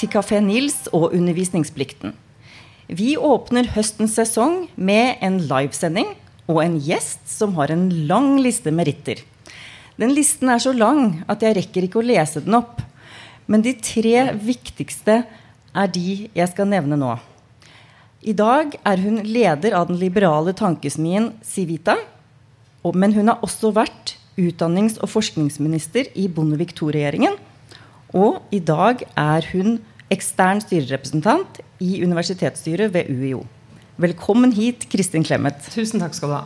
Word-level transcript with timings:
Til 0.00 0.08
Kafé 0.08 0.38
Nils 0.40 0.86
og 0.96 1.12
undervisningsplikten. 1.12 2.14
Vi 2.88 3.18
åpner 3.20 3.66
høstens 3.74 4.14
sesong 4.16 4.62
med 4.80 5.18
en 5.20 5.34
livesending 5.44 6.14
og 6.48 6.62
en 6.62 6.78
gjest 6.80 7.26
som 7.28 7.52
har 7.58 7.68
en 7.74 7.82
lang 8.08 8.38
liste 8.40 8.72
meritter. 8.72 9.20
Den 10.00 10.14
listen 10.16 10.48
er 10.48 10.62
så 10.64 10.72
lang 10.72 11.18
at 11.28 11.44
jeg 11.44 11.58
rekker 11.58 11.84
ikke 11.84 12.00
å 12.00 12.06
lese 12.06 12.40
den 12.40 12.56
opp. 12.56 12.80
Men 13.44 13.60
de 13.60 13.74
tre 13.76 14.30
viktigste 14.40 15.18
er 15.76 15.92
de 15.92 16.30
jeg 16.32 16.48
skal 16.54 16.70
nevne 16.72 16.96
nå. 16.96 17.12
I 18.24 18.32
dag 18.32 18.78
er 18.80 19.04
hun 19.04 19.20
leder 19.28 19.76
av 19.76 19.92
den 19.92 20.00
liberale 20.00 20.56
tankesmien 20.56 21.34
Civita. 21.44 21.98
Men 22.88 23.12
hun 23.12 23.28
har 23.28 23.44
også 23.44 23.74
vært 23.76 24.16
utdannings- 24.40 24.96
og 25.04 25.12
forskningsminister 25.12 26.08
i 26.16 26.24
Bondevik 26.32 26.72
II-regjeringen 26.72 27.36
og 28.16 28.42
i 28.50 28.58
dag 28.58 29.04
er 29.18 29.46
hun 29.52 29.78
ekstern 30.10 30.60
styrerepresentant 30.62 31.60
i 31.82 32.00
universitetsstyret 32.02 32.92
ved 32.94 33.10
UiO. 33.12 33.44
Velkommen 34.00 34.52
hit, 34.56 34.88
Kristin 34.90 35.24
Clemet. 35.26 35.60
Tusen 35.70 36.02
takk 36.02 36.16
skal 36.16 36.32
du 36.32 36.36
ha. 36.38 36.44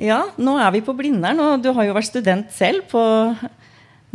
Ja, 0.00 0.20
nå 0.40 0.56
er 0.58 0.72
vi 0.74 0.82
på 0.84 0.94
Blindern, 0.96 1.40
og 1.44 1.62
du 1.62 1.70
har 1.76 1.86
jo 1.86 1.94
vært 1.96 2.08
student 2.08 2.52
selv 2.56 2.86
på 2.90 3.00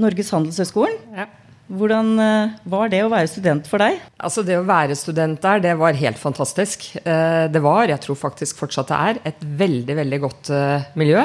Norges 0.02 0.32
handelshøyskolen. 0.34 0.98
Ja. 1.16 1.28
Hvordan 1.66 2.12
eh, 2.22 2.58
var 2.70 2.92
det 2.94 3.00
å 3.02 3.10
være 3.10 3.30
student 3.30 3.66
for 3.70 3.82
deg? 3.82 3.98
Altså 4.22 4.44
Det 4.46 4.58
å 4.60 4.66
være 4.68 4.98
student 4.98 5.40
der, 5.42 5.64
det 5.64 5.72
var 5.80 5.98
helt 5.98 6.20
fantastisk. 6.22 6.92
Eh, 7.02 7.46
det 7.50 7.62
var, 7.64 7.88
jeg 7.90 8.04
tror 8.04 8.20
faktisk 8.20 8.60
fortsatt 8.62 8.92
det 8.92 9.00
er, 9.08 9.22
et 9.32 9.48
veldig, 9.64 9.96
veldig 10.02 10.20
godt 10.28 10.52
eh, 10.54 10.86
miljø. 11.00 11.24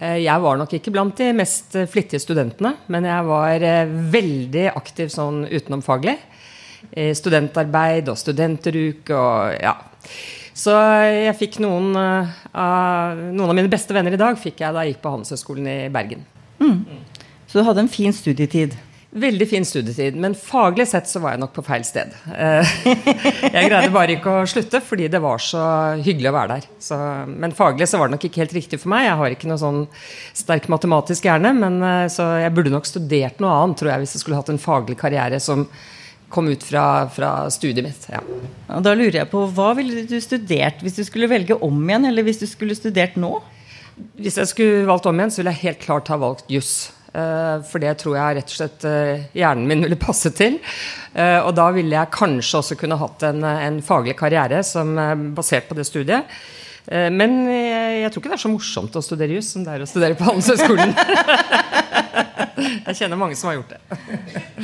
Eh, 0.00 0.22
jeg 0.24 0.40
var 0.40 0.56
nok 0.56 0.72
ikke 0.78 0.92
blant 0.94 1.16
de 1.20 1.28
mest 1.36 1.76
eh, 1.76 1.88
flittige 1.90 2.22
studentene, 2.22 2.74
men 2.92 3.06
jeg 3.08 3.28
var 3.28 3.64
eh, 3.66 3.96
veldig 4.14 4.66
aktiv 4.72 5.12
sånn 5.12 5.44
utenomfaglig. 5.50 6.18
Studentarbeid 6.92 8.08
og 8.10 8.18
studenteruke 8.18 9.14
og 9.14 9.52
ja. 9.62 9.70
Så 10.52 10.74
jeg 11.06 11.36
fikk 11.38 11.60
noen 11.62 11.94
av, 11.94 13.20
noen 13.22 13.46
av 13.46 13.54
mine 13.54 13.70
beste 13.70 13.94
venner 13.94 14.12
i 14.12 14.18
dag 14.20 14.34
fikk 14.36 14.60
jeg 14.60 14.74
da 14.74 14.82
jeg 14.82 14.96
gikk 14.96 15.04
på 15.04 15.12
Handelshøyskolen 15.14 15.68
i 15.70 15.76
Bergen. 15.94 16.26
Mm. 16.58 16.82
Så 17.46 17.62
du 17.62 17.64
hadde 17.64 17.86
en 17.86 17.88
fin 17.88 18.12
studietid? 18.12 18.74
Veldig 19.12 19.44
fin 19.44 19.64
studietid, 19.68 20.16
men 20.16 20.32
faglig 20.32 20.86
sett 20.88 21.08
så 21.10 21.20
var 21.20 21.34
jeg 21.34 21.42
nok 21.42 21.50
på 21.52 21.62
feil 21.66 21.82
sted. 21.84 22.14
Eh, 22.32 22.70
jeg 23.52 23.68
greide 23.68 23.90
bare 23.92 24.14
ikke 24.14 24.36
å 24.38 24.46
slutte 24.48 24.80
fordi 24.80 25.10
det 25.12 25.20
var 25.20 25.42
så 25.44 25.64
hyggelig 26.00 26.30
å 26.30 26.32
være 26.38 26.54
der. 26.54 26.68
Så, 26.80 26.96
men 27.28 27.52
faglig 27.52 27.90
så 27.90 28.00
var 28.00 28.08
det 28.08 28.16
nok 28.16 28.24
ikke 28.30 28.40
helt 28.40 28.54
riktig 28.56 28.80
for 28.80 28.88
meg. 28.94 29.04
Jeg 29.04 29.18
har 29.20 29.34
ikke 29.34 29.50
noe 29.50 29.60
sånn 29.60 29.82
sterk 30.32 30.70
matematisk 30.72 31.28
hjerne, 31.28 31.52
men 31.58 31.76
eh, 31.84 32.06
så 32.12 32.30
jeg 32.40 32.54
burde 32.56 32.72
nok 32.72 32.88
studert 32.88 33.42
noe 33.44 33.58
annet, 33.58 33.82
tror 33.82 33.92
jeg, 33.92 34.04
hvis 34.06 34.16
jeg 34.16 34.24
skulle 34.24 34.40
hatt 34.40 34.54
en 34.54 34.62
faglig 34.62 34.96
karriere 35.04 35.42
som 35.44 35.66
kom 36.32 36.48
ut 36.48 36.64
fra, 36.64 36.86
fra 37.12 37.34
studiet 37.52 37.84
mitt. 37.84 38.08
Ja. 38.08 38.24
Da 38.80 38.96
lurer 38.96 39.20
jeg 39.20 39.28
på, 39.28 39.44
Hva 39.52 39.74
ville 39.76 40.06
du 40.08 40.16
studert 40.24 40.80
hvis 40.80 40.96
du 40.96 41.04
skulle 41.04 41.28
velge 41.28 41.60
om 41.60 41.84
igjen, 41.84 42.08
eller 42.08 42.24
hvis 42.24 42.40
du 42.40 42.48
skulle 42.48 42.80
studert 42.80 43.20
nå? 43.20 43.34
Hvis 44.16 44.40
jeg 44.40 44.48
skulle 44.48 44.88
valgt 44.88 45.04
om 45.12 45.20
igjen, 45.20 45.36
så 45.36 45.42
ville 45.42 45.52
jeg 45.52 45.66
helt 45.66 45.84
klart 45.84 46.08
ha 46.08 46.16
valgt 46.16 46.48
juss. 46.48 46.88
Eh, 47.12 47.58
for 47.68 47.82
det 47.82 47.92
tror 48.00 48.16
jeg 48.16 48.38
rett 48.38 48.52
og 48.54 48.56
slett 48.56 48.84
eh, 48.88 49.24
hjernen 49.36 49.68
min 49.68 49.84
ville 49.84 50.00
passe 50.00 50.32
til. 50.36 50.58
Eh, 51.12 51.38
og 51.44 51.52
da 51.58 51.68
ville 51.76 51.96
jeg 51.96 52.12
kanskje 52.14 52.62
også 52.62 52.78
kunne 52.80 52.98
hatt 53.00 53.26
en, 53.28 53.44
en 53.44 53.80
faglig 53.84 54.16
karriere 54.18 54.62
som 54.64 54.94
basert 55.36 55.68
på 55.68 55.78
det 55.78 55.88
studiet. 55.88 56.42
Men 56.82 57.44
jeg, 57.46 57.98
jeg, 58.00 58.10
tror 58.10 58.20
ikke 58.20 58.30
det 58.32 58.34
er 58.34 58.40
så 58.42 58.48
morsomt 58.50 58.96
å 58.98 59.00
studere 59.06 59.36
juss 59.36 59.52
som 59.54 59.62
det 59.62 59.70
er 59.70 59.84
å 59.84 59.86
studere 59.86 60.16
på 60.18 60.26
Handelshøyskolen. 60.26 60.90
jeg 62.88 62.96
kjenner 62.98 63.20
mange 63.20 63.36
som 63.38 63.52
har 63.52 63.60
gjort 63.60 63.76
det. 63.76 64.00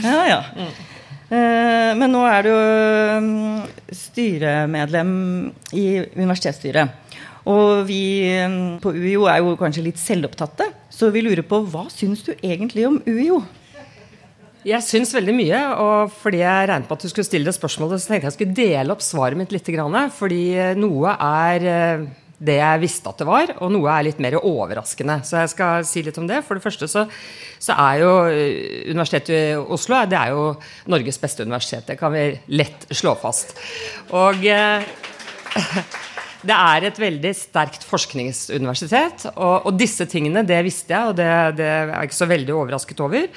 ja, 0.03 0.25
ja. 0.27 0.41
Mm. 0.59 0.73
Men 2.01 2.11
nå 2.11 2.25
er 2.27 2.49
du 2.49 2.51
mm, 3.23 3.95
styremedlem 3.95 5.13
i 5.79 5.87
universitetsstyret. 6.17 7.15
Og 7.55 7.87
vi 7.87 8.03
på 8.83 8.97
UiO 8.99 9.31
er 9.31 9.39
jo 9.45 9.55
kanskje 9.61 9.87
litt 9.87 10.03
selvopptatte. 10.03 10.73
Så 10.99 11.13
vi 11.15 11.23
lurer 11.23 11.45
på 11.47 11.61
hva 11.71 11.85
syns 11.95 12.25
du 12.27 12.33
egentlig 12.35 12.83
om 12.89 12.97
UiO? 13.07 13.39
Jeg 14.67 14.83
syns 14.83 15.13
veldig 15.15 15.35
mye. 15.37 15.59
Og 15.79 16.15
fordi 16.19 16.41
jeg 16.43 16.71
regnet 16.71 16.89
på 16.89 16.97
at 16.99 17.05
du 17.05 17.11
skulle 17.13 17.29
stille 17.29 17.47
det 17.47 17.55
spørsmålet, 17.55 18.03
så 18.03 18.11
tenkte 18.11 18.27
jeg 18.27 18.33
jeg 18.33 18.39
skulle 18.39 18.57
dele 18.59 18.97
opp 18.97 19.05
svaret 19.07 19.39
mitt 19.39 19.55
litt. 19.55 19.71
Fordi 20.17 20.41
noe 20.81 21.13
er 21.15 21.69
eh, 21.71 22.09
det 22.39 22.59
jeg 22.59 22.83
visste 22.83 23.11
at 23.11 23.23
det 23.23 23.29
var, 23.29 23.53
og 23.63 23.73
noe 23.75 23.93
er 23.95 24.09
litt 24.09 24.21
mer 24.23 24.41
overraskende. 24.41 25.21
Så 25.27 25.39
jeg 25.43 25.53
skal 25.55 25.87
si 25.87 26.03
litt 26.07 26.19
om 26.19 26.27
det. 26.31 26.43
For 26.47 26.59
det 26.59 26.67
første 26.67 26.91
så, 26.91 27.07
så 27.63 27.79
er 27.79 28.03
jo 28.03 28.13
eh, 28.33 28.91
Universitetet 28.91 29.35
i 29.37 29.57
Oslo 29.79 30.03
det 30.11 30.19
er 30.19 30.35
jo 30.35 30.51
Norges 30.91 31.23
beste 31.23 31.47
universitet. 31.47 31.87
Det 31.93 31.99
kan 32.01 32.15
vi 32.15 32.27
lett 32.59 32.91
slå 32.91 33.15
fast. 33.23 33.55
Og 34.19 34.43
eh, 34.51 34.83
det 36.49 36.57
er 36.57 36.89
et 36.89 37.01
veldig 37.01 37.33
sterkt 37.37 37.85
forskningsuniversitet. 37.87 39.29
Og, 39.35 39.69
og 39.69 39.79
disse 39.79 40.07
tingene, 40.09 40.47
det 40.49 40.61
visste 40.67 40.95
jeg, 40.95 41.13
og 41.13 41.19
det, 41.19 41.31
det, 41.61 41.67
er 41.69 41.93
jeg 41.93 42.11
ikke 42.11 42.21
så 42.23 42.31
veldig 42.31 42.55
overrasket 42.57 43.03
over. 43.05 43.29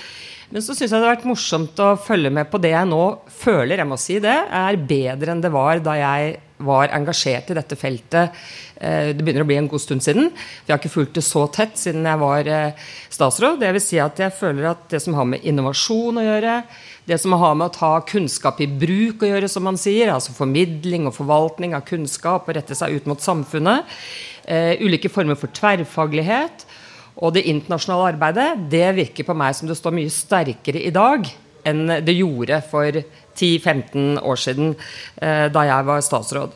Men 0.52 0.64
så 0.64 0.76
syns 0.76 0.92
jeg 0.92 1.00
det 1.00 1.08
har 1.08 1.14
vært 1.16 1.30
morsomt 1.30 1.78
å 1.80 1.94
følge 1.96 2.32
med 2.34 2.50
på 2.52 2.60
det 2.60 2.74
jeg 2.74 2.88
nå 2.90 3.04
føler, 3.32 3.80
jeg 3.80 3.88
må 3.88 3.98
si 4.00 4.18
det, 4.20 4.36
er 4.52 4.80
bedre 4.84 5.32
enn 5.32 5.44
det 5.44 5.52
var 5.54 5.80
da 5.84 5.96
jeg 5.96 6.34
var 6.62 6.92
engasjert 6.94 7.48
i 7.50 7.56
dette 7.58 7.78
feltet. 7.80 8.36
Eh, 8.76 9.14
det 9.16 9.24
begynner 9.24 9.46
å 9.46 9.50
bli 9.50 9.58
en 9.58 9.70
god 9.72 9.82
stund 9.82 10.04
siden. 10.04 10.28
Vi 10.66 10.74
har 10.74 10.82
ikke 10.82 10.92
fulgt 10.92 11.16
det 11.18 11.24
så 11.26 11.46
tett 11.56 11.80
siden 11.80 12.06
jeg 12.06 12.22
var 12.22 12.50
eh, 12.52 12.90
statsråd. 13.10 13.62
Det 13.64 13.72
vil 13.78 13.84
si 13.84 14.02
at 14.04 14.20
jeg 14.20 14.36
føler 14.38 14.74
at 14.74 14.84
det 14.92 15.00
som 15.02 15.16
har 15.18 15.30
med 15.32 15.48
innovasjon 15.48 16.20
å 16.20 16.26
gjøre, 16.28 16.58
det 17.08 17.18
som 17.24 17.38
har 17.40 17.56
med 17.58 17.70
å 17.70 17.76
ta 17.78 17.94
kunnskap 18.12 18.60
i 18.62 18.70
bruk 18.70 19.24
å 19.24 19.32
gjøre, 19.32 19.50
som 19.50 19.66
man 19.66 19.80
sier, 19.80 20.12
altså 20.14 20.36
formidling 20.36 21.08
og 21.10 21.16
forvaltning 21.16 21.74
av 21.80 21.88
kunnskap 21.88 22.46
og 22.46 22.60
rette 22.60 22.78
seg 22.78 23.00
ut 23.00 23.10
mot 23.10 23.24
samfunnet, 23.24 23.88
uh, 24.46 24.74
ulike 24.84 25.10
former 25.10 25.40
for 25.40 25.50
tverrfaglighet 25.58 26.68
og 27.20 27.36
det 27.36 27.46
internasjonale 27.52 28.14
arbeidet, 28.14 28.50
det 28.72 28.88
virker 28.98 29.28
på 29.28 29.36
meg 29.38 29.56
som 29.58 29.70
det 29.70 29.78
står 29.80 29.96
mye 29.98 30.14
sterkere 30.14 30.82
i 30.82 30.94
dag 30.96 31.28
enn 31.68 31.86
det 32.02 32.16
gjorde 32.18 32.58
for 32.72 32.96
10-15 32.96 34.18
år 34.26 34.40
siden, 34.40 34.74
uh, 35.22 35.48
da 35.54 35.66
jeg 35.68 35.88
var 35.92 36.02
statsråd. 36.02 36.56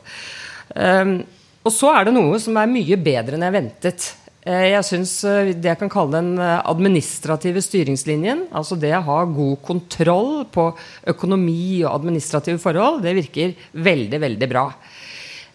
Um, 0.73 1.19
og 1.65 1.73
så 1.73 1.91
er 1.93 2.07
det 2.07 2.15
noe 2.15 2.39
som 2.41 2.57
er 2.57 2.71
mye 2.71 2.97
bedre 3.01 3.37
enn 3.37 3.45
jeg 3.45 3.53
ventet. 3.53 4.07
Eh, 4.45 4.67
jeg 4.75 4.85
syns 4.85 5.11
eh, 5.25 5.55
det 5.57 5.71
jeg 5.71 5.79
kan 5.79 5.89
kalle 5.89 6.19
den 6.19 6.35
eh, 6.37 6.59
administrative 6.69 7.63
styringslinjen, 7.65 8.43
altså 8.53 8.77
det 8.77 8.91
å 8.93 9.01
ha 9.07 9.23
god 9.25 9.55
kontroll 9.65 10.43
på 10.53 10.67
økonomi 11.09 11.81
og 11.81 11.95
administrative 11.95 12.61
forhold, 12.61 13.01
det 13.01 13.15
virker 13.17 13.55
veldig, 13.73 14.19
veldig 14.21 14.49
bra. 14.51 14.67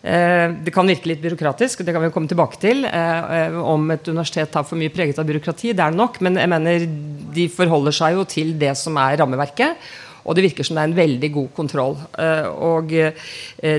Det 0.00 0.72
kan 0.72 0.88
virke 0.88 1.11
litt 1.11 1.21
byråkratisk, 1.21 1.83
det 1.84 1.93
kan 1.93 2.00
vi 2.00 2.09
komme 2.15 2.31
tilbake 2.31 2.56
til. 2.62 2.87
Om 2.88 3.91
et 3.93 4.06
universitet 4.09 4.55
har 4.56 4.65
for 4.65 4.81
mye 4.81 4.93
preget 4.94 5.19
av 5.21 5.27
byråkrati, 5.28 5.75
det 5.77 5.84
er 5.84 5.93
det 5.93 6.00
nok, 6.00 6.16
men 6.25 6.38
jeg 6.41 6.49
mener 6.49 6.87
de 7.37 7.44
forholder 7.53 7.99
seg 7.99 8.16
jo 8.16 8.25
til 8.25 8.55
det 8.60 8.72
som 8.81 8.97
er 8.97 9.19
rammeverket. 9.21 9.91
Og 10.28 10.37
det 10.37 10.43
virker 10.44 10.66
som 10.66 10.77
det 10.77 10.83
er 10.83 10.89
en 10.91 10.99
veldig 10.99 11.31
god 11.34 11.49
kontroll. 11.56 11.94
Eh, 12.21 12.47
og 12.66 12.93
eh, 12.93 13.12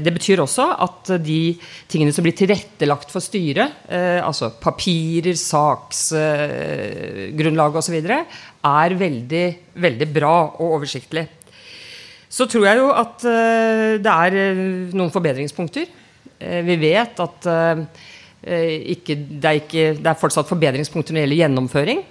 det 0.02 0.14
betyr 0.16 0.40
også 0.44 0.66
at 0.86 1.12
de 1.24 1.58
tingene 1.92 2.14
som 2.16 2.24
blir 2.26 2.36
tilrettelagt 2.38 3.10
for 3.14 3.22
styret, 3.24 3.70
eh, 3.92 4.22
altså 4.26 4.46
papirer, 4.62 5.36
saksgrunnlag 5.38 7.72
osv., 7.82 7.98
er 8.02 8.90
veldig, 8.98 9.48
veldig 9.82 10.08
bra 10.14 10.36
og 10.50 10.72
oversiktlig. 10.80 11.26
Så 12.32 12.46
tror 12.48 12.66
jeg 12.70 12.78
jo 12.80 12.88
at 12.96 13.20
det 14.00 14.08
er 14.08 14.32
noen 14.96 15.12
forbedringspunkter. 15.12 15.86
Vi 16.42 16.76
vet 16.82 17.20
at 17.22 17.46
ikke, 18.42 19.16
det, 19.16 19.46
er 19.46 19.60
ikke, 19.60 19.84
det 20.00 20.10
er 20.10 20.18
fortsatt 20.18 20.50
forbedringspunkter 20.50 21.14
når 21.14 21.22
det 21.22 21.28
gjelder 21.28 21.42
gjennomføring. 21.44 22.02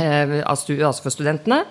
Eh, 0.00 0.40
altså 0.48 1.02
for 1.02 1.12
studentene. 1.12 1.64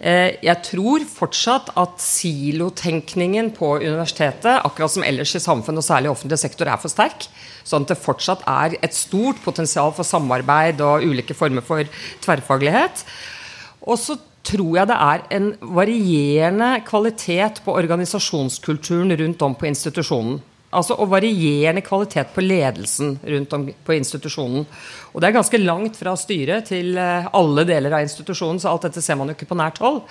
Eh, 0.00 0.38
jeg 0.42 0.62
tror 0.66 1.04
fortsatt 1.06 1.70
at 1.78 2.00
silotenkningen 2.02 3.52
på 3.54 3.76
universitetet, 3.78 4.64
akkurat 4.64 4.94
som 4.94 5.04
ellers 5.06 5.34
i 5.36 5.42
samfunnet, 5.42 5.82
og 5.82 5.86
særlig 5.86 6.10
i 6.10 6.14
offentlig 6.14 6.40
sektor, 6.40 6.66
er 6.66 6.80
for 6.80 6.92
sterk. 6.92 7.28
Sånn 7.68 7.86
at 7.86 7.92
det 7.92 8.00
fortsatt 8.02 8.42
er 8.48 8.78
et 8.82 8.96
stort 8.96 9.38
potensial 9.44 9.92
for 9.94 10.06
samarbeid 10.06 10.82
og 10.82 11.06
ulike 11.06 11.36
former 11.38 11.62
for 11.62 11.86
tverrfaglighet. 12.24 13.04
Og 13.86 14.00
så 14.00 14.18
tror 14.48 14.78
jeg 14.78 14.88
det 14.88 14.98
er 15.04 15.24
en 15.36 15.48
varierende 15.76 16.70
kvalitet 16.88 17.60
på 17.64 17.74
organisasjonskulturen 17.76 19.12
rundt 19.20 19.42
om 19.44 19.54
på 19.58 19.68
institusjonen. 19.68 20.40
Altså 20.68 20.98
Og 21.00 21.08
varierende 21.08 21.80
kvalitet 21.80 22.34
på 22.34 22.44
ledelsen 22.44 23.14
rundt 23.24 23.54
om 23.56 23.62
på 23.84 23.94
institusjonen. 23.96 24.66
Og 25.14 25.20
det 25.20 25.28
er 25.28 25.38
ganske 25.38 25.60
langt 25.62 25.96
fra 25.96 26.12
styret 26.16 26.68
til 26.68 26.98
eh, 27.00 27.30
alle 27.32 27.64
deler 27.64 27.96
av 27.96 28.04
institusjonen, 28.04 28.60
så 28.60 28.68
alt 28.74 28.84
dette 28.84 29.00
ser 29.00 29.16
man 29.16 29.30
jo 29.30 29.36
ikke 29.38 29.48
på 29.48 29.56
nært 29.56 29.80
hold. 29.80 30.02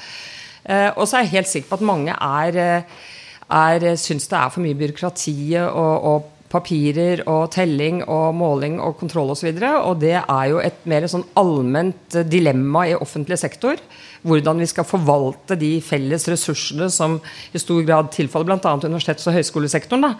Eh, 0.65 0.89
og 0.95 1.05
så 1.05 1.19
er 1.19 1.27
jeg 1.27 1.35
helt 1.35 1.51
sikker 1.51 1.69
på 1.69 1.77
at 1.77 1.85
mange 1.85 2.15
er, 2.17 2.57
eh, 2.57 3.05
er 3.53 3.85
syns 4.01 4.25
det 4.31 4.39
er 4.39 4.49
for 4.49 4.65
mye 4.65 4.79
byråkrati 4.81 5.37
og, 5.61 6.09
og 6.09 6.33
papirer 6.51 7.23
og 7.27 7.49
telling 7.55 8.01
og 8.05 8.35
måling 8.37 8.77
og 8.83 8.95
kontroll 8.99 9.33
osv. 9.33 9.49
Og, 9.51 9.59
så 9.59 9.71
og 9.81 10.01
det 10.03 10.15
er 10.19 10.45
jo 10.51 10.61
et 10.63 10.85
mer 10.87 11.07
sånn 11.11 11.25
allment 11.39 12.19
dilemma 12.29 12.85
i 12.87 12.95
offentlig 12.97 13.39
sektor. 13.41 13.81
Hvordan 14.27 14.63
vi 14.63 14.69
skal 14.69 14.87
forvalte 14.87 15.57
de 15.59 15.77
felles 15.83 16.27
ressursene 16.31 16.89
som 16.93 17.19
i 17.51 17.61
stor 17.61 17.83
grad 17.87 18.11
tilfaller 18.15 18.49
bl.a. 18.49 18.75
universitets- 18.87 19.27
og 19.29 19.37
høyskolesektoren. 19.37 20.13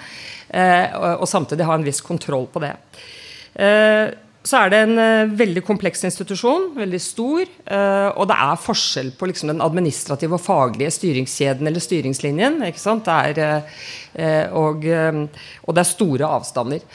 Eh, 0.50 0.86
og, 1.00 1.24
og, 1.24 1.28
samtidig 1.32 1.68
ha 1.68 1.76
en 1.78 1.88
viss 1.88 2.04
kontroll 2.06 2.48
på 2.52 2.64
det. 2.64 2.76
Eh, 3.58 4.06
så 4.48 4.62
er 4.64 4.72
det 4.72 4.80
en 4.86 5.00
uh, 5.00 5.36
veldig 5.38 5.64
kompleks 5.66 6.06
institusjon, 6.08 6.70
veldig 6.78 7.02
stor. 7.04 7.44
Uh, 7.68 8.10
og 8.16 8.30
det 8.30 8.38
er 8.46 8.64
forskjell 8.64 9.12
på 9.18 9.28
liksom, 9.32 9.52
den 9.52 9.64
administrative 9.64 10.38
og 10.38 10.44
faglige 10.44 10.94
styringskjeden 10.96 11.68
eller 11.68 11.84
styringslinjen. 11.84 12.62
ikke 12.70 12.82
sant? 12.82 13.08
Det 13.08 13.44
er, 13.44 13.68
uh, 14.16 14.58
og, 14.58 14.88
og, 14.88 15.72
det 15.76 15.84
er 15.84 15.90
store 15.90 16.34
avstander. 16.40 16.86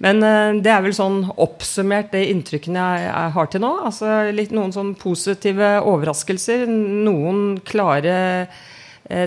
Men 0.00 0.22
det 0.64 0.70
er 0.72 0.80
vel 0.80 0.94
sånn 0.96 1.26
oppsummert 1.44 2.14
det 2.14 2.22
inntrykkene 2.30 2.80
jeg, 2.80 3.02
jeg 3.04 3.32
har 3.34 3.50
til 3.52 3.60
nå. 3.60 3.72
Altså 3.84 4.14
litt, 4.32 4.54
Noen 4.56 4.72
sånn 4.72 4.94
positive 4.96 5.74
overraskelser. 5.84 6.64
Noen 6.70 7.58
klare 7.68 8.14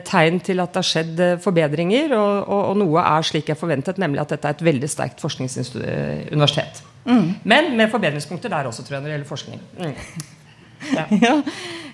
tegn 0.08 0.40
til 0.42 0.64
at 0.64 0.74
det 0.74 0.82
har 0.82 0.88
skjedd 0.90 1.22
forbedringer. 1.44 2.16
Og, 2.18 2.34
og, 2.48 2.64
og 2.72 2.82
noe 2.82 3.06
er 3.06 3.30
slik 3.30 3.54
jeg 3.54 3.60
forventet, 3.60 4.02
nemlig 4.02 4.24
at 4.24 4.34
dette 4.34 4.50
er 4.50 4.58
et 4.58 4.66
veldig 4.72 4.90
sterkt 4.90 5.22
forskningsuniversitet. 5.22 6.82
Mm. 7.06 7.34
Men 7.44 7.74
med 7.78 7.92
forbedringspunkter 7.92 8.52
der 8.52 8.70
også, 8.70 8.86
tror 8.86 8.98
jeg, 8.98 9.04
når 9.04 9.10
det 9.10 9.16
gjelder 9.18 9.30
forskning. 9.30 9.64
Mm. 9.80 9.96
Ja. 10.94 11.06
ja. 11.26 11.34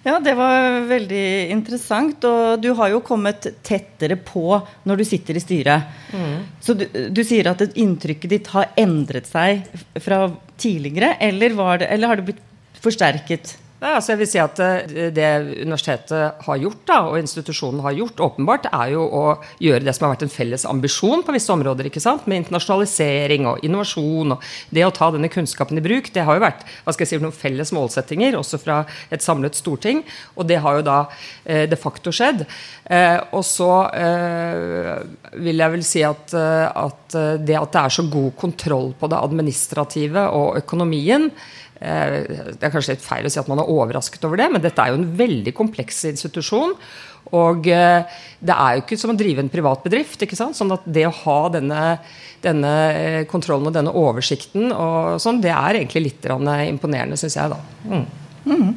ja, 0.06 0.18
det 0.24 0.34
var 0.38 0.80
veldig 0.90 1.24
interessant. 1.54 2.26
Og 2.30 2.62
du 2.64 2.72
har 2.78 2.92
jo 2.94 3.02
kommet 3.06 3.50
tettere 3.66 4.18
på 4.18 4.60
når 4.90 5.02
du 5.02 5.08
sitter 5.08 5.38
i 5.38 5.44
styret. 5.44 5.96
Mm. 6.14 6.36
Så 6.64 6.78
du, 6.78 6.86
du, 7.14 7.24
sier 7.26 7.52
at 7.52 7.66
inntrykket 7.74 8.36
ditt 8.36 8.52
har 8.54 8.72
endret 8.80 9.30
seg 9.30 9.66
fra 10.02 10.28
tidligere, 10.60 11.16
eller, 11.24 11.58
det, 11.80 11.90
eller 11.94 12.12
har 12.12 12.20
det 12.20 12.30
blitt 12.32 12.46
forsterket? 12.80 13.58
Ja, 13.80 13.94
altså 13.96 14.12
jeg 14.12 14.20
vil 14.20 14.28
si 14.28 14.40
at 14.44 14.60
eh, 14.60 15.10
Det 15.16 15.28
universitetet 15.64 16.42
har 16.44 16.60
gjort, 16.60 16.82
da, 16.90 16.98
og 17.08 17.20
institusjonen 17.22 17.80
har 17.86 17.96
gjort, 17.96 18.20
åpenbart, 18.26 18.68
er 18.76 18.92
jo 18.92 19.06
å 19.08 19.24
gjøre 19.64 19.86
det 19.86 19.94
som 19.96 20.06
har 20.06 20.18
vært 20.18 20.26
en 20.28 20.34
felles 20.34 20.66
ambisjon 20.68 21.24
på 21.24 21.36
visse 21.36 21.54
områder. 21.54 21.88
ikke 21.88 22.04
sant? 22.04 22.26
Med 22.28 22.44
internasjonalisering 22.44 23.48
og 23.48 23.64
innovasjon. 23.64 24.36
og 24.36 24.44
Det 24.76 24.84
å 24.84 24.92
ta 24.96 25.10
denne 25.16 25.32
kunnskapen 25.32 25.80
i 25.80 25.86
bruk, 25.86 26.12
det 26.12 26.26
har 26.28 26.36
jo 26.36 26.44
vært 26.44 26.66
hva 26.84 26.96
skal 26.96 27.06
jeg 27.06 27.14
si, 27.14 27.22
noen 27.24 27.36
felles 27.36 27.72
målsettinger, 27.76 28.36
også 28.40 28.60
fra 28.60 28.82
et 29.16 29.24
samlet 29.24 29.56
storting. 29.56 30.04
Og 30.36 30.50
det 30.50 30.60
har 30.60 30.80
jo 30.80 30.88
da 30.90 31.00
eh, 31.46 31.64
de 31.72 31.80
facto 31.80 32.12
skjedd. 32.12 32.44
Eh, 32.84 33.18
og 33.32 33.46
så 33.48 33.70
vil 35.40 35.62
jeg 35.62 35.72
vel 35.72 35.84
si 35.86 36.02
at, 36.04 36.34
at 36.34 37.16
det 37.46 37.56
at 37.56 37.72
det 37.74 37.82
er 37.82 37.94
så 37.94 38.04
god 38.12 38.34
kontroll 38.40 38.92
på 39.00 39.08
det 39.12 39.20
administrative 39.20 40.26
og 40.36 40.60
økonomien, 40.60 41.30
det 41.80 42.60
er 42.60 42.74
kanskje 42.74 42.98
litt 42.98 43.06
feil 43.06 43.28
å 43.28 43.32
si 43.32 43.40
at 43.40 43.48
man 43.48 43.62
er 43.62 43.70
overrasket 43.72 44.26
over 44.28 44.42
det, 44.42 44.50
men 44.52 44.64
dette 44.64 44.84
er 44.84 44.92
jo 44.92 45.00
en 45.00 45.12
veldig 45.20 45.54
kompleks 45.56 46.04
institusjon. 46.10 46.76
Og 47.36 47.68
eh, 47.70 48.18
det 48.40 48.56
er 48.56 48.76
jo 48.76 48.84
ikke 48.84 48.98
som 48.98 49.14
å 49.14 49.18
drive 49.18 49.44
en 49.44 49.52
privat 49.52 49.84
bedrift. 49.86 50.22
ikke 50.24 50.40
sant? 50.40 50.58
Sånn 50.58 50.74
at 50.74 50.88
det 50.90 51.06
å 51.08 51.16
ha 51.22 51.40
denne, 51.54 51.84
denne 52.44 52.74
eh, 52.96 53.22
kontrollen 53.30 53.70
og 53.70 53.76
denne 53.76 53.94
oversikten, 53.96 54.74
og 54.74 55.20
sånn, 55.22 55.42
det 55.44 55.54
er 55.54 55.82
egentlig 55.82 56.08
litt 56.08 56.30
imponerende, 56.30 57.20
syns 57.20 57.38
jeg. 57.38 57.54
da. 57.54 57.62
Mm. 57.86 58.06
Mm. 58.50 58.74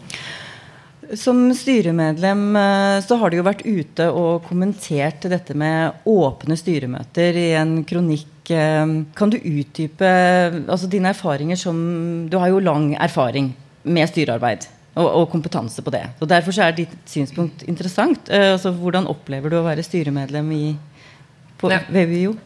Som 1.19 1.43
styremedlem 1.57 2.57
så 3.05 3.17
har 3.21 3.31
du 3.31 3.37
jo 3.37 3.45
vært 3.45 3.67
ute 3.67 4.07
og 4.17 4.47
kommentert 4.47 5.27
dette 5.29 5.57
med 5.59 6.07
åpne 6.09 6.57
styremøter 6.57 7.37
i 7.37 7.49
en 7.59 7.75
kronikk 7.89 8.32
Eh, 8.51 8.87
kan 9.15 9.31
du 9.31 9.39
utdype 9.39 10.09
altså 10.67 10.89
dine 10.91 11.13
erfaringer 11.13 11.57
som 11.61 11.77
Du 12.31 12.39
har 12.43 12.51
jo 12.51 12.59
lang 12.59 12.93
erfaring 12.99 13.53
med 13.83 14.09
styrearbeid 14.11 14.67
og, 14.95 15.07
og 15.07 15.29
kompetanse 15.33 15.83
på 15.83 15.93
det. 15.95 16.05
og 16.21 16.29
Derfor 16.31 16.57
er 16.61 16.75
ditt 16.77 16.95
synspunkt 17.09 17.65
interessant. 17.69 18.29
Uh, 18.29 18.55
altså, 18.55 18.73
hvordan 18.77 19.09
opplever 19.11 19.53
du 19.53 19.59
å 19.61 19.67
være 19.67 19.85
styremedlem 19.87 20.51
i 20.57 20.65
på 21.63 21.71
ja. 21.71 21.79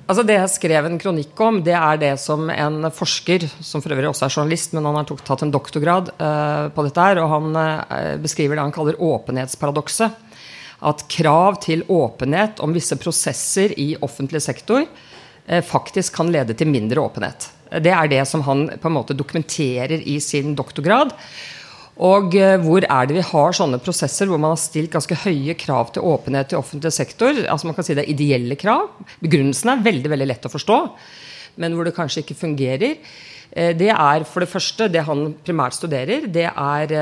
Altså 0.04 0.22
Det 0.28 0.34
jeg 0.36 0.52
skrev 0.52 0.86
en 0.86 0.98
kronikk 1.00 1.40
om, 1.40 1.62
det 1.64 1.72
er 1.72 1.96
det 2.02 2.12
som 2.20 2.50
en 2.52 2.90
forsker, 2.92 3.46
som 3.64 3.80
for 3.80 3.94
øvrig 3.94 4.10
også 4.10 4.26
er 4.26 4.34
journalist, 4.36 4.74
men 4.76 4.84
han 4.84 4.98
har 4.98 5.08
tatt 5.08 5.42
en 5.46 5.54
doktorgrad 5.54 6.12
uh, 6.20 6.68
på 6.68 6.84
dette 6.84 7.08
her, 7.08 7.22
og 7.22 7.32
han 7.32 7.56
uh, 7.56 8.14
beskriver 8.20 8.58
det 8.58 8.66
han 8.66 8.76
kaller 8.76 9.00
åpenhetsparadokset. 9.00 10.22
At 10.86 11.06
krav 11.08 11.56
til 11.64 11.86
åpenhet 11.88 12.60
om 12.60 12.76
visse 12.76 12.98
prosesser 13.00 13.72
i 13.80 13.94
offentlig 14.04 14.44
sektor 14.44 14.84
Eh, 14.84 15.15
faktisk 15.46 16.16
kan 16.16 16.32
lede 16.34 16.56
til 16.58 16.68
mindre 16.70 17.02
åpenhet. 17.04 17.50
Det 17.82 17.92
er 17.92 18.08
det 18.10 18.22
som 18.30 18.42
han 18.46 18.66
på 18.80 18.88
en 18.88 18.96
måte 18.96 19.14
dokumenterer 19.16 20.02
i 20.02 20.18
sin 20.22 20.54
doktorgrad. 20.58 21.12
Og 21.96 22.34
eh, 22.36 22.58
hvor 22.60 22.84
er 22.84 23.08
det 23.08 23.16
vi 23.16 23.24
har 23.24 23.56
sånne 23.56 23.80
prosesser 23.80 24.28
hvor 24.28 24.40
man 24.40 24.52
har 24.52 24.60
stilt 24.60 24.92
ganske 24.92 25.16
høye 25.22 25.54
krav 25.56 25.94
til 25.94 26.04
åpenhet 26.04 26.52
i 26.52 26.58
offentlig 26.58 26.92
sektor? 26.92 27.32
altså 27.32 27.68
man 27.68 27.76
kan 27.76 27.86
si 27.86 27.96
Det 27.96 28.04
er 28.04 28.12
ideelle 28.12 28.58
krav. 28.60 28.90
Begrunnelsen 29.22 29.72
er 29.72 29.86
veldig 29.86 30.12
veldig 30.12 30.28
lett 30.28 30.44
å 30.44 30.52
forstå, 30.52 30.78
men 31.62 31.72
hvor 31.72 31.88
det 31.88 31.96
kanskje 31.96 32.22
ikke 32.22 32.36
fungerer. 32.42 32.98
Eh, 33.50 33.72
det 33.72 33.88
er 33.94 34.28
for 34.28 34.44
det 34.44 34.52
første 34.52 34.90
det 34.92 35.06
han 35.08 35.30
primært 35.46 35.78
studerer. 35.78 36.28
Det 36.28 36.50
er 36.50 36.96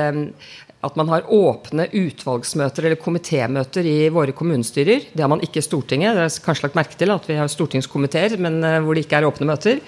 at 0.85 0.97
man 0.99 1.09
har 1.09 1.27
åpne 1.33 1.87
utvalgsmøter 1.89 2.87
eller 2.87 3.01
komitémøter 3.01 3.87
i 3.89 3.97
våre 4.13 4.35
kommunestyrer. 4.37 5.09
Det 5.11 5.23
har 5.23 5.31
man 5.31 5.43
ikke 5.45 5.61
i 5.61 5.65
Stortinget. 5.65 6.15
Det 6.17 6.25
er 6.27 6.45
kanskje 6.45 6.67
lagt 6.67 6.77
merke 6.77 6.99
til 6.99 7.13
at 7.13 7.25
vi 7.29 7.37
har 7.39 7.51
stortingskomiteer, 7.51 8.37
men 8.41 8.61
eh, 8.63 8.79
hvor 8.85 8.95
det 8.95 9.05
ikke 9.05 9.19
er 9.19 9.29
åpne 9.29 9.49
møter. 9.49 9.81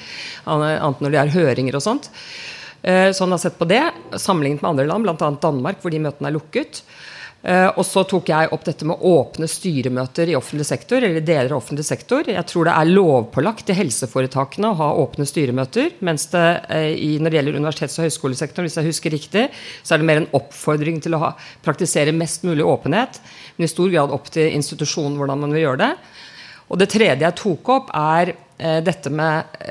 Annet 0.49 1.03
når 1.03 1.13
det 1.13 1.21
er 1.21 1.35
høringer 1.37 1.77
og 1.77 1.85
sånt. 1.85 2.09
Eh, 2.81 3.11
så 3.11 3.25
han 3.25 3.35
har 3.35 3.41
sett 3.41 3.59
på 3.59 3.67
det, 3.69 3.83
sammenlignet 4.17 4.63
med 4.63 4.71
andre 4.73 4.87
land, 4.89 5.07
bl.a. 5.07 5.31
Danmark, 5.43 5.81
hvor 5.83 5.93
de 5.93 6.01
møtene 6.01 6.31
er 6.31 6.37
lukket. 6.37 6.81
Eh, 7.45 7.67
og 7.77 7.85
så 7.85 8.01
tok 8.07 8.31
jeg 8.31 8.49
opp 8.53 8.63
dette 8.65 8.85
med 8.87 9.03
åpne 9.05 9.47
styremøter 9.49 10.31
i 10.31 10.35
offentlig 10.37 10.65
sektor, 10.67 11.03
eller 11.03 11.23
deler 11.23 11.53
av 11.53 11.61
offentlig 11.61 11.85
sektor. 11.85 12.25
Jeg 12.27 12.49
tror 12.49 12.67
det 12.67 12.73
er 12.73 12.89
lovpålagt 12.89 13.69
i 13.71 13.77
helseforetakene 13.77 14.71
å 14.71 14.79
ha 14.79 14.89
åpne 15.03 15.27
styremøter. 15.29 15.93
Mens 16.07 16.27
det 16.33 16.45
eh, 16.73 16.97
når 17.21 17.31
det 17.31 17.39
gjelder 17.39 17.59
universitets- 17.61 17.99
og 18.01 18.07
høyskolesektoren, 18.07 18.67
hvis 18.67 18.79
jeg 18.81 18.89
husker 18.89 19.13
riktig, 19.13 19.47
så 19.83 19.95
er 19.95 20.01
det 20.01 20.09
mer 20.09 20.23
en 20.23 20.29
oppfordring 20.39 20.99
til 21.03 21.17
å 21.17 21.23
ha, 21.27 21.33
praktisere 21.65 22.15
mest 22.15 22.47
mulig 22.47 22.65
åpenhet. 22.65 23.21
Men 23.57 23.69
i 23.69 23.71
stor 23.71 23.93
grad 23.93 24.15
opp 24.17 24.31
til 24.33 24.49
institusjonen 24.57 25.19
hvordan 25.21 25.45
man 25.45 25.53
vil 25.55 25.67
gjøre 25.67 25.83
det. 25.85 25.93
Og 26.67 26.81
det 26.81 26.91
tredje 26.91 27.23
jeg 27.23 27.39
tok 27.39 27.75
opp, 27.77 27.93
er 27.95 28.33
eh, 28.33 28.79
dette 28.83 29.13
med 29.13 29.61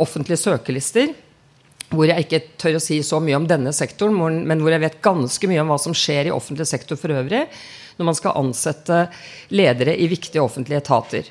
offentlige 0.00 0.40
søkelister 0.40 1.12
hvor 1.90 2.06
jeg 2.06 2.24
ikke 2.24 2.42
tør 2.60 2.78
å 2.78 2.82
si 2.82 3.00
så 3.06 3.18
mye 3.22 3.38
om 3.38 3.48
denne 3.50 3.72
sektoren, 3.74 4.14
men 4.46 4.62
hvor 4.62 4.74
jeg 4.74 4.82
vet 4.84 5.00
ganske 5.02 5.50
mye 5.50 5.62
om 5.62 5.72
hva 5.72 5.78
som 5.82 5.96
skjer 5.96 6.30
i 6.30 6.34
offentlig 6.34 6.68
sektor 6.70 6.98
for 7.00 7.14
øvrig 7.14 7.44
når 7.98 8.08
man 8.08 8.16
skal 8.16 8.38
ansette 8.40 9.04
ledere 9.52 9.96
i 9.98 10.08
viktige 10.08 10.42
offentlige 10.42 10.80
etater. 10.80 11.26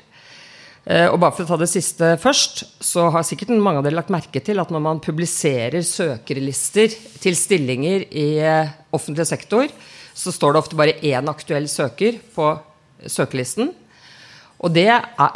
Eh, 0.84 1.06
og 1.10 1.18
bare 1.20 1.34
for 1.36 1.44
å 1.44 1.50
ta 1.50 1.58
det 1.60 1.68
siste 1.72 2.14
først, 2.22 2.62
så 2.80 3.08
har 3.12 3.26
sikkert 3.26 3.52
mange 3.56 3.80
av 3.80 3.86
dere 3.86 3.98
lagt 3.98 4.12
merke 4.12 4.40
til 4.44 4.62
at 4.62 4.70
når 4.72 4.84
man 4.84 5.02
publiserer 5.02 5.82
søkerlister 5.84 6.94
til 7.20 7.36
stillinger 7.36 8.06
i 8.08 8.28
eh, 8.38 8.72
offentlig 8.94 9.26
sektor, 9.28 9.68
så 10.14 10.32
står 10.34 10.54
det 10.54 10.62
ofte 10.62 10.78
bare 10.78 10.98
én 11.06 11.28
aktuell 11.30 11.68
søker 11.70 12.20
på 12.34 12.52
søkelisten. 13.08 13.74
Og 14.60 14.74
det 14.76 14.90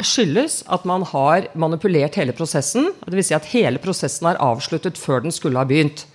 skyldes 0.05 0.59
at 0.69 0.83
man 0.85 1.05
har 1.09 1.47
manipulert 1.57 2.17
hele 2.19 2.35
prosessen. 2.37 2.91
Dvs. 3.07 3.31
Si 3.31 3.37
at 3.37 3.49
hele 3.55 3.81
prosessen 3.81 4.29
er 4.29 4.41
avsluttet 4.43 4.99
før 5.01 5.25
den 5.25 5.33
skulle 5.33 5.57
ha 5.57 5.65
begynt. 5.65 6.05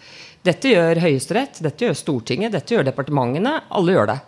Dette 0.47 0.71
gjør 0.73 1.03
Høyesterett, 1.03 1.59
dette 1.61 1.85
gjør 1.85 1.99
Stortinget, 1.99 2.55
dette 2.55 2.77
gjør 2.77 2.87
departementene. 2.87 3.59
Alle 3.77 3.97
gjør 3.97 4.13
det. 4.13 4.21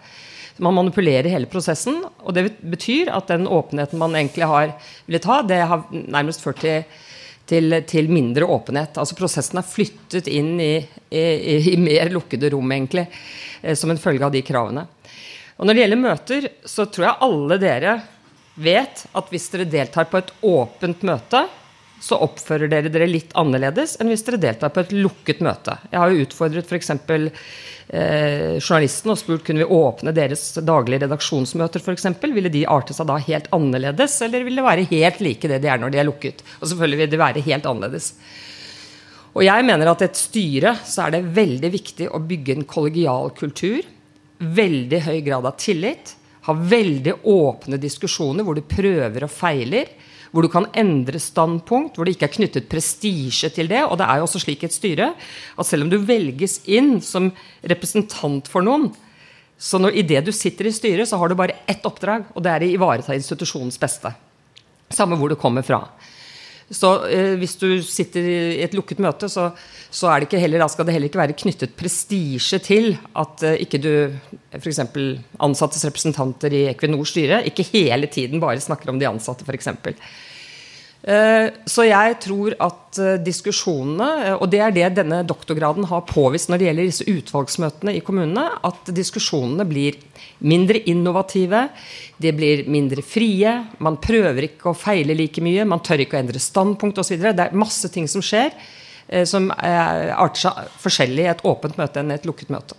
Man 0.62 0.76
manipulerer 0.76 1.30
hele 1.32 1.48
prosessen, 1.48 2.02
og 2.20 2.34
det 2.36 2.50
betyr 2.60 3.08
at 3.14 3.30
den 3.32 3.46
åpenheten 3.48 4.00
man 4.02 4.18
egentlig 4.18 4.50
har 4.50 4.74
villet 5.06 5.28
ha, 5.30 5.38
det 5.48 5.62
har 5.70 5.86
nærmest 5.90 6.44
ført 6.44 6.60
til, 6.60 6.84
til, 7.48 7.78
til 7.88 8.10
mindre 8.12 8.44
åpenhet. 8.44 8.98
Altså 9.00 9.16
Prosessen 9.16 9.62
er 9.62 9.66
flyttet 9.66 10.28
inn 10.28 10.58
i, 10.60 10.74
i, 11.08 11.24
i 11.72 11.78
mer 11.80 12.12
lukkede 12.12 12.52
rom, 12.52 12.74
egentlig, 12.76 13.06
eh, 13.62 13.78
som 13.78 13.94
en 13.94 14.02
følge 14.02 14.28
av 14.28 14.34
de 14.34 14.44
kravene. 14.44 14.84
Og 15.56 15.66
Når 15.66 15.74
det 15.74 15.84
gjelder 15.84 16.02
møter, 16.02 16.50
så 16.68 16.86
tror 16.90 17.08
jeg 17.08 17.20
alle 17.24 17.58
dere 17.62 17.96
vet 18.54 19.06
at 19.12 19.32
hvis 19.32 19.48
dere 19.52 19.68
deltar 19.68 20.08
på 20.10 20.20
et 20.20 20.32
åpent 20.44 21.04
møte, 21.06 21.46
så 22.02 22.18
oppfører 22.24 22.70
dere 22.70 22.90
dere 22.90 23.06
litt 23.06 23.30
annerledes 23.38 23.94
enn 24.00 24.10
hvis 24.10 24.24
dere 24.26 24.40
deltar 24.42 24.72
på 24.74 24.82
et 24.82 24.94
lukket 24.96 25.42
møte. 25.44 25.76
Jeg 25.92 26.00
har 26.02 26.10
jo 26.10 26.24
utfordret 26.24 26.66
f.eks. 26.66 26.90
Eh, 27.92 28.56
journalisten 28.58 29.12
og 29.12 29.18
spurt 29.20 29.44
kunne 29.46 29.62
vi 29.62 29.76
åpne 29.76 30.14
deres 30.16 30.42
daglige 30.66 31.04
redaksjonsmøter 31.04 31.82
f.eks. 31.82 32.08
Ville 32.24 32.50
de 32.52 32.64
arte 32.66 32.96
seg 32.96 33.06
da 33.06 33.20
helt 33.22 33.46
annerledes, 33.54 34.16
eller 34.26 34.46
ville 34.46 34.62
det 34.62 34.66
være 34.66 34.88
helt 34.90 35.20
like 35.22 35.50
det 35.52 35.60
de 35.62 35.70
er 35.70 35.82
når 35.82 35.94
de 35.94 36.00
er 36.02 36.08
lukket? 36.08 36.42
Og 36.58 36.72
selvfølgelig 36.72 37.04
vil 37.04 37.12
det 37.12 37.22
være 37.22 37.44
helt 37.46 37.68
annerledes. 37.70 38.14
Og 39.32 39.46
jeg 39.46 39.64
mener 39.64 39.92
at 39.92 40.02
et 40.04 40.18
styre 40.18 40.74
så 40.84 41.06
er 41.06 41.14
det 41.14 41.28
veldig 41.38 41.70
viktig 41.72 42.10
å 42.10 42.20
bygge 42.20 42.58
en 42.58 42.66
kollegial 42.68 43.30
kultur. 43.38 43.86
Veldig 44.42 45.00
høy 45.06 45.20
grad 45.22 45.46
av 45.46 45.54
tillit 45.62 46.16
ha 46.46 46.54
veldig 46.54 47.20
åpne 47.28 47.78
diskusjoner 47.80 48.46
hvor 48.46 48.58
du 48.58 48.64
prøver 48.66 49.26
og 49.26 49.32
feiler. 49.32 49.92
hvor 50.32 50.40
du 50.40 50.48
kan 50.48 50.64
endre 50.72 51.18
standpunkt, 51.20 51.98
hvor 51.98 52.08
det 52.08 52.14
ikke 52.14 52.24
er 52.24 52.32
knyttet 52.32 52.68
prestisje 52.72 53.50
til 53.52 53.68
det. 53.68 53.82
Og 53.84 53.98
det 54.00 54.06
er 54.08 54.16
jo 54.16 54.24
også 54.24 54.40
slik 54.40 54.62
et 54.64 54.72
styre 54.72 55.10
at 55.12 55.66
selv 55.68 55.84
om 55.84 55.90
du 55.92 55.98
velges 55.98 56.62
inn 56.64 57.02
som 57.04 57.28
representant 57.60 58.48
for 58.48 58.64
noen, 58.64 58.88
så 59.60 59.76
når, 59.78 59.92
i 59.92 60.02
det 60.02 60.24
du 60.24 60.32
sitter 60.32 60.70
i 60.70 60.72
styret, 60.72 61.06
så 61.06 61.18
har 61.20 61.28
du 61.28 61.36
bare 61.36 61.60
ett 61.68 61.84
oppdrag, 61.84 62.32
og 62.32 62.42
det 62.42 62.50
er 62.50 62.64
å 62.64 62.70
ivareta 62.78 63.12
institusjonens 63.14 63.76
beste. 63.78 64.10
Samme 64.88 65.18
hvor 65.20 65.28
du 65.28 65.36
kommer 65.36 65.62
fra. 65.62 65.84
Så 66.72 66.90
eh, 67.12 67.34
hvis 67.40 67.54
du 67.60 67.68
sitter 67.84 68.24
i 68.24 68.62
et 68.64 68.74
lukket 68.76 69.00
møte, 69.02 69.28
så, 69.28 69.50
så 69.92 70.08
er 70.08 70.24
heller, 70.40 70.64
skal 70.72 70.88
det 70.88 70.94
heller 70.96 71.10
ikke 71.10 71.20
være 71.20 71.36
knyttet 71.36 71.76
prestisje 71.76 72.60
til 72.64 72.94
at 73.18 73.44
eh, 73.44 73.60
ikke 73.66 73.80
du 73.82 73.92
f.eks. 74.56 74.80
ansattes 75.42 75.84
representanter 75.88 76.56
i 76.56 76.66
Equinors 76.72 77.12
styre 77.12 77.42
ikke 77.48 77.68
hele 77.74 78.08
tiden 78.12 78.40
bare 78.40 78.60
snakker 78.60 78.92
om 78.92 79.00
de 79.00 79.08
ansatte, 79.08 79.44
f.eks. 79.44 79.68
Eh, 81.02 81.48
så 81.66 81.82
jeg 81.88 82.14
tror 82.22 82.54
at 82.62 82.98
eh, 83.02 83.16
diskusjonene, 83.26 84.10
eh, 84.28 84.36
og 84.36 84.46
det 84.52 84.60
er 84.62 84.74
det 84.76 84.90
denne 85.00 85.24
doktorgraden 85.26 85.88
har 85.90 86.04
påvist 86.06 86.46
når 86.50 86.60
det 86.60 86.68
gjelder 86.68 86.86
disse 86.86 87.06
utvalgsmøtene 87.10 87.96
i 87.98 88.02
kommunene, 88.06 88.44
at 88.62 88.92
diskusjonene 88.94 89.66
blir 89.66 89.98
mindre 90.46 90.78
innovative, 90.92 91.64
de 92.22 92.34
blir 92.36 92.62
mindre 92.70 93.02
frie, 93.02 93.56
man 93.82 93.98
prøver 94.02 94.46
ikke 94.52 94.70
å 94.70 94.78
feile 94.78 95.18
like 95.18 95.42
mye, 95.42 95.66
man 95.66 95.82
tør 95.82 96.04
ikke 96.04 96.20
å 96.20 96.22
endre 96.22 96.42
standpunkt 96.42 97.02
osv. 97.02 97.18
Det 97.18 97.48
er 97.48 97.58
masse 97.58 97.90
ting 97.90 98.06
som 98.10 98.22
skjer 98.22 98.54
som 99.28 99.50
arter 99.52 100.40
seg 100.40 100.68
forskjellig 100.80 101.24
i 101.26 101.30
et 101.32 101.42
åpent 101.44 101.74
møte 101.76 102.00
enn 102.00 102.14
et 102.14 102.24
lukket 102.24 102.52
møte. 102.54 102.78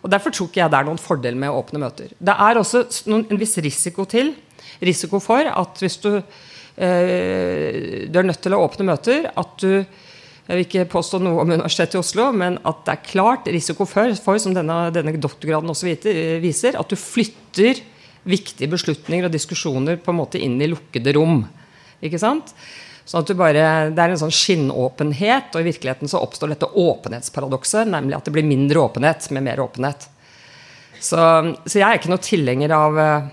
Og 0.00 0.08
Derfor 0.08 0.32
tror 0.32 0.46
ikke 0.48 0.62
jeg 0.62 0.72
det 0.72 0.78
er 0.78 0.86
noen 0.86 1.02
fordel 1.02 1.36
med 1.36 1.52
åpne 1.52 1.82
møter. 1.82 2.14
Det 2.16 2.36
er 2.46 2.60
også 2.60 2.84
en 3.10 3.40
viss 3.40 3.58
risiko 3.60 4.06
til, 4.08 4.30
risiko 4.80 5.18
for 5.20 5.50
at 5.50 5.82
hvis 5.82 5.98
du 6.06 6.12
du 6.76 8.18
er 8.20 8.26
nødt 8.28 8.42
til 8.44 8.52
å 8.52 8.60
åpne 8.66 8.84
møter. 8.90 9.30
At 9.32 9.56
du 9.62 9.86
jeg 10.46 10.54
vil 10.54 10.62
ikke 10.62 10.90
påstå 10.92 11.18
noe 11.24 11.42
om 11.42 11.50
Universitetet 11.50 11.96
i 11.96 11.98
Oslo, 11.98 12.28
men 12.30 12.60
at 12.62 12.84
det 12.86 12.92
er 12.92 13.06
klart 13.08 13.48
risiko 13.50 13.82
for, 13.88 14.12
for 14.22 14.38
som 14.38 14.54
denne, 14.54 14.76
denne, 14.94 15.16
doktorgraden 15.18 15.72
også 15.72 15.88
viser, 16.42 16.78
at 16.78 16.92
du 16.92 16.94
flytter 16.94 17.80
viktige 18.26 18.70
beslutninger 18.70 19.26
og 19.26 19.34
diskusjoner 19.34 19.98
på 19.98 20.12
en 20.12 20.20
måte 20.20 20.38
inn 20.42 20.54
i 20.62 20.68
lukkede 20.70 21.16
rom. 21.18 21.40
Ikke 22.04 22.20
sant? 22.22 22.52
Sånn 23.06 23.22
at 23.22 23.32
bare, 23.38 23.66
Det 23.90 24.02
er 24.02 24.14
en 24.14 24.22
sånn 24.22 24.34
skinnåpenhet, 24.34 25.50
og 25.54 25.62
i 25.62 25.66
virkeligheten 25.66 26.10
så 26.10 26.22
oppstår 26.22 26.54
dette 26.54 26.70
åpenhetsparadokset, 26.70 27.90
nemlig 27.90 28.14
at 28.18 28.26
det 28.26 28.34
blir 28.34 28.46
mindre 28.46 28.86
åpenhet 28.86 29.26
med 29.34 29.46
mer 29.46 29.62
åpenhet. 29.66 30.06
Så, 30.96 31.18
så 31.66 31.74
jeg 31.74 31.86
er 31.86 31.98
ikke 31.98 32.10
noe 32.10 32.22
tilhenger 32.22 32.72
av 32.74 32.98
eh, 33.02 33.28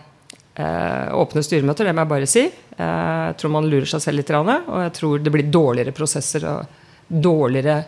åpne 0.54 1.42
styremøter, 1.42 1.88
det 1.88 1.94
må 1.96 2.04
jeg 2.04 2.12
bare 2.12 2.30
si. 2.30 2.44
Jeg 2.78 3.38
tror 3.42 3.54
man 3.56 3.66
lurer 3.70 3.90
seg 3.90 4.04
selv 4.04 4.20
litt, 4.22 4.30
og 4.34 4.78
jeg 4.84 4.94
tror 5.00 5.24
det 5.24 5.34
blir 5.34 5.50
dårligere 5.50 5.96
prosesser 5.98 6.46
og 6.50 6.84
dårligere, 7.08 7.80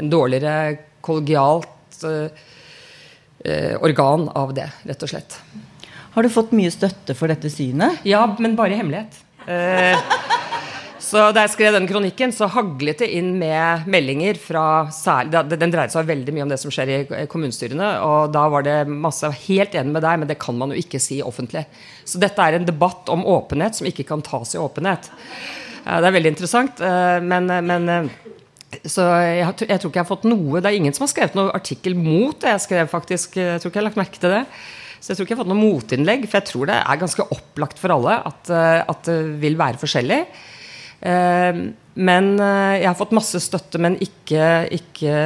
en 0.00 0.08
dårligere 0.12 0.54
kollegialt 1.04 2.00
eh, 2.08 3.74
organ 3.80 4.28
av 4.32 4.54
det, 4.56 4.68
rett 4.88 5.04
og 5.04 5.12
slett. 5.12 5.36
Har 6.12 6.22
du 6.24 6.32
fått 6.32 6.52
mye 6.56 6.72
støtte 6.72 7.16
for 7.16 7.32
dette 7.32 7.50
synet? 7.52 8.02
Ja, 8.08 8.24
men 8.38 8.56
bare 8.56 8.76
i 8.76 8.80
hemmelighet. 8.80 9.20
Eh, 9.48 9.98
så 11.12 11.26
Da 11.34 11.44
jeg 11.44 11.52
skrev 11.52 11.74
den 11.76 11.88
kronikken, 11.90 12.32
så 12.32 12.48
haglet 12.48 13.02
det 13.02 13.10
inn 13.18 13.34
med 13.40 13.84
meldinger 13.90 14.38
fra 14.40 14.64
særlig 14.94 15.42
Den 15.50 15.74
dreide 15.74 15.92
seg 15.92 16.08
veldig 16.08 16.32
mye 16.32 16.46
om 16.46 16.52
det 16.52 16.60
som 16.62 16.72
skjer 16.72 16.92
i 16.94 17.00
kommunestyrene. 17.28 17.90
Og 18.06 18.32
da 18.32 18.46
var 18.52 18.64
det 18.64 18.78
masse 18.88 19.28
Helt 19.44 19.76
enig 19.76 19.92
med 19.92 20.06
deg, 20.06 20.22
men 20.22 20.30
det 20.30 20.40
kan 20.40 20.56
man 20.56 20.72
jo 20.72 20.80
ikke 20.80 21.00
si 21.02 21.20
offentlig. 21.24 21.66
Så 22.08 22.20
dette 22.22 22.40
er 22.40 22.56
en 22.56 22.68
debatt 22.68 23.10
om 23.12 23.26
åpenhet 23.28 23.76
som 23.76 23.88
ikke 23.88 24.06
kan 24.08 24.24
tas 24.24 24.54
i 24.56 24.60
åpenhet. 24.62 25.10
Det 25.82 26.08
er 26.08 26.14
veldig 26.14 26.30
interessant, 26.30 26.80
eh, 26.80 27.18
men, 27.26 27.50
men 27.66 27.88
eh, 27.90 28.12
så 28.88 29.04
jeg, 29.18 29.40
jeg, 29.66 29.80
tror 29.82 29.90
ikke 29.90 29.98
jeg 29.98 30.04
har 30.04 30.08
fått 30.08 30.28
noe 30.30 30.62
Det 30.62 30.70
er 30.70 30.78
ingen 30.78 30.94
som 30.96 31.04
har 31.04 31.10
skrevet 31.12 31.34
noen 31.36 31.50
artikkel 31.52 31.96
mot 31.98 32.38
det 32.40 32.54
jeg 32.54 32.64
skrev, 32.68 32.88
faktisk. 32.88 33.36
Jeg 33.36 33.60
tror 33.60 33.72
ikke 33.72 33.80
jeg 33.80 33.82
har 33.82 33.88
lagt 33.90 34.00
merke 34.00 34.22
til 34.22 34.32
det. 34.32 34.46
Så 35.02 35.10
jeg 35.10 35.18
tror 35.18 35.26
ikke 35.26 35.34
jeg 35.34 35.40
har 35.40 35.42
fått 35.42 35.52
noe 35.52 35.60
motinnlegg, 35.60 36.26
for 36.28 36.38
jeg 36.38 36.48
tror 36.52 36.70
det 36.70 36.78
er 36.78 37.00
ganske 37.00 37.26
opplagt 37.34 37.82
for 37.82 37.96
alle 37.96 38.16
at, 38.30 38.52
eh, 38.54 38.80
at 38.94 39.08
det 39.10 39.18
vil 39.42 39.58
være 39.60 39.82
forskjellig. 39.82 40.20
Eh, 41.02 41.62
men 41.94 42.28
eh, 42.40 42.80
jeg 42.80 42.88
har 42.88 42.98
fått 42.98 43.16
masse 43.16 43.40
støtte, 43.42 43.80
men 43.82 43.98
ikke, 44.00 44.68
ikke 44.72 45.16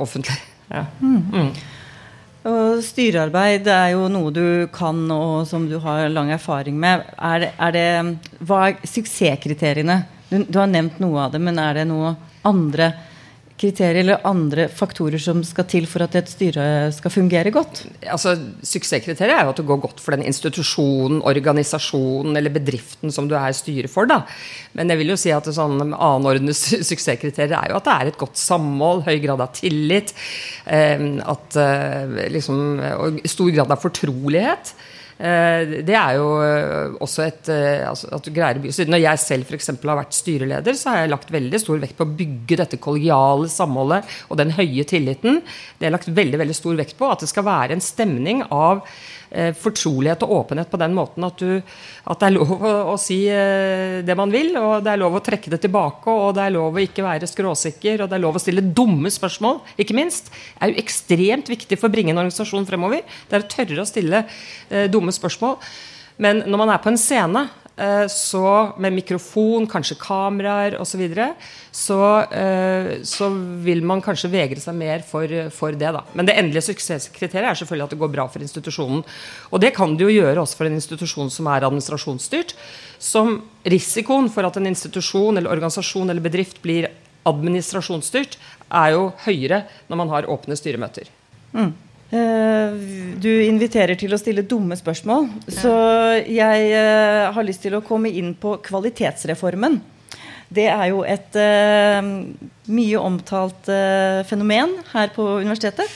offentlig. 0.00 0.38
Ja. 0.72 0.84
Mm. 1.00 1.20
Mm. 1.32 1.50
Og 2.48 2.80
styrearbeid 2.86 3.66
er 3.68 3.92
jo 3.92 4.06
noe 4.12 4.30
du 4.32 4.68
kan 4.72 5.00
og 5.12 5.42
som 5.48 5.66
du 5.68 5.76
har 5.82 6.08
lang 6.12 6.30
erfaring 6.32 6.78
med. 6.80 7.04
Er 7.18 7.42
det, 7.42 7.50
er 7.58 7.74
det, 7.74 7.88
hva 8.46 8.68
er 8.68 8.78
suksesskriteriene? 8.86 10.00
Du, 10.28 10.40
du, 10.44 10.56
har 10.60 10.70
nevnt 10.70 11.00
noe 11.02 11.26
av 11.26 11.34
det, 11.34 11.42
men 11.42 11.60
er 11.60 11.80
det 11.80 11.86
noe 11.90 12.14
andre 12.48 12.92
kriterier 13.58 14.02
eller 14.02 14.26
andre 14.28 14.68
faktorer 14.70 15.20
som 15.22 15.40
skal 15.46 15.66
til 15.70 15.86
for 15.90 16.04
at 16.04 16.14
et 16.18 16.30
styre 16.30 16.64
skal 16.94 17.12
fungere 17.12 17.52
godt? 17.54 17.82
Altså, 18.06 18.36
Suksesskriteriet 18.62 19.34
er 19.34 19.46
jo 19.46 19.52
at 19.52 19.60
det 19.60 19.66
går 19.68 19.80
godt 19.82 20.02
for 20.02 20.14
den 20.14 20.26
institusjonen, 20.28 21.22
organisasjonen 21.26 22.38
eller 22.38 22.54
bedriften 22.54 23.14
som 23.14 23.28
du 23.30 23.36
er 23.38 23.56
styre 23.56 23.90
for. 23.90 24.08
da. 24.10 24.22
Men 24.78 24.92
jeg 24.92 25.02
vil 25.02 25.14
jo 25.14 25.18
si 25.20 25.32
at 25.34 25.50
sånn 25.54 25.80
annenordnede 25.88 26.56
suksesskriterier 26.58 27.56
er 27.58 27.72
jo 27.72 27.80
at 27.80 27.88
det 27.88 27.96
er 27.96 28.12
et 28.12 28.20
godt 28.20 28.38
samhold, 28.40 29.06
høy 29.08 29.18
grad 29.24 29.42
av 29.42 29.52
tillit, 29.58 30.14
eh, 30.66 31.08
at 31.26 31.58
eh, 31.58 32.30
liksom, 32.34 32.62
stor 33.26 33.52
grad 33.56 33.74
av 33.74 33.82
fortrolighet. 33.82 34.74
Eh, 35.18 35.82
det 35.82 35.96
er 35.98 36.14
jo 36.14 36.26
eh, 36.46 36.92
også 37.02 37.24
et 37.24 37.48
eh, 37.50 37.82
altså 37.88 38.06
at 38.14 38.22
du 38.22 38.30
greier 38.30 38.60
å 38.62 38.84
Når 38.86 39.00
jeg 39.02 39.18
selv 39.24 39.50
f.eks. 39.50 39.72
har 39.74 39.98
vært 39.98 40.14
styreleder, 40.14 40.78
så 40.78 40.92
har 40.92 41.02
jeg 41.02 41.10
lagt 41.10 41.34
veldig 41.34 41.58
stor 41.58 41.82
vekt 41.82 41.98
på 41.98 42.06
å 42.06 42.16
bygge 42.20 42.60
dette 42.62 42.78
kollegiale 42.78 43.50
samholdet 43.50 44.06
og 44.30 44.38
den 44.38 44.54
høye 44.54 44.86
tilliten. 44.86 45.42
Det 45.78 45.88
er 45.88 45.96
lagt 45.96 46.06
veldig, 46.06 46.38
veldig 46.38 46.54
stor 46.54 46.78
vekt 46.78 46.94
på 47.00 47.10
at 47.10 47.24
det 47.24 47.32
skal 47.32 47.48
være 47.50 47.74
en 47.74 47.82
stemning 47.82 48.46
av 48.54 48.84
fortrolighet 49.28 50.22
og 50.24 50.30
åpenhet 50.38 50.70
på 50.72 50.78
den 50.80 50.94
måten 50.96 51.26
at, 51.26 51.42
du, 51.44 51.58
at 52.08 52.20
det 52.22 52.28
er 52.30 52.32
lov 52.32 52.52
å, 52.64 52.70
å, 52.88 52.96
si 52.96 53.18
det 53.28 54.14
man 54.16 54.32
vil, 54.32 54.54
og 54.56 54.86
det 54.86 54.94
er 54.94 55.02
lov 55.02 55.18
å 55.18 55.20
trekke 55.20 55.52
det 55.52 55.58
tilbake, 55.66 56.08
og 56.08 56.30
det 56.38 56.46
er 56.46 56.54
lov 56.54 56.78
å 56.78 56.80
ikke 56.80 57.04
være 57.04 57.28
skråsikker, 57.28 58.00
og 58.00 58.08
det 58.08 58.16
er 58.16 58.22
lov 58.24 58.38
å 58.38 58.40
stille 58.40 58.64
dumme 58.64 59.12
spørsmål, 59.12 59.60
ikke 59.84 59.98
minst. 59.98 60.32
Det 60.32 60.64
er 60.64 60.72
jo 60.72 60.80
ekstremt 60.80 61.52
viktig 61.52 61.76
for 61.76 61.90
å 61.90 61.92
bringe 61.92 62.14
en 62.14 62.22
organisasjon 62.22 62.64
fremover. 62.70 63.04
Det 63.28 63.36
er 63.36 63.44
å 63.44 63.50
tørre 63.52 63.84
å 63.84 63.90
stille 63.92 64.22
eh, 64.24 64.88
dumme 65.08 65.16
spørsmål. 65.16 65.58
Men 66.18 66.44
når 66.46 66.62
man 66.62 66.74
er 66.74 66.82
på 66.82 66.92
en 66.92 67.00
scene, 67.00 67.48
Eh, 67.78 68.06
så 68.10 68.72
med 68.82 68.92
mikrofon, 68.92 69.66
kanskje 69.70 69.94
kameraer 70.02 70.74
osv., 70.82 70.90
så, 70.90 70.98
videre, 70.98 71.26
så 71.70 71.98
eh, 72.34 72.88
så 73.06 73.28
vil 73.62 73.84
man 73.86 74.02
kanskje 74.02 74.32
vegre 74.32 74.58
seg 74.58 74.74
mer 74.74 75.04
for, 75.06 75.30
for, 75.54 75.76
det. 75.78 75.92
da. 75.94 76.02
Men 76.18 76.26
det 76.26 76.34
endelige 76.40 76.72
suksesskriteriet 76.72 77.52
er 77.52 77.60
selvfølgelig 77.60 77.86
at 77.86 77.94
det 77.94 78.00
går 78.00 78.10
bra 78.16 78.26
for 78.32 78.42
institusjonen. 78.42 79.04
Og 79.52 79.62
det 79.62 79.70
kan 79.76 79.94
det 79.94 80.08
jo 80.08 80.16
gjøre 80.16 80.42
også 80.42 80.58
for 80.58 80.66
en 80.66 80.78
institusjon 80.80 81.30
som 81.30 81.50
er 81.52 81.68
administrasjonsstyrt. 81.68 82.56
Som 82.98 83.44
risikoen 83.62 84.26
for 84.34 84.48
at 84.48 84.58
en 84.58 84.66
institusjon 84.72 85.38
eller 85.38 85.54
organisasjon 85.54 86.10
eller 86.10 86.24
bedrift 86.24 86.58
blir 86.64 86.90
administrasjonsstyrt, 87.28 88.40
er 88.74 88.96
jo 88.96 89.10
høyere 89.22 89.68
når 89.86 90.02
man 90.02 90.10
har 90.16 90.26
åpne 90.34 90.58
styremøter. 90.58 91.06
Mm. 91.54 91.76
Eh, 92.08 92.76
du 93.20 93.28
inviterer 93.44 93.98
til 94.00 94.14
å 94.14 94.20
stille 94.20 94.46
dumme 94.48 94.76
spørsmål, 94.80 95.26
så 95.52 95.72
jeg 96.24 96.70
eh, 96.72 97.26
har 97.34 97.44
lyst 97.44 97.60
til 97.66 97.76
å 97.76 97.84
komme 97.84 98.08
inn 98.08 98.32
på 98.32 98.54
kvalitetsreformen. 98.64 99.76
Det 100.48 100.64
er 100.72 100.86
jo 100.88 101.02
et 101.04 101.34
uh, 101.36 101.98
mye 102.72 103.00
omtalt 103.04 103.66
fenomen 104.24 104.70
her 104.94 105.10
på 105.12 105.26
universitetet. 105.42 105.92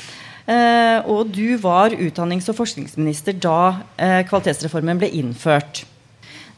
Og 1.09 1.31
du 1.33 1.55
var 1.63 1.95
utdannings- 1.97 2.51
og 2.53 2.59
forskningsminister 2.59 3.39
da 3.41 3.81
kvalitetsreformen 4.29 5.01
ble 5.01 5.09
innført. 5.17 5.87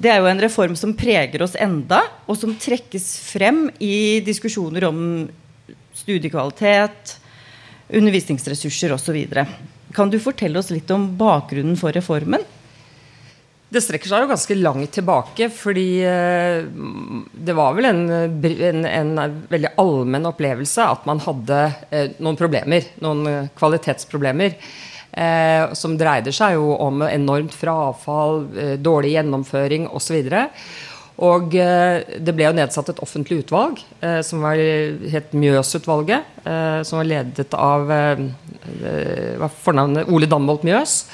Det 0.02 0.11
er 0.11 0.18
jo 0.18 0.26
en 0.26 0.42
reform 0.42 0.75
som 0.75 0.96
preger 0.99 1.44
oss 1.46 1.54
enda, 1.54 2.00
og 2.26 2.40
som 2.40 2.56
trekkes 2.58 3.06
frem 3.28 3.68
i 3.78 4.18
diskusjoner 4.26 4.88
om 4.88 4.99
studiekvalitet, 5.94 7.14
undervisningsressurser 7.88 8.92
osv. 8.94 9.16
Kan 9.94 10.10
du 10.10 10.18
fortelle 10.22 10.58
oss 10.58 10.72
litt 10.72 10.90
om 10.94 11.10
bakgrunnen 11.18 11.76
for 11.78 11.94
reformen? 11.94 12.44
Det 13.74 13.82
strekker 13.82 14.06
seg 14.06 14.22
jo 14.22 14.30
ganske 14.30 14.54
langt 14.60 14.92
tilbake, 14.94 15.48
fordi 15.50 15.88
eh, 16.06 16.62
det 17.34 17.54
var 17.58 17.74
vel 17.74 17.88
en, 17.88 18.02
en, 18.12 18.84
en 18.86 19.38
veldig 19.50 19.72
allmenn 19.82 20.28
opplevelse 20.30 20.84
at 20.94 21.08
man 21.08 21.22
hadde 21.24 21.60
eh, 21.90 22.12
noen 22.22 22.38
problemer, 22.38 22.86
noen 23.02 23.48
kvalitetsproblemer. 23.58 24.54
Eh, 25.14 25.72
som 25.78 25.96
dreide 25.98 26.32
seg 26.34 26.56
jo 26.56 26.72
om 26.82 27.02
enormt 27.06 27.54
frafall, 27.54 28.44
dårlig 28.82 29.16
gjennomføring 29.16 29.88
osv. 29.90 30.22
Og 30.22 30.93
eh, 31.54 32.18
det 32.18 32.35
ble 32.35 32.49
jo 32.49 32.56
nedsatt 32.59 32.88
et 32.90 33.00
offentlig 33.04 33.44
utvalg 33.44 33.78
eh, 34.02 34.18
som 34.26 34.42
var, 34.42 34.59
het 34.59 35.35
Mjøsutvalget. 35.38 36.26
Eh, 36.42 36.80
som 36.83 36.99
var 36.99 37.06
ledet 37.06 37.54
av 37.54 37.87
var 37.87 39.52
fornavnet 39.62 40.11
Ole 40.11 40.26
Danbolt 40.30 40.64
Mjøs. 40.66 41.04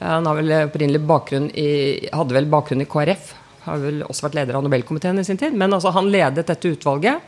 Han 0.00 0.28
vel 0.36 0.98
bakgrunn 1.04 1.48
i, 1.58 2.08
hadde 2.14 2.36
vel 2.36 2.46
bakgrunn 2.50 2.84
i 2.84 2.88
KrF. 2.88 3.32
Har 3.66 3.80
vel 3.82 4.04
også 4.06 4.28
vært 4.28 4.38
leder 4.38 4.56
av 4.56 4.64
Nobelkomiteen 4.64 5.18
i 5.20 5.24
sin 5.26 5.40
tid. 5.40 5.56
Men 5.56 5.74
altså, 5.74 5.92
han 5.96 6.12
ledet 6.12 6.46
dette 6.48 6.70
utvalget. 6.76 7.24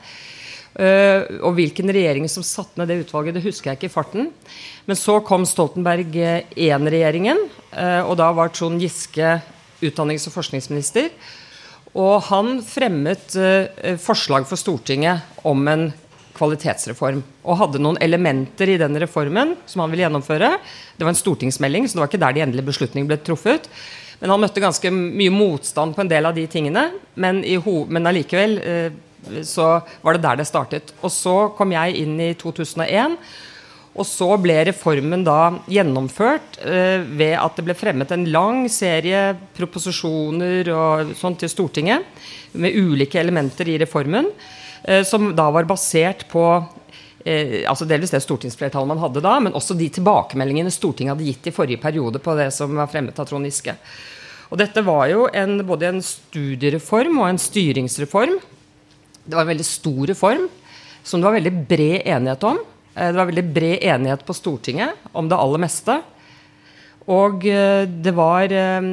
Uh, 0.72 1.28
og 1.44 1.58
hvilken 1.58 1.92
regjering 1.92 2.24
som 2.32 2.44
satte 2.46 2.80
ned 2.80 2.88
det 2.88 3.02
utvalget, 3.02 3.36
det 3.36 3.42
husker 3.44 3.68
jeg 3.70 3.76
ikke 3.76 3.90
i 3.90 3.92
farten. 3.92 4.30
Men 4.88 4.96
så 4.96 5.18
kom 5.20 5.44
Stoltenberg 5.44 6.16
I-regjeringen, 6.16 7.42
uh, 7.74 8.08
og 8.08 8.16
da 8.22 8.30
var 8.32 8.54
Trond 8.56 8.80
Giske 8.80 9.34
utdannings- 9.84 10.24
og 10.30 10.36
forskningsminister. 10.38 11.10
Og 11.98 12.22
han 12.30 12.56
fremmet 12.64 13.34
uh, 13.36 13.96
forslag 14.00 14.46
for 14.48 14.60
Stortinget 14.60 15.44
om 15.48 15.66
en 15.68 15.90
kvalitetsreform. 16.36 17.20
Og 17.44 17.58
hadde 17.60 17.82
noen 17.82 18.00
elementer 18.02 18.72
i 18.72 18.78
den 18.80 18.96
reformen 19.02 19.54
som 19.68 19.84
han 19.84 19.92
ville 19.92 20.06
gjennomføre. 20.06 20.54
Det 20.96 21.04
var 21.04 21.12
en 21.12 21.20
stortingsmelding, 21.20 21.86
så 21.86 21.98
det 21.98 22.04
var 22.04 22.10
ikke 22.10 22.22
der 22.24 22.36
de 22.36 22.44
endelige 22.46 22.70
beslutningene 22.70 23.12
ble 23.12 23.20
truffet. 23.20 23.68
Men 24.22 24.32
han 24.32 24.40
møtte 24.40 24.62
ganske 24.62 24.90
mye 24.94 25.34
motstand 25.34 25.96
på 25.96 26.04
en 26.04 26.10
del 26.10 26.28
av 26.28 26.36
de 26.36 26.46
tingene. 26.48 26.86
Men, 27.20 27.42
men 27.42 28.08
allikevel 28.08 28.54
så 29.46 29.68
var 30.02 30.16
det 30.16 30.24
der 30.24 30.40
det 30.40 30.48
startet. 30.48 30.92
Og 31.02 31.12
så 31.12 31.36
kom 31.58 31.74
jeg 31.74 31.98
inn 32.02 32.18
i 32.22 32.32
2001. 32.38 33.18
Og 33.92 34.06
så 34.08 34.28
ble 34.40 34.54
reformen 34.70 35.24
da 35.26 35.52
gjennomført 35.68 36.56
eh, 36.64 37.02
ved 37.04 37.34
at 37.36 37.58
det 37.58 37.64
ble 37.66 37.76
fremmet 37.76 38.14
en 38.14 38.24
lang 38.32 38.64
serie 38.72 39.34
proposisjoner 39.56 40.70
og 40.72 41.12
sånt 41.18 41.42
til 41.42 41.52
Stortinget 41.52 42.06
med 42.56 42.72
ulike 42.72 43.20
elementer 43.20 43.68
i 43.68 43.76
reformen, 43.82 44.30
eh, 44.88 45.02
som 45.04 45.34
da 45.36 45.50
var 45.52 45.68
basert 45.68 46.24
på 46.32 46.46
eh, 47.26 47.68
altså 47.68 47.84
delvis 47.88 48.14
det 48.16 48.22
stortingsflertallet 48.24 48.94
man 48.94 49.02
hadde 49.02 49.24
da, 49.24 49.36
men 49.44 49.58
også 49.58 49.76
de 49.76 49.90
tilbakemeldingene 49.92 50.72
Stortinget 50.72 51.12
hadde 51.12 51.28
gitt 51.28 51.52
i 51.52 51.54
forrige 51.58 51.82
periode 51.84 52.22
på 52.22 52.38
det 52.40 52.48
som 52.56 52.72
var 52.80 52.88
fremmet 52.92 53.20
av 53.20 53.28
Trond 53.28 53.48
Giske. 53.48 53.76
Og 54.48 54.56
dette 54.60 54.80
var 54.84 55.04
jo 55.12 55.28
en, 55.36 55.58
både 55.68 55.92
en 55.92 56.02
studiereform 56.04 57.20
og 57.20 57.28
en 57.28 57.40
styringsreform 57.40 58.40
det 59.24 59.36
var 59.36 59.44
en 59.44 59.52
veldig 59.52 59.66
stor 59.66 60.06
reform 60.10 60.48
som 61.06 61.20
det 61.20 61.28
var 61.28 61.36
veldig 61.36 61.54
bred 61.70 62.06
enighet 62.10 62.44
om. 62.46 62.58
Eh, 62.94 63.12
det 63.12 63.18
var 63.18 63.30
veldig 63.30 63.44
bred 63.54 63.84
enighet 63.94 64.24
på 64.26 64.36
Stortinget 64.36 65.12
om 65.12 65.28
det 65.30 65.38
aller 65.38 65.62
meste. 65.62 66.00
Og 67.10 67.46
eh, 67.48 67.84
det 67.88 68.14
var 68.16 68.52
eh, 68.52 68.90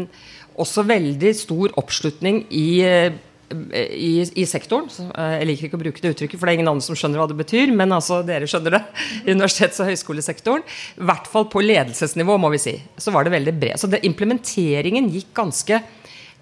også 0.59 0.85
veldig 0.87 1.33
stor 1.37 1.75
oppslutning 1.79 2.41
i, 2.49 2.69
i, 2.83 4.11
i, 4.23 4.45
sektoren. 4.49 4.89
Jeg 4.91 5.47
liker 5.47 5.67
ikke 5.67 5.79
å 5.79 5.83
bruke 5.85 6.03
det 6.03 6.11
uttrykket, 6.15 6.35
for 6.35 6.47
det 6.47 6.51
er 6.51 6.59
ingen 6.59 6.71
andre 6.71 6.83
som 6.83 6.97
skjønner 6.99 7.21
hva 7.21 7.29
det 7.31 7.37
betyr. 7.39 7.71
Men 7.71 7.95
altså, 7.95 8.19
dere 8.27 8.49
skjønner 8.49 8.75
det. 8.75 8.81
I 9.27 9.35
universitets- 9.37 9.79
og 9.79 9.91
høyskolesektoren. 9.91 10.65
I 10.99 11.07
hvert 11.11 11.29
fall 11.31 11.47
på 11.51 11.63
ledelsesnivå, 11.63 12.35
må 12.41 12.51
vi 12.55 12.63
si. 12.65 12.75
Så 12.99 13.15
var 13.15 13.27
det 13.27 13.35
veldig 13.37 13.55
bred. 13.61 13.79
Så 13.79 13.91
det, 13.91 14.03
implementeringen 14.09 15.07
gikk 15.13 15.31
ganske 15.39 15.79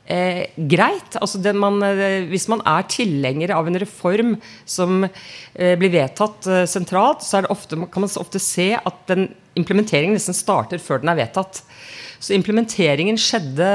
eh, 0.07 0.47
greit. 0.55 1.17
Altså 1.19 1.39
man, 1.53 1.81
eh, 1.83 2.25
hvis 2.31 2.47
man 2.51 2.63
er 2.65 2.87
tilhenger 2.89 3.53
av 3.55 3.67
en 3.67 3.79
reform 3.79 4.35
som 4.65 5.03
eh, 5.05 5.75
blir 5.79 5.93
vedtatt 5.93 6.47
eh, 6.47 6.65
sentralt, 6.69 7.25
så 7.25 7.43
ofte, 7.51 7.79
kan 7.91 8.03
man 8.03 8.17
ofte 8.21 8.41
se 8.41 8.73
at 8.77 9.03
den 9.11 9.29
implementeringen 9.59 10.15
nesten 10.17 10.37
starter 10.37 10.81
før 10.81 11.03
den 11.03 11.11
er 11.13 11.21
vedtatt. 11.21 11.61
Så 12.19 12.33
implementeringen 12.37 13.19
skjedde 13.19 13.69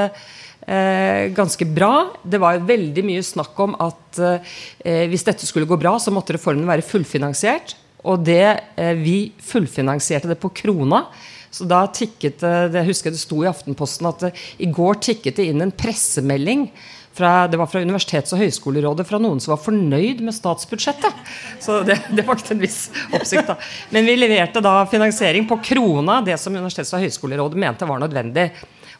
eh, 0.67 1.29
ganske 1.35 1.67
bra. 1.69 2.09
Det 2.23 2.41
var 2.41 2.63
veldig 2.65 3.05
mye 3.07 3.23
snakk 3.23 3.59
om 3.63 3.77
at 3.83 4.19
eh, 4.23 5.05
hvis 5.11 5.27
dette 5.27 5.47
skulle 5.47 5.69
gå 5.69 5.79
bra, 5.79 5.95
så 5.99 6.13
måtte 6.13 6.35
reformen 6.37 6.67
være 6.69 6.85
fullfinansiert. 6.87 7.77
Og 8.03 8.19
det, 8.27 8.59
vi 8.99 9.31
fullfinansierte 9.39 10.27
det 10.27 10.35
på 10.41 10.49
krona. 10.51 11.05
Så 11.53 11.67
da 11.69 11.83
tikket 11.93 12.41
det 12.41 12.81
Jeg 12.81 12.89
husker 12.89 13.13
det 13.13 13.21
sto 13.21 13.43
i 13.43 13.49
Aftenposten 13.49 14.09
at 14.09 14.25
det, 14.25 14.33
i 14.57 14.69
går 14.73 14.99
tikket 15.05 15.37
det 15.37 15.47
inn 15.51 15.61
en 15.61 15.73
pressemelding 15.75 16.67
fra, 17.13 17.47
det 17.47 17.59
var 17.61 17.69
fra 17.69 17.81
Universitets- 17.83 18.33
og 18.33 18.41
høyskolerådet 18.41 19.05
fra 19.05 19.19
noen 19.21 19.41
som 19.43 19.53
var 19.53 19.61
fornøyd 19.61 20.23
med 20.25 20.33
statsbudsjettet. 20.33 21.19
Så 21.61 21.81
det, 21.85 21.99
det 22.17 22.25
vakte 22.25 22.55
en 22.55 22.63
viss 22.63 22.87
oppsikt. 23.13 23.51
da. 23.51 23.57
Men 23.93 24.09
vi 24.09 24.17
leverte 24.17 24.63
da 24.65 24.79
finansiering 24.89 25.45
på 25.49 25.59
krona, 25.69 26.21
det 26.25 26.39
som 26.41 26.55
Universitets- 26.57 26.95
og 26.97 27.05
høyskolerådet 27.05 27.61
mente 27.61 27.89
var 27.89 28.01
nødvendig. 28.01 28.49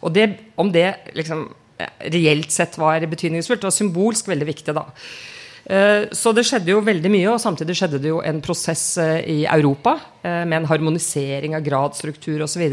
Og 0.03 0.13
det, 0.13 0.29
om 0.59 0.69
det 0.71 0.87
liksom, 1.17 1.47
reelt 2.13 2.53
sett 2.53 2.77
var 2.77 3.05
betydningsfullt, 3.09 3.65
var 3.65 3.73
symbolsk 3.73 4.29
veldig 4.29 4.49
viktig. 4.51 4.75
da. 4.77 4.85
Eh, 5.63 6.09
så 6.11 6.33
det 6.35 6.43
skjedde 6.47 6.73
jo 6.73 6.81
veldig 6.83 7.11
mye, 7.13 7.29
og 7.31 7.41
samtidig 7.41 7.75
skjedde 7.79 8.01
det 8.03 8.11
jo 8.11 8.23
en 8.25 8.41
prosess 8.43 8.97
eh, 9.01 9.19
i 9.31 9.37
Europa 9.47 9.95
eh, 10.21 10.43
med 10.43 10.61
en 10.61 10.67
harmonisering 10.71 11.55
av 11.55 11.63
gradsstruktur 11.63 12.43
osv. 12.43 12.65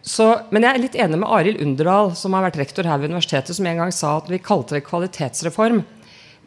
Så, 0.00 0.26
men 0.48 0.64
jeg 0.64 0.72
er 0.72 0.80
litt 0.80 0.94
enig 0.96 1.18
med 1.20 1.28
Arild 1.28 1.58
Underdal, 1.60 2.14
som 2.16 2.32
har 2.32 2.46
vært 2.46 2.56
rektor 2.62 2.86
her 2.88 3.02
ved 3.02 3.12
universitetet, 3.12 3.52
som 3.52 3.66
en 3.68 3.82
gang 3.82 3.90
sa 3.92 4.14
at 4.16 4.30
vi 4.32 4.38
kalte 4.40 4.78
det 4.78 4.86
kvalitetsreform. 4.86 5.82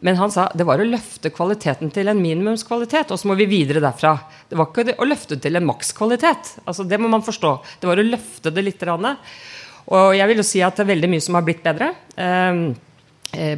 Men 0.04 0.18
han 0.18 0.32
sa 0.34 0.48
det 0.58 0.66
var 0.66 0.82
å 0.82 0.86
løfte 0.88 1.30
kvaliteten 1.32 1.92
til 1.94 2.10
en 2.10 2.18
minimumskvalitet, 2.18 3.14
og 3.14 3.20
så 3.20 3.30
må 3.30 3.38
vi 3.38 3.46
videre 3.48 3.80
derfra. 3.80 4.16
Det 4.50 4.58
var 4.58 4.68
ikke 4.68 4.98
å 4.98 5.06
løfte 5.06 5.38
til 5.40 5.56
en 5.56 5.68
makskvalitet. 5.70 6.56
Altså, 6.66 6.84
det 6.84 6.98
må 7.00 7.08
man 7.12 7.24
forstå. 7.24 7.52
Det 7.80 7.88
var 7.88 8.02
å 8.02 8.08
løfte 8.08 8.52
det 8.52 8.66
litt. 8.66 8.82
Og 8.84 10.18
jeg 10.18 10.28
vil 10.28 10.42
jo 10.42 10.48
si 10.50 10.60
at 10.66 10.74
det 10.74 10.84
er 10.84 10.90
veldig 10.90 11.12
mye 11.14 11.24
som 11.24 11.38
har 11.38 11.46
blitt 11.46 11.62
bedre. 11.64 11.92
Eh, 12.18 12.60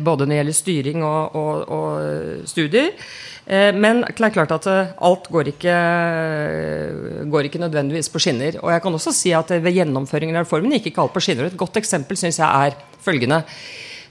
både 0.01 0.25
når 0.27 0.33
det 0.33 0.39
gjelder 0.41 0.57
styring 0.57 1.05
og, 1.07 1.37
og, 1.37 1.73
og 1.77 2.49
studier. 2.49 2.93
Eh, 3.47 3.71
men 3.79 4.03
det 4.03 4.27
er 4.27 4.35
klart 4.35 4.53
at 4.55 4.67
eh, 4.71 4.93
alt 5.07 5.29
går 5.31 5.53
ikke, 5.53 5.75
går 7.31 7.49
ikke, 7.49 7.63
nødvendigvis 7.63 8.11
på 8.11 8.23
skinner. 8.23 8.59
Og 8.63 8.73
jeg 8.75 8.83
kan 8.83 8.99
også 8.99 9.15
si 9.15 9.33
at 9.37 9.53
ved 9.55 9.79
gjennomføringen 9.79 10.37
av 10.37 10.47
reformen 10.47 10.75
gikk 10.75 10.91
ikke 10.91 11.05
alt 11.05 11.15
på 11.15 11.23
skinner. 11.23 11.47
Et 11.47 11.59
godt 11.59 11.79
eksempel 11.79 12.19
syns 12.19 12.41
jeg 12.43 12.47
er 12.47 12.77
følgende. 13.07 13.45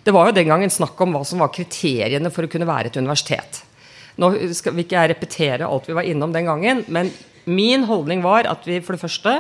Det 0.06 0.14
var 0.16 0.30
jo 0.30 0.38
den 0.38 0.48
gangen 0.48 0.72
snakk 0.72 1.00
om 1.04 1.16
hva 1.18 1.24
som 1.28 1.42
var 1.44 1.52
kriteriene 1.54 2.32
for 2.32 2.46
å 2.46 2.52
kunne 2.52 2.70
være 2.70 2.92
et 2.92 3.00
universitet. 3.02 3.64
Nå 4.22 4.32
skal 4.56 4.76
vi 4.78 4.86
ikke 4.86 5.08
repetere 5.12 5.68
alt 5.68 5.90
vi 5.90 5.98
var 5.98 6.08
innom 6.08 6.32
den 6.32 6.48
gangen, 6.48 6.86
men 6.88 7.10
min 7.46 7.84
holdning 7.90 8.22
var 8.24 8.48
at 8.48 8.64
vi 8.70 8.80
for 8.86 8.96
det 8.96 9.04
første 9.04 9.34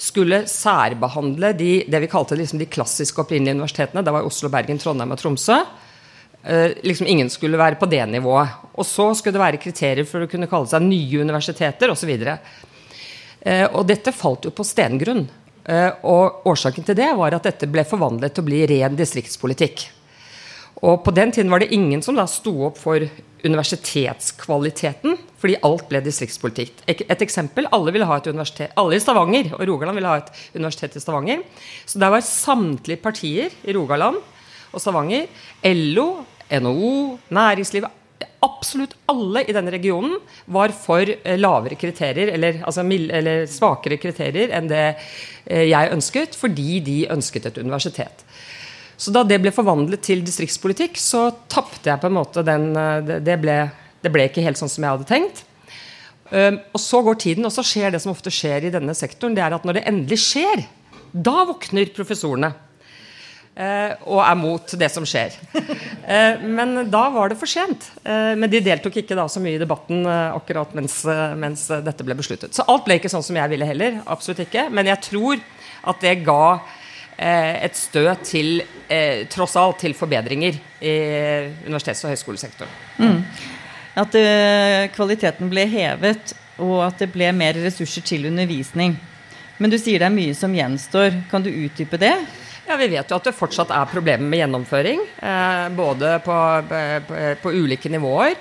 skulle 0.00 0.44
særbehandle 0.50 1.52
de, 1.56 1.70
det 1.88 2.00
vi 2.02 2.10
kalte 2.10 2.38
liksom 2.38 2.60
de 2.60 2.68
klassiske 2.70 3.20
opprinnelige 3.22 3.56
universitetene. 3.56 4.02
Det 4.04 4.14
var 4.14 4.26
Oslo, 4.26 4.50
Bergen, 4.52 4.80
Trondheim 4.80 5.14
og 5.14 5.20
Tromsø. 5.20 5.58
Eh, 6.44 6.76
liksom 6.82 7.06
Ingen 7.06 7.30
skulle 7.30 7.60
være 7.60 7.78
på 7.80 7.88
det 7.90 8.02
nivået. 8.10 8.48
Og 8.74 8.86
så 8.86 9.08
skulle 9.14 9.36
det 9.38 9.44
være 9.44 9.62
kriterier 9.62 10.08
for 10.08 10.24
å 10.24 10.30
kunne 10.30 10.50
kalle 10.50 10.68
seg 10.70 10.84
nye 10.84 11.22
universiteter 11.24 11.92
osv. 11.92 12.12
Eh, 13.40 13.66
og 13.70 13.86
dette 13.88 14.12
falt 14.12 14.48
jo 14.48 14.54
på 14.54 14.66
stengrunn. 14.66 15.26
Eh, 15.64 15.90
og 16.04 16.44
årsaken 16.50 16.84
til 16.84 16.98
det 16.98 17.10
var 17.16 17.36
at 17.36 17.46
dette 17.48 17.68
ble 17.70 17.86
forvandlet 17.88 18.34
til 18.34 18.44
å 18.44 18.48
bli 18.50 18.64
ren 18.68 18.98
distriktspolitikk. 18.98 19.86
Og 20.84 21.00
på 21.04 21.14
den 21.16 21.32
tiden 21.32 21.52
var 21.52 21.62
det 21.62 21.72
ingen 21.72 22.02
som 22.04 22.16
da 22.18 22.26
sto 22.28 22.52
opp 22.68 22.80
for 22.80 23.00
universitetskvaliteten, 23.44 25.18
fordi 25.40 25.56
alt 25.66 25.88
ble 25.90 26.00
distriktspolitikk. 26.04 26.84
Et 26.88 27.24
eksempel 27.24 27.68
alle 27.74 27.92
ville 27.94 28.08
ha 28.08 28.18
et 28.20 28.30
universitet, 28.30 28.72
alle 28.80 28.96
i 28.96 29.02
Stavanger 29.02 29.52
og 29.58 29.66
Rogaland 29.68 29.98
ville 29.98 30.12
ha 30.12 30.22
et 30.22 30.30
universitet 30.56 30.96
i 30.96 31.02
Stavanger. 31.02 31.42
Så 31.84 32.00
der 32.02 32.14
var 32.14 32.24
samtlige 32.24 33.02
partier 33.04 33.52
i 33.64 33.76
Rogaland 33.76 34.20
og 34.72 34.80
Stavanger, 34.82 35.28
LO, 35.74 36.08
NHO, 36.50 36.94
næringslivet 37.34 38.00
Absolutt 38.44 38.92
alle 39.08 39.40
i 39.48 39.54
denne 39.56 39.72
regionen 39.72 40.18
var 40.52 40.72
for 40.76 41.08
eh, 41.08 41.38
lavere 41.40 41.78
kriterier, 41.80 42.28
eller, 42.34 42.60
altså, 42.68 42.84
eller 42.84 43.46
svakere 43.48 43.96
kriterier 44.00 44.52
enn 44.52 44.68
det 44.68 44.82
eh, 44.84 45.64
jeg 45.70 45.92
ønsket, 45.94 46.36
fordi 46.36 46.80
de 46.84 46.98
ønsket 47.14 47.48
et 47.48 47.60
universitet. 47.62 48.24
Så 48.96 49.14
da 49.14 49.24
det 49.26 49.40
ble 49.42 49.52
forvandlet 49.54 50.04
til 50.06 50.22
distriktspolitikk, 50.26 50.98
så 51.00 51.26
tapte 51.50 51.90
jeg 51.90 52.00
på 52.00 52.10
en 52.10 52.16
måte 52.18 52.44
den 52.46 52.70
eh, 52.78 53.16
det 53.24 53.38
ble, 53.42 53.58
det 54.04 54.12
ble, 54.14 54.28
ikke 54.30 54.44
helt 54.44 54.60
sånn 54.60 54.70
som 54.70 54.86
jeg 54.86 54.96
hadde 54.96 55.08
tenkt. 55.10 55.44
Um, 56.30 56.56
og 56.72 56.80
så 56.80 57.02
går 57.04 57.18
tiden, 57.20 57.46
og 57.46 57.52
så 57.52 57.62
skjer 57.66 57.92
det 57.94 58.00
som 58.02 58.14
ofte 58.14 58.32
skjer 58.32 58.66
i 58.66 58.74
denne 58.74 58.94
sektoren. 58.96 59.36
Det 59.36 59.42
er 59.44 59.54
at 59.54 59.66
når 59.66 59.78
det 59.78 59.88
endelig 59.90 60.22
skjer, 60.24 60.64
da 61.12 61.42
våkner 61.50 61.90
professorene. 61.94 62.54
Uh, 63.54 63.92
og 64.10 64.18
er 64.18 64.38
mot 64.40 64.72
det 64.80 64.88
som 64.90 65.04
skjer. 65.06 65.36
Uh, 65.54 66.40
men 66.58 66.88
da 66.90 67.04
var 67.14 67.30
det 67.30 67.38
for 67.38 67.50
sent. 67.50 67.90
Men 68.02 68.48
de 68.50 68.62
deltok 68.64 68.96
ikke 69.02 69.18
da 69.18 69.28
så 69.30 69.42
mye 69.42 69.58
i 69.58 69.62
debatten 69.62 70.08
akkurat 70.08 70.72
mens, 70.74 71.02
mens, 71.38 71.68
dette 71.86 72.06
ble 72.06 72.16
besluttet. 72.18 72.56
Så 72.56 72.66
alt 72.66 72.88
ble 72.88 72.98
ikke 72.98 73.12
sånn 73.12 73.26
som 73.26 73.38
jeg 73.38 73.52
ville 73.52 73.68
heller. 73.68 74.00
Absolutt 74.10 74.42
ikke. 74.46 74.66
Men 74.74 74.90
jeg 74.90 75.04
tror 75.06 75.44
at 75.92 76.02
det 76.02 76.16
ga 76.26 76.46
Eh, 76.64 76.83
et 77.18 77.76
støt 77.78 78.24
til 78.26 78.62
eh, 78.88 79.24
tross 79.30 79.54
alt 79.60 79.78
til 79.84 79.94
forbedringer 79.94 80.56
i 80.82 80.94
universitets- 81.66 82.04
og 82.04 82.14
høyskolesektoren. 82.14 82.72
Mm. 82.98 83.20
At 83.94 84.16
uh, 84.18 84.88
kvaliteten 84.90 85.50
ble 85.52 85.68
hevet, 85.70 86.32
og 86.58 86.80
at 86.88 87.02
det 87.02 87.12
ble 87.14 87.28
mer 87.34 87.54
ressurser 87.62 88.02
til 88.06 88.26
undervisning. 88.26 88.96
Men 89.62 89.70
du 89.70 89.78
sier 89.78 90.02
det 90.02 90.08
er 90.08 90.14
mye 90.14 90.34
som 90.34 90.54
gjenstår. 90.54 91.20
Kan 91.30 91.44
du 91.44 91.52
utdype 91.52 92.00
det? 92.02 92.14
Ja, 92.64 92.76
Vi 92.80 92.88
vet 92.88 93.10
jo 93.10 93.18
at 93.18 93.26
det 93.28 93.36
fortsatt 93.36 93.70
er 93.74 93.90
problemer 93.90 94.26
med 94.26 94.40
gjennomføring. 94.40 95.02
Eh, 95.20 95.64
både 95.76 96.18
på, 96.24 96.36
på, 96.70 97.24
på, 97.42 97.52
ulike 97.54 97.92
nivåer. 97.92 98.38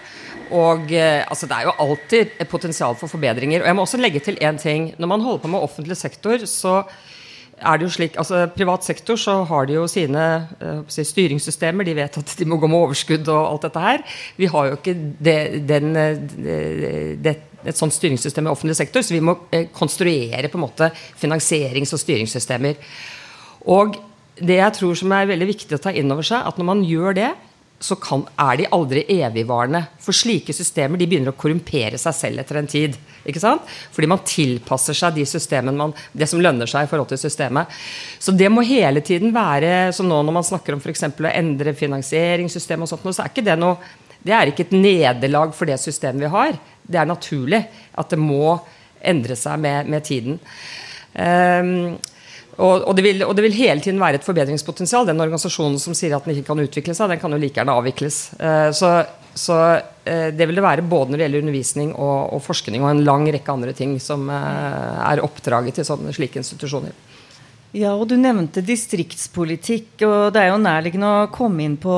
Og 0.53 0.93
eh, 0.95 1.21
altså, 1.27 1.49
det 1.49 1.57
er 1.57 1.67
jo 1.67 1.75
alltid 1.86 2.38
et 2.39 2.49
potensial 2.49 2.95
for 2.97 3.12
forbedringer. 3.12 3.62
Og 3.62 3.69
jeg 3.69 3.77
må 3.77 3.86
også 3.86 4.01
legge 4.01 4.23
til 4.23 4.39
én 4.41 4.57
ting. 4.62 4.93
Når 4.97 5.12
man 5.12 5.25
holder 5.25 5.43
på 5.43 5.51
med 5.53 5.65
offentlig 5.67 5.99
sektor, 5.99 6.47
så 6.49 6.81
er 7.63 7.80
det 7.80 7.88
jo 7.88 7.93
slik, 7.95 8.17
altså 8.21 8.43
Privat 8.54 8.86
sektor 8.86 9.19
så 9.19 9.39
har 9.49 9.67
de 9.67 9.78
jo 9.78 9.88
sine 9.91 10.26
si, 10.91 11.06
styringssystemer. 11.08 11.88
De 11.88 11.95
vet 11.97 12.19
at 12.19 12.36
de 12.39 12.47
må 12.49 12.60
gå 12.62 12.69
med 12.69 12.80
overskudd 12.80 13.30
og 13.32 13.41
alt 13.47 13.67
dette 13.67 13.84
her. 13.84 14.06
Vi 14.39 14.49
har 14.52 14.69
jo 14.69 14.78
ikke 14.78 14.95
det, 15.23 15.38
den, 15.69 15.93
det, 17.23 17.36
et 17.63 17.80
sånt 17.80 17.95
styringssystem 17.95 18.47
i 18.47 18.52
offentlig 18.52 18.76
sektor, 18.80 19.04
så 19.06 19.15
vi 19.15 19.23
må 19.23 19.38
uh, 19.39 19.62
konstruere 19.76 20.52
på 20.52 20.60
en 20.60 20.65
måte 20.65 20.89
finansierings- 21.19 21.95
og 21.95 22.02
styringssystemer. 22.04 22.80
Og 23.71 23.97
det 24.41 24.60
jeg 24.60 24.78
tror 24.80 24.97
som 24.97 25.13
er 25.15 25.30
veldig 25.30 25.49
viktig 25.54 25.78
å 25.78 25.82
ta 25.82 25.93
inn 25.93 26.12
over 26.12 26.26
seg, 26.28 26.43
at 26.43 26.60
når 26.60 26.69
man 26.71 26.86
gjør 26.88 27.19
det, 27.19 27.32
så 27.84 27.98
kan, 28.00 28.22
er 28.39 28.62
de 28.62 28.67
aldri 28.72 29.04
evigvarende. 29.12 29.82
For 30.00 30.15
slike 30.15 30.56
systemer 30.56 31.00
de 31.00 31.08
begynner 31.10 31.34
å 31.34 31.39
korrumpere 31.39 32.00
seg 32.00 32.15
selv 32.15 32.43
etter 32.43 32.62
en 32.62 32.69
tid. 32.69 32.96
ikke 33.28 33.41
sant? 33.43 33.65
Fordi 33.91 34.08
man 34.08 34.24
tilpasser 34.24 34.96
seg 34.96 35.17
de 35.17 35.72
man, 35.76 35.91
det 36.13 36.30
som 36.32 36.39
lønner 36.39 36.69
seg 36.69 36.86
i 36.86 36.91
forhold 36.91 37.12
til 37.12 37.19
systemet. 37.19 37.67
Så 38.19 38.32
det 38.32 38.48
må 38.50 38.63
hele 38.63 39.02
tiden 39.02 39.36
være 39.36 39.91
som 39.91 40.08
nå 40.08 40.22
når 40.24 40.38
man 40.39 40.48
snakker 40.48 40.78
om 40.78 40.80
f.eks. 40.80 41.04
å 41.12 41.34
endre 41.34 41.76
finansieringssystemet, 41.76 42.88
og 42.88 42.89
sånt, 42.96 43.15
så 43.15 43.26
er 43.26 43.34
ikke 43.34 43.48
det 43.50 43.60
noe 43.60 43.78
det 44.24 44.32
er 44.32 44.48
ikke 44.48 44.63
et 44.69 44.78
nederlag 44.78 45.52
for 45.52 45.67
det 45.67 45.76
systemet 45.84 46.24
vi 46.24 46.32
har. 46.32 46.56
Det 46.88 47.00
er 47.00 47.10
naturlig 47.10 47.60
at 48.00 48.13
det 48.13 48.19
må 48.22 48.56
endre 49.04 49.36
seg 49.36 49.60
med, 49.60 49.89
med 49.91 50.06
tiden. 50.08 50.39
Um, 51.12 52.00
og, 52.58 52.84
og, 52.86 52.94
det 52.98 53.06
vil, 53.06 53.24
og, 53.26 53.34
det 53.38 53.46
vil, 53.48 53.56
hele 53.58 53.82
tiden 53.82 54.02
være 54.02 54.20
et 54.20 54.28
forbedringspotensial. 54.28 55.08
Den 55.10 55.22
organisasjonen 55.24 55.80
som 55.82 55.96
sier 55.98 56.16
at 56.16 56.26
den 56.26 56.36
ikke 56.36 56.52
kan 56.52 56.62
utvikle 56.62 56.96
seg, 56.98 57.10
den 57.10 57.22
kan 57.22 57.34
jo 57.34 57.42
like 57.42 57.58
gjerne 57.58 57.78
avvikles. 57.80 58.20
Uh, 58.38 58.70
så, 58.76 58.92
så 59.34 59.60
uh, 59.80 60.28
det 60.34 60.50
vil 60.50 60.60
det 60.60 60.66
være 60.66 60.86
både 60.86 61.13
når 61.13 61.22
det 61.22 61.28
gjelder 61.28 61.46
undervisning 61.46 61.96
og, 61.96 62.20
og, 62.36 62.44
forskning 62.46 62.86
og 62.86 62.92
en 62.92 63.08
lang 63.08 63.26
rekke 63.34 63.56
andre 63.56 63.74
ting 63.78 63.98
som 64.04 64.30
uh, 64.30 65.02
er 65.08 65.24
oppdraget 65.26 65.80
til 65.80 65.89
sånne, 65.89 66.13
slike 66.13 66.42
institusjoner. 66.44 66.94
Ja, 67.74 67.96
og 67.98 68.06
Du 68.06 68.13
nevnte 68.22 68.62
distriktspolitikk. 68.62 70.04
og 70.06 70.36
Det 70.36 70.44
er 70.44 70.52
jo 70.52 70.60
nærliggende 70.62 71.08
å 71.10 71.32
komme 71.34 71.63
inn 71.66 71.80
på 71.82 71.96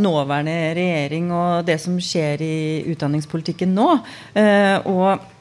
nåværende 0.00 0.54
regjering 0.78 1.28
og 1.36 1.66
det 1.68 1.76
som 1.82 1.98
skjer 2.00 2.40
i 2.40 2.56
utdanningspolitikken 2.94 3.76
nå. 3.76 3.90
og 4.88 5.04
Eh, 5.12 5.31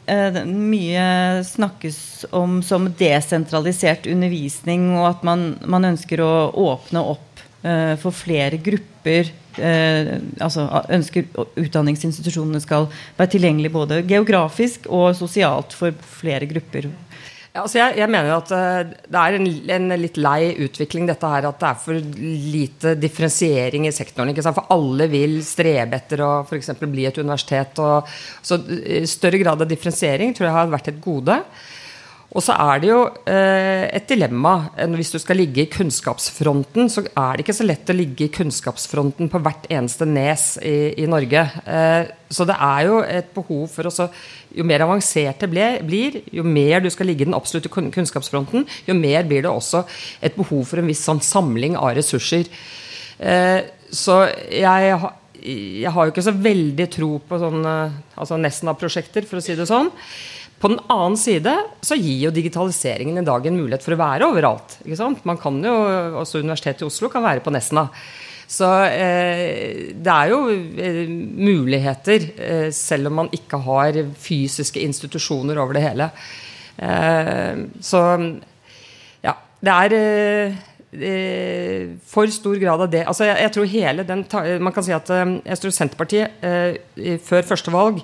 mye 0.47 1.03
snakkes 1.47 2.25
om 2.35 2.59
som 2.65 2.89
desentralisert 2.99 4.07
undervisning, 4.11 4.89
og 4.97 5.07
at 5.11 5.27
man, 5.27 5.53
man 5.65 5.87
ønsker 5.93 6.23
å 6.23 6.31
åpne 6.51 7.03
opp 7.13 7.43
eh, 7.63 7.93
for 8.01 8.15
flere 8.15 8.59
grupper. 8.61 9.31
Eh, 9.59 10.11
altså 10.39 10.67
ønsker 10.91 11.27
utdanningsinstitusjonene 11.59 12.61
skal 12.63 12.89
være 13.17 13.33
tilgjengelige 13.35 13.75
både 13.75 14.01
geografisk 14.07 14.87
og 14.91 15.15
sosialt 15.19 15.75
for 15.75 15.95
flere 16.19 16.47
grupper. 16.49 16.89
Ja, 17.51 17.65
altså 17.65 17.81
jeg, 17.81 17.97
jeg, 17.99 18.07
mener 18.07 18.29
at 18.37 18.51
uh, 18.55 18.91
det 19.11 19.21
er 19.21 19.35
en, 19.35 19.47
en, 19.75 19.93
litt 19.99 20.15
lei 20.21 20.53
utvikling 20.63 21.09
dette 21.09 21.27
her, 21.27 21.49
at 21.49 21.57
det 21.59 21.67
er 21.67 21.81
for 21.83 21.97
lite 22.21 22.93
differensiering 22.95 23.89
i 23.89 23.91
sektoren. 23.91 24.31
For 24.39 24.71
alle 24.71 25.09
vil 25.11 25.41
strebe 25.43 25.99
etter 25.99 26.23
å 26.23 26.31
f.eks. 26.45 26.71
bli 26.85 27.09
et 27.09 27.19
universitet. 27.19 27.81
Og, 27.83 28.07
så 28.39 28.61
Større 29.11 29.41
grad 29.43 29.65
av 29.65 29.67
differensiering 29.67 30.31
tror 30.37 30.47
jeg 30.47 30.57
har 30.61 30.71
vært 30.71 30.93
et 30.93 31.03
gode. 31.03 31.41
Og 32.31 32.39
så 32.39 32.55
er 32.55 32.79
det 32.79 32.87
jo 32.87 32.99
eh, 33.27 33.89
et 33.91 34.07
dilemma. 34.07 34.53
Hvis 34.95 35.11
du 35.11 35.17
skal 35.19 35.41
ligge 35.41 35.65
i 35.65 35.71
kunnskapsfronten, 35.71 36.87
så 36.91 37.03
er 37.09 37.35
det 37.35 37.43
ikke 37.43 37.57
så 37.57 37.67
lett 37.67 37.91
å 37.91 37.95
ligge 37.97 38.27
i 38.27 38.31
kunnskapsfronten 38.31 39.27
på 39.31 39.41
hvert 39.43 39.67
eneste 39.67 40.07
nes 40.07 40.45
i, 40.63 40.93
i 41.03 41.09
Norge. 41.11 41.43
Eh, 41.67 42.13
så 42.31 42.47
det 42.47 42.55
er 42.55 42.87
jo 42.87 43.01
et 43.03 43.33
behov 43.35 43.65
for 43.73 43.89
også 43.89 44.07
Jo 44.55 44.63
mer 44.67 44.83
avansert 44.83 45.43
det 45.43 45.49
blir, 45.87 46.17
jo 46.31 46.43
mer 46.43 46.83
du 46.83 46.89
skal 46.91 47.07
ligge 47.07 47.23
i 47.23 47.27
den 47.29 47.35
absolutte 47.35 47.71
kunnskapsfronten, 47.71 48.65
jo 48.83 48.95
mer 48.99 49.23
blir 49.23 49.45
det 49.45 49.51
også 49.51 49.85
et 50.19 50.35
behov 50.35 50.65
for 50.67 50.81
en 50.81 50.89
viss 50.91 51.05
sånn 51.07 51.21
samling 51.23 51.77
av 51.79 51.93
ressurser. 51.95 52.49
Eh, 53.19 53.61
så 53.91 54.25
jeg, 54.51 54.91
jeg 55.39 55.93
har 55.95 56.03
jo 56.07 56.11
ikke 56.11 56.25
så 56.25 56.35
veldig 56.35 56.87
tro 56.91 57.13
på 57.23 57.39
sånne 57.39 57.75
altså 58.15 58.39
Nesna-prosjekter, 58.43 59.23
for 59.27 59.39
å 59.39 59.45
si 59.45 59.55
det 59.55 59.69
sånn. 59.71 59.87
På 60.61 60.69
den 60.69 60.81
annen 60.93 61.17
side 61.17 61.53
så 61.81 61.97
gir 61.97 62.27
jo 62.27 62.33
digitaliseringen 62.33 63.17
i 63.17 63.25
dag 63.25 63.45
en 63.49 63.57
mulighet 63.57 63.85
for 63.85 63.95
å 63.95 64.01
være 64.01 64.27
overalt. 64.29 64.77
ikke 64.85 64.99
sant? 64.99 65.23
Man 65.25 65.39
kan 65.41 65.57
jo, 65.65 65.73
også 66.21 66.43
Universitetet 66.43 66.85
i 66.85 66.89
Oslo 66.89 67.09
kan 67.09 67.25
være 67.25 67.41
på 67.41 67.53
Nesna. 67.53 67.87
Så 68.51 68.67
eh, 68.85 69.89
det 69.95 70.13
er 70.13 70.29
jo 70.29 70.41
eh, 70.51 71.05
muligheter, 71.09 72.29
eh, 72.35 72.69
selv 72.75 73.09
om 73.09 73.21
man 73.23 73.33
ikke 73.33 73.61
har 73.65 74.01
fysiske 74.21 74.83
institusjoner 74.85 75.57
over 75.61 75.79
det 75.79 75.85
hele. 75.87 76.11
Eh, 76.77 77.63
så 77.81 78.05
ja. 79.23 79.37
Det 79.61 79.77
er 79.77 79.95
eh, 79.97 81.95
for 82.05 82.29
stor 82.33 82.59
grad 82.61 82.83
av 82.85 82.91
det. 82.91 83.05
Altså, 83.07 83.31
jeg, 83.31 83.39
jeg 83.47 83.55
tror 83.55 83.71
hele 83.71 84.05
den 84.05 84.25
Man 84.61 84.75
kan 84.75 84.85
si 84.85 84.93
at 84.93 85.09
eh, 85.09 85.39
jeg 85.45 85.63
tror 85.63 85.73
Senterpartiet 85.79 86.43
før 87.25 87.47
første 87.55 87.73
valg 87.73 88.03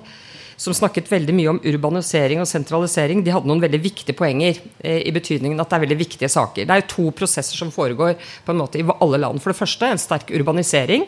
som 0.58 0.74
snakket 0.74 1.06
veldig 1.12 1.34
mye 1.38 1.50
om 1.52 1.60
urbanisering 1.70 2.40
og 2.42 2.48
sentralisering, 2.50 3.22
de 3.22 3.30
hadde 3.30 3.46
noen 3.46 3.62
veldig 3.62 3.78
viktige 3.78 4.16
poenger. 4.18 4.58
Eh, 4.82 5.04
I 5.06 5.14
betydningen 5.14 5.60
at 5.62 5.70
det 5.70 5.78
er 5.78 5.84
veldig 5.86 5.98
viktige 6.00 6.30
saker. 6.32 6.66
Det 6.66 6.74
er 6.74 6.82
jo 6.82 6.88
to 6.94 7.04
prosesser 7.20 7.60
som 7.60 7.70
foregår 7.70 8.16
på 8.18 8.54
en 8.54 8.58
måte 8.58 8.80
i 8.80 8.86
alle 8.88 9.22
land. 9.22 9.38
For 9.44 9.54
det 9.54 9.60
første 9.60 9.86
en 9.86 10.02
sterk 10.02 10.32
urbanisering. 10.34 11.06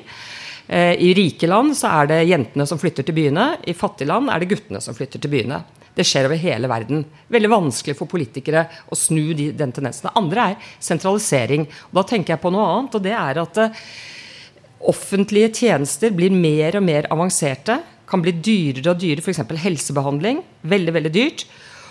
Eh, 0.71 0.95
I 1.03 1.11
rike 1.19 1.51
land 1.51 1.75
så 1.75 1.91
er 1.99 2.13
det 2.13 2.21
jentene 2.31 2.69
som 2.71 2.79
flytter 2.79 3.09
til 3.09 3.19
byene. 3.19 3.51
I 3.67 3.75
fattige 3.75 4.13
land 4.13 4.31
er 4.31 4.39
det 4.39 4.53
guttene 4.55 4.85
som 4.85 4.95
flytter 4.95 5.19
til 5.19 5.35
byene. 5.35 5.65
Det 5.99 6.07
skjer 6.07 6.31
over 6.31 6.39
hele 6.39 6.71
verden. 6.71 7.03
Veldig 7.35 7.51
vanskelig 7.51 7.99
for 7.99 8.07
politikere 8.07 8.69
å 8.87 8.95
snu 8.95 9.33
de, 9.35 9.51
den 9.51 9.75
tendensen. 9.75 10.07
Det 10.07 10.19
andre 10.21 10.53
er 10.53 10.75
sentralisering. 10.79 11.67
Og 11.91 11.99
da 11.99 12.07
tenker 12.07 12.37
jeg 12.37 12.47
på 12.47 12.55
noe 12.55 12.71
annet, 12.77 12.95
og 12.95 13.03
det 13.03 13.19
er 13.19 13.43
at 13.43 13.65
eh, 13.67 13.87
offentlige 14.95 15.51
tjenester 15.59 16.15
blir 16.15 16.31
mer 16.31 16.79
og 16.79 16.87
mer 16.87 17.11
avanserte 17.11 17.83
kan 18.11 18.23
bli 18.25 18.35
dyrere 18.35 18.93
og 18.93 19.01
dyrere, 19.01 19.25
f.eks. 19.25 19.45
helsebehandling. 19.65 20.43
Veldig, 20.63 20.95
veldig 20.99 21.15
dyrt. 21.15 21.47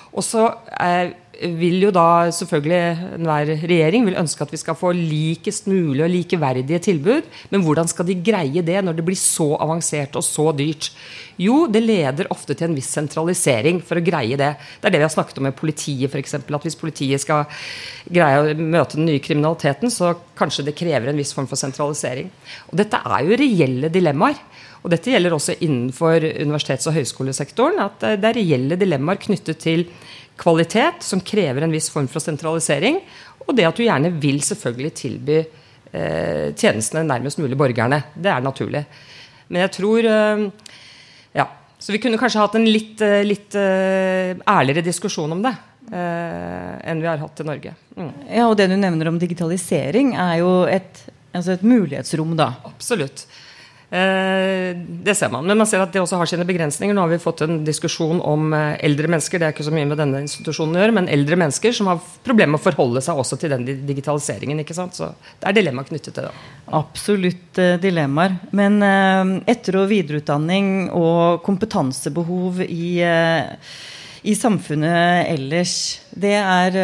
Og 0.10 0.26
så 0.26 0.48
eh, 0.82 1.12
vil 1.40 1.86
jo 1.86 1.92
da 1.96 2.28
selvfølgelig 2.34 2.80
enhver 3.20 3.52
regjering 3.70 4.08
vil 4.08 4.18
ønske 4.20 4.44
at 4.44 4.52
vi 4.52 4.60
skal 4.60 4.78
få 4.78 4.92
likest 4.96 5.70
mulig 5.70 6.04
og 6.04 6.12
likeverdige 6.12 6.82
tilbud. 6.90 7.28
Men 7.54 7.64
hvordan 7.64 7.88
skal 7.88 8.08
de 8.10 8.18
greie 8.26 8.64
det 8.66 8.80
når 8.84 8.98
det 8.98 9.06
blir 9.08 9.20
så 9.20 9.54
avansert 9.62 10.18
og 10.20 10.26
så 10.26 10.50
dyrt? 10.56 10.90
Jo, 11.40 11.62
det 11.72 11.84
leder 11.86 12.32
ofte 12.34 12.58
til 12.58 12.68
en 12.68 12.76
viss 12.76 12.90
sentralisering 12.92 13.80
for 13.86 14.00
å 14.00 14.04
greie 14.04 14.40
det. 14.40 14.52
Det 14.82 14.90
er 14.90 14.96
det 14.96 15.04
vi 15.04 15.08
har 15.08 15.14
snakket 15.14 15.40
om 15.40 15.48
med 15.48 15.58
politiet, 15.60 16.10
f.eks. 16.12 16.36
At 16.42 16.68
hvis 16.68 16.80
politiet 16.80 17.24
skal 17.24 17.46
greie 18.10 18.42
å 18.42 18.58
møte 18.60 19.00
den 19.00 19.08
nye 19.08 19.24
kriminaliteten, 19.24 19.94
så 19.94 20.18
kanskje 20.40 20.68
det 20.68 20.78
krever 20.80 21.12
en 21.12 21.22
viss 21.22 21.32
form 21.36 21.48
for 21.48 21.60
sentralisering. 21.60 22.28
Og 22.72 22.82
dette 22.82 23.00
er 23.00 23.24
jo 23.24 23.40
reelle 23.40 23.94
dilemmaer. 23.94 24.42
Og 24.84 24.94
dette 24.94 25.12
gjelder 25.12 25.36
også 25.36 25.58
innenfor 25.60 26.24
universitets- 26.40 26.88
og 26.88 26.96
høyskolesektoren. 26.96 27.82
At 27.84 28.06
det 28.22 28.30
er 28.30 28.38
reelle 28.40 28.78
dilemmaer 28.80 29.20
knyttet 29.20 29.60
til 29.64 29.86
kvalitet, 30.40 31.04
som 31.04 31.22
krever 31.22 31.66
en 31.66 31.74
viss 31.74 31.90
form 31.92 32.08
for 32.12 32.24
sentralisering. 32.24 33.02
Og 33.48 33.56
det 33.58 33.68
at 33.68 33.80
du 33.80 33.84
gjerne 33.84 34.12
vil 34.22 34.40
selvfølgelig 34.46 34.92
tilby 34.96 35.38
eh, 35.40 36.52
tjenestene 36.56 37.04
nærmest 37.08 37.42
mulig 37.42 37.58
borgerne. 37.60 38.04
Det 38.16 38.32
er 38.32 38.46
naturlig. 38.46 38.86
Men 39.50 39.66
jeg 39.66 39.76
tror 39.80 40.12
eh, 40.14 40.46
Ja. 41.40 41.48
Så 41.80 41.94
vi 41.96 42.00
kunne 42.04 42.20
kanskje 42.20 42.42
hatt 42.42 42.56
en 42.60 42.68
litt, 42.68 43.00
eh, 43.02 43.22
litt 43.24 43.56
eh, 43.56 44.36
ærligere 44.48 44.84
diskusjon 44.86 45.32
om 45.32 45.44
det. 45.44 45.54
Eh, 45.90 46.74
enn 46.92 47.02
vi 47.02 47.08
har 47.08 47.22
hatt 47.22 47.40
i 47.40 47.46
Norge. 47.48 47.74
Mm. 47.96 48.10
Ja, 48.28 48.48
og 48.48 48.58
Det 48.60 48.68
du 48.70 48.76
nevner 48.78 49.10
om 49.10 49.20
digitalisering, 49.20 50.14
er 50.20 50.40
jo 50.42 50.52
et, 50.70 51.06
altså 51.34 51.56
et 51.56 51.64
mulighetsrom, 51.66 52.36
da. 52.38 52.52
Absolutt. 52.68 53.26
Eh, 53.92 54.78
det 54.78 55.16
ser 55.16 55.32
man. 55.34 55.46
Men 55.46 55.58
man 55.58 55.68
ser 55.68 55.82
at 55.82 55.94
det 55.94 56.02
også 56.02 56.20
har 56.20 56.30
sine 56.30 56.46
begrensninger. 56.46 56.94
Nå 56.94 57.02
har 57.02 57.10
vi 57.10 57.22
fått 57.22 57.42
en 57.42 57.64
diskusjon 57.66 58.20
om 58.22 58.52
eh, 58.54 58.76
eldre 58.86 59.10
mennesker. 59.10 59.42
Det 59.42 59.48
er 59.48 59.56
ikke 59.56 59.66
så 59.66 59.74
mye 59.74 59.88
med 59.90 59.98
denne 59.98 60.22
institusjonen 60.26 60.78
å 60.78 60.84
gjøre, 60.84 60.96
men 61.00 61.10
eldre 61.10 61.40
mennesker 61.42 61.74
som 61.74 61.90
har 61.90 62.02
problemer 62.26 62.54
med 62.54 62.62
å 62.62 62.68
forholde 62.68 63.02
seg 63.02 63.18
også 63.18 63.40
til 63.42 63.56
den 63.56 63.66
digitaliseringen. 63.90 64.62
ikke 64.62 64.78
sant? 64.78 64.98
Så 65.00 65.10
det 65.40 65.50
er 65.50 65.58
dilemma 65.58 65.86
knyttet 65.88 66.14
til 66.14 66.28
det. 66.28 66.34
Absolutt 66.78 67.62
uh, 67.62 67.80
dilemmaer. 67.82 68.36
Men 68.54 68.78
etter- 69.50 69.80
og 69.82 69.90
videreutdanning 69.90 70.92
og 70.94 71.42
kompetansebehov 71.46 72.62
i, 72.68 73.02
i 73.02 74.36
samfunnet 74.38 75.32
ellers, 75.32 75.74
det 76.14 76.36
er 76.38 76.78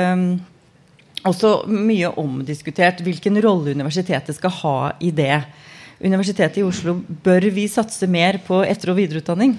også 1.26 1.52
mye 1.70 2.10
omdiskutert 2.22 3.04
hvilken 3.06 3.38
rolle 3.46 3.76
universitetet 3.78 4.38
skal 4.38 4.54
ha 4.64 4.76
i 5.06 5.14
det. 5.16 5.44
Universitetet 6.04 6.60
i 6.60 6.68
Oslo, 6.68 6.98
bør 7.24 7.50
vi 7.56 7.70
satse 7.72 8.08
mer 8.12 8.42
på 8.44 8.62
etter- 8.68 8.92
og 8.92 9.00
videreutdanning? 9.00 9.56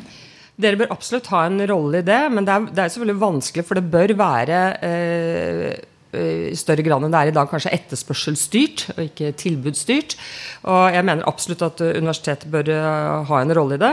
Dere 0.56 0.80
bør 0.80 0.92
absolutt 0.94 1.28
ha 1.32 1.44
en 1.46 1.60
rolle 1.68 2.00
i 2.00 2.06
det, 2.06 2.22
men 2.32 2.44
det 2.44 2.52
er, 2.52 2.70
det 2.72 2.82
er 2.82 2.92
selvfølgelig 2.92 3.22
vanskelig, 3.22 3.64
for 3.68 3.78
det 3.78 3.90
bør 3.92 4.16
være 4.16 4.60
eh, 4.88 5.76
i 6.16 6.56
større 6.56 6.84
grad 6.86 7.04
enn 7.04 7.12
det 7.12 7.20
er 7.20 7.30
i 7.30 7.34
dag, 7.34 7.48
kanskje 7.50 7.72
etterspørselsstyrt 7.76 8.84
og 8.94 9.02
ikke 9.04 9.32
tilbudsstyrt. 9.36 10.16
Og 10.70 10.94
jeg 10.94 11.04
mener 11.04 11.28
absolutt 11.28 11.64
at 11.66 11.82
universitetet 11.84 12.52
bør 12.52 12.70
ha 13.28 13.40
en 13.40 13.54
rolle 13.56 13.76
i 13.76 13.82
det. 13.82 13.92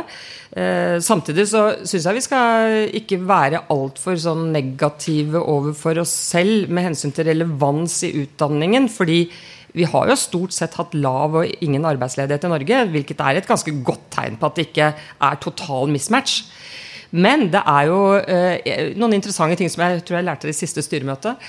Samtidig 1.03 1.47
så 1.51 1.65
syns 1.81 2.07
jeg 2.07 2.17
vi 2.19 2.23
skal 2.23 2.77
ikke 3.01 3.19
være 3.27 3.65
altfor 3.73 4.19
sånn 4.21 4.51
negative 4.53 5.41
overfor 5.41 6.03
oss 6.03 6.13
selv 6.29 6.71
med 6.71 6.91
hensyn 6.91 7.15
til 7.15 7.27
relevans 7.31 7.99
i 8.07 8.13
utdanningen. 8.23 8.87
fordi 8.93 9.25
vi 9.73 9.87
har 9.89 10.09
jo 10.09 10.17
stort 10.19 10.53
sett 10.53 10.77
hatt 10.77 10.93
lav 10.93 11.39
og 11.41 11.63
ingen 11.65 11.85
arbeidsledighet 11.89 12.45
i 12.45 12.51
Norge, 12.51 12.81
hvilket 12.93 13.23
er 13.25 13.39
et 13.39 13.49
ganske 13.49 13.73
godt 13.85 14.05
tegn 14.13 14.37
på 14.37 14.49
at 14.49 14.59
det 14.59 14.67
ikke 14.69 14.91
er 14.93 15.39
total 15.41 15.89
mismatch. 15.93 16.43
Men 17.13 17.45
det 17.53 17.61
er 17.69 17.87
jo 17.91 17.97
eh, 18.17 18.93
noen 18.97 19.13
interessante 19.13 19.59
ting 19.59 19.69
som 19.69 19.83
jeg 19.85 20.01
tror 20.05 20.17
jeg 20.17 20.25
lærte 20.25 20.47
i 20.47 20.49
det 20.49 20.57
siste 20.57 20.81
styremøtet. 20.81 21.41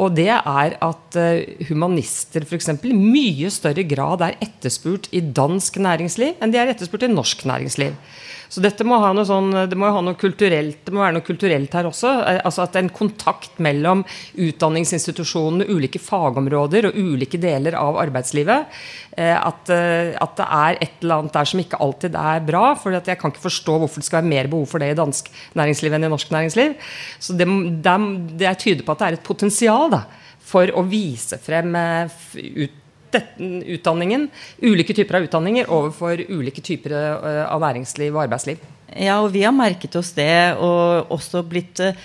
Og 0.00 0.14
det 0.16 0.30
er 0.32 0.76
at 0.80 1.18
eh, 1.20 1.66
humanister 1.68 2.46
f.eks. 2.46 2.70
i 2.80 2.96
mye 2.96 3.50
større 3.52 3.84
grad 3.88 4.24
er 4.24 4.38
etterspurt 4.40 5.10
i 5.12 5.20
dansk 5.20 5.76
næringsliv 5.84 6.40
enn 6.40 6.54
de 6.54 6.60
er 6.60 6.72
etterspurt 6.72 7.04
i 7.04 7.12
norsk 7.12 7.44
næringsliv. 7.48 7.92
Så 8.52 8.60
dette 8.60 8.84
må 8.84 8.98
ha 9.00 9.14
noe 9.16 9.24
sånn, 9.24 9.48
det 9.64 9.76
må 9.80 9.88
ha 9.88 10.00
noe 10.04 10.18
kulturelt, 10.20 10.82
det 10.84 10.92
må 10.92 11.00
være 11.00 11.16
noe 11.16 11.24
kulturelt 11.24 11.72
her 11.72 11.86
også. 11.88 12.10
Eh, 12.28 12.40
altså 12.44 12.66
at 12.66 12.74
en 12.76 12.90
kontakt 12.92 13.56
mellom 13.64 14.02
utdanningsinstitusjonene, 14.36 15.70
ulike 15.72 16.00
fagområder 16.02 16.90
og 16.90 16.98
ulike 16.98 17.40
deler 17.40 17.78
av 17.80 17.96
arbeidslivet. 18.02 18.76
Eh, 19.16 19.32
at, 19.32 19.72
eh, 19.72 20.12
at, 20.20 20.34
det 20.36 20.48
er 20.58 20.82
et 20.84 21.00
eller 21.00 21.22
annet 21.22 21.38
der 21.38 21.48
som 21.48 21.62
ikke 21.64 21.80
alltid 21.86 22.18
er 22.20 22.44
bra. 22.44 22.66
For 22.76 22.98
jeg 22.98 23.20
kan 23.22 23.32
ikke 23.32 23.46
forstå 23.46 23.78
hvorfor 23.80 24.04
det 24.04 24.10
skal 24.10 24.20
være 24.20 24.32
mer 24.34 24.52
behov 24.52 24.68
for 24.74 24.84
det 24.84 24.92
i 24.92 25.00
dansk 25.00 25.32
næringsliv 25.56 25.96
enn 25.96 26.10
i 26.10 26.12
norsk 26.12 26.36
næringsliv. 26.36 26.76
Så 27.24 27.38
det, 27.40 27.48
det, 27.88 27.96
det 28.44 28.54
tyder 28.60 28.84
på 28.84 28.92
at 28.92 29.00
det 29.00 29.08
er 29.08 29.20
et 29.22 29.26
potensial 29.32 29.88
da, 29.96 30.04
for 30.44 30.76
å 30.76 30.84
vise 30.92 31.40
frem 31.40 31.72
ut 31.72 32.81
utdanningen, 33.76 34.28
ulike 34.62 34.94
typer 34.96 35.18
av 35.18 35.26
utdanninger 35.28 35.70
overfor 35.70 36.22
ulike 36.28 36.64
typer 36.64 36.94
eh, 36.96 37.44
av 37.46 37.62
næringsliv 37.64 38.14
og 38.14 38.24
arbeidsliv. 38.26 38.62
Ja, 38.92 39.20
og 39.22 39.32
vi 39.32 39.44
har 39.46 39.54
merket 39.56 39.96
oss 39.96 40.12
det, 40.16 40.54
og 40.60 41.12
også 41.14 41.40
blitt 41.48 41.80
uh, 41.80 41.96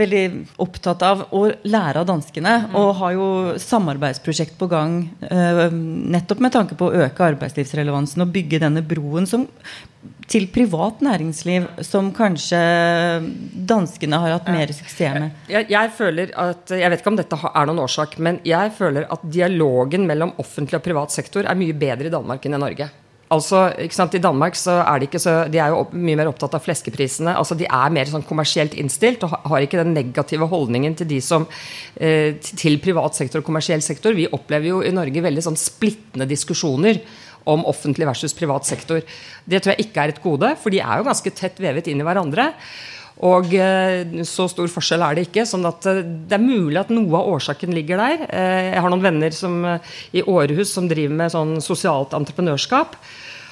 veldig 0.00 0.24
opptatt 0.62 1.04
av 1.06 1.26
å 1.36 1.44
lære 1.68 2.02
av 2.02 2.08
danskene. 2.08 2.56
Mm. 2.66 2.74
Og 2.80 2.90
har 3.00 3.14
jo 3.16 3.28
samarbeidsprosjekt 3.60 4.58
på 4.60 4.70
gang 4.70 5.02
uh, 5.26 5.66
nettopp 5.70 6.42
med 6.44 6.54
tanke 6.56 6.78
på 6.78 6.88
å 6.88 7.06
øke 7.06 7.28
arbeidslivsrelevansen 7.32 8.24
og 8.24 8.34
bygge 8.34 8.62
denne 8.64 8.84
broen 8.86 9.28
som 9.30 9.46
til 10.30 10.46
privat 10.52 11.02
næringsliv 11.04 11.66
som 11.84 12.08
kanskje 12.14 12.60
danskene 13.68 14.20
har 14.22 14.36
hatt 14.36 14.48
mer 14.52 14.72
suksess 14.72 15.18
med? 15.18 15.42
Jeg, 15.50 15.66
jeg, 15.72 15.92
føler 15.96 16.32
at, 16.38 16.70
jeg 16.70 16.92
vet 16.92 17.02
ikke 17.02 17.12
om 17.12 17.18
dette 17.18 17.38
er 17.50 17.68
noen 17.68 17.82
årsak, 17.84 18.16
men 18.22 18.38
jeg 18.46 18.72
føler 18.78 19.08
at 19.10 19.26
dialogen 19.26 20.06
mellom 20.08 20.32
offentlig 20.40 20.78
og 20.78 20.86
privat 20.86 21.14
sektor 21.14 21.48
er 21.48 21.58
mye 21.58 21.76
bedre 21.76 22.08
i 22.08 22.14
Danmark 22.14 22.46
enn 22.46 22.56
i 22.56 22.62
Norge. 22.62 22.88
Altså, 23.30 23.68
ikke 23.78 23.94
sant, 23.94 24.14
I 24.18 24.22
Danmark 24.22 24.56
så 24.58 24.80
er 24.82 24.98
de 24.98 25.06
ikke 25.06 25.20
så, 25.22 25.44
de 25.46 25.60
er 25.62 25.70
jo 25.70 25.84
mye 25.94 26.18
mer 26.18 26.32
opptatt 26.32 26.56
av 26.58 26.64
fleskeprisene. 26.64 27.36
altså 27.38 27.54
De 27.54 27.68
er 27.68 27.92
mer 27.94 28.10
sånn 28.10 28.26
kommersielt 28.26 28.74
innstilt 28.74 29.22
og 29.22 29.36
har 29.52 29.62
ikke 29.62 29.78
den 29.78 29.94
negative 29.94 30.48
holdningen 30.50 30.96
til 30.98 31.06
de 31.12 31.20
som, 31.22 31.46
eh, 31.94 32.34
til 32.42 32.80
privat 32.82 33.14
sektor 33.14 33.38
og 33.38 33.46
kommersiell 33.46 33.84
sektor. 33.86 34.18
Vi 34.18 34.26
opplever 34.26 34.66
jo 34.72 34.80
i 34.82 34.90
Norge 34.90 35.22
veldig 35.22 35.44
sånn 35.46 35.60
splittende 35.60 36.26
diskusjoner 36.26 36.98
om 37.46 37.62
offentlig 37.70 38.08
versus 38.10 38.34
privat 38.34 38.66
sektor. 38.66 39.00
Det 39.46 39.62
tror 39.62 39.76
jeg 39.76 39.86
ikke 39.86 40.02
er 40.02 40.08
et 40.08 40.22
gode, 40.22 40.56
for 40.58 40.70
de 40.70 40.82
er 40.82 40.98
jo 40.98 41.06
ganske 41.06 41.30
tett 41.30 41.62
vevet 41.62 41.86
inn 41.86 42.02
i 42.02 42.06
hverandre. 42.06 42.50
Og 43.26 43.52
eh, 43.52 44.22
så 44.24 44.46
stor 44.48 44.70
forskjell 44.72 45.02
er 45.04 45.18
det 45.18 45.26
ikke. 45.28 45.44
sånn 45.48 45.66
at 45.68 45.86
eh, 45.90 46.04
Det 46.04 46.36
er 46.36 46.44
mulig 46.44 46.78
at 46.80 46.92
noe 46.94 47.18
av 47.18 47.32
årsaken 47.34 47.74
ligger 47.76 48.00
der. 48.00 48.22
Eh, 48.28 48.70
jeg 48.72 48.84
har 48.84 48.92
noen 48.92 49.04
venner 49.04 49.34
som, 49.36 49.58
i 50.16 50.22
Århus 50.24 50.72
som 50.72 50.88
driver 50.88 51.18
med 51.18 51.34
sånn 51.34 51.58
sosialt 51.64 52.16
entreprenørskap. 52.16 52.96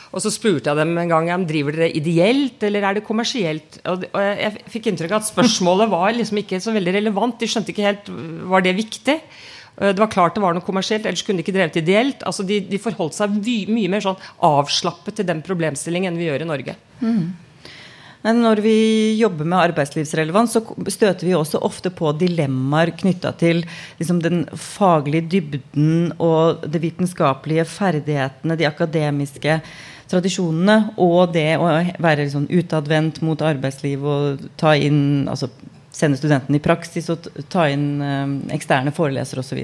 Og 0.08 0.24
så 0.24 0.32
spurte 0.32 0.70
jeg 0.70 0.80
dem 0.80 0.94
en 0.96 1.10
gang 1.10 1.28
om 1.34 1.44
driver 1.44 1.76
dere 1.76 1.92
ideelt 1.92 2.62
eller 2.64 2.86
er 2.86 2.96
det 2.96 3.04
kommersielt. 3.04 3.76
Og 3.92 4.06
jeg 4.08 4.62
fikk 4.72 4.88
inntrykk 4.88 5.12
av 5.12 5.20
at 5.20 5.28
spørsmålet 5.28 5.92
var 5.92 6.14
liksom 6.16 6.40
ikke 6.40 6.62
så 6.64 6.72
veldig 6.72 6.94
relevant. 6.96 7.36
De 7.36 7.48
skjønte 7.50 7.74
ikke 7.74 7.84
helt 7.84 8.08
var 8.48 8.64
det 8.64 8.72
viktig. 8.78 9.18
Det 9.78 10.00
var 10.00 10.08
klart 10.10 10.34
det 10.34 10.42
var 10.42 10.56
noe 10.56 10.64
kommersielt, 10.64 11.04
ellers 11.06 11.20
kunne 11.22 11.38
de 11.38 11.44
ikke 11.44 11.54
drevet 11.54 11.76
ideelt. 11.78 12.24
Altså 12.26 12.42
de, 12.48 12.56
de 12.66 12.80
forholdt 12.82 13.18
seg 13.18 13.36
my, 13.36 13.58
mye 13.68 13.92
mer 13.92 14.02
sånn 14.02 14.16
avslappet 14.48 15.20
til 15.20 15.28
den 15.28 15.44
problemstillingen 15.44 16.10
enn 16.10 16.18
vi 16.18 16.26
gjør 16.30 16.46
i 16.46 16.48
Norge. 16.48 16.74
Mm. 17.04 17.20
Når 18.26 18.60
vi 18.64 18.78
jobber 19.20 19.46
med 19.46 19.58
arbeidslivsrelevans, 19.70 20.56
så 20.56 20.62
støter 20.90 21.28
vi 21.28 21.36
også 21.38 21.60
ofte 21.62 21.92
på 21.94 22.10
dilemmaer 22.18 22.90
knytta 22.98 23.30
til 23.38 23.62
liksom, 24.00 24.18
den 24.24 24.42
faglige 24.58 25.28
dybden 25.36 26.16
og 26.18 26.66
de 26.66 26.80
vitenskapelige 26.82 27.66
ferdighetene, 27.70 28.58
de 28.58 28.66
akademiske 28.66 29.60
tradisjonene, 30.10 30.96
og 30.98 31.34
det 31.36 31.52
å 31.60 31.68
være 32.02 32.24
liksom, 32.24 32.48
utadvendt 32.50 33.22
mot 33.22 33.42
arbeidsliv 33.44 34.02
og 34.02 34.46
ta 34.58 34.74
inn 34.74 35.28
altså, 35.30 35.50
sende 35.94 36.18
studentene 36.18 36.58
i 36.58 36.64
praksis 36.64 37.10
og 37.12 37.28
ta 37.52 37.68
inn 37.70 37.86
eh, 38.02 38.34
eksterne 38.56 38.94
forelesere 38.94 39.44
osv. 39.44 39.62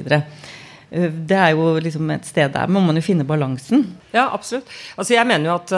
Eh, 0.90 1.10
det 1.10 1.38
er 1.38 1.54
jo 1.54 1.74
liksom 1.82 2.10
et 2.14 2.26
sted 2.28 2.52
der 2.54 2.70
må 2.70 2.82
man 2.84 2.98
jo 2.98 3.04
finne 3.04 3.26
balansen. 3.26 3.86
Ja, 4.14 4.28
absolutt. 4.30 4.68
Altså 4.94 5.16
jeg 5.16 5.26
mener 5.26 5.48
jo 5.48 5.54
at 5.56 5.72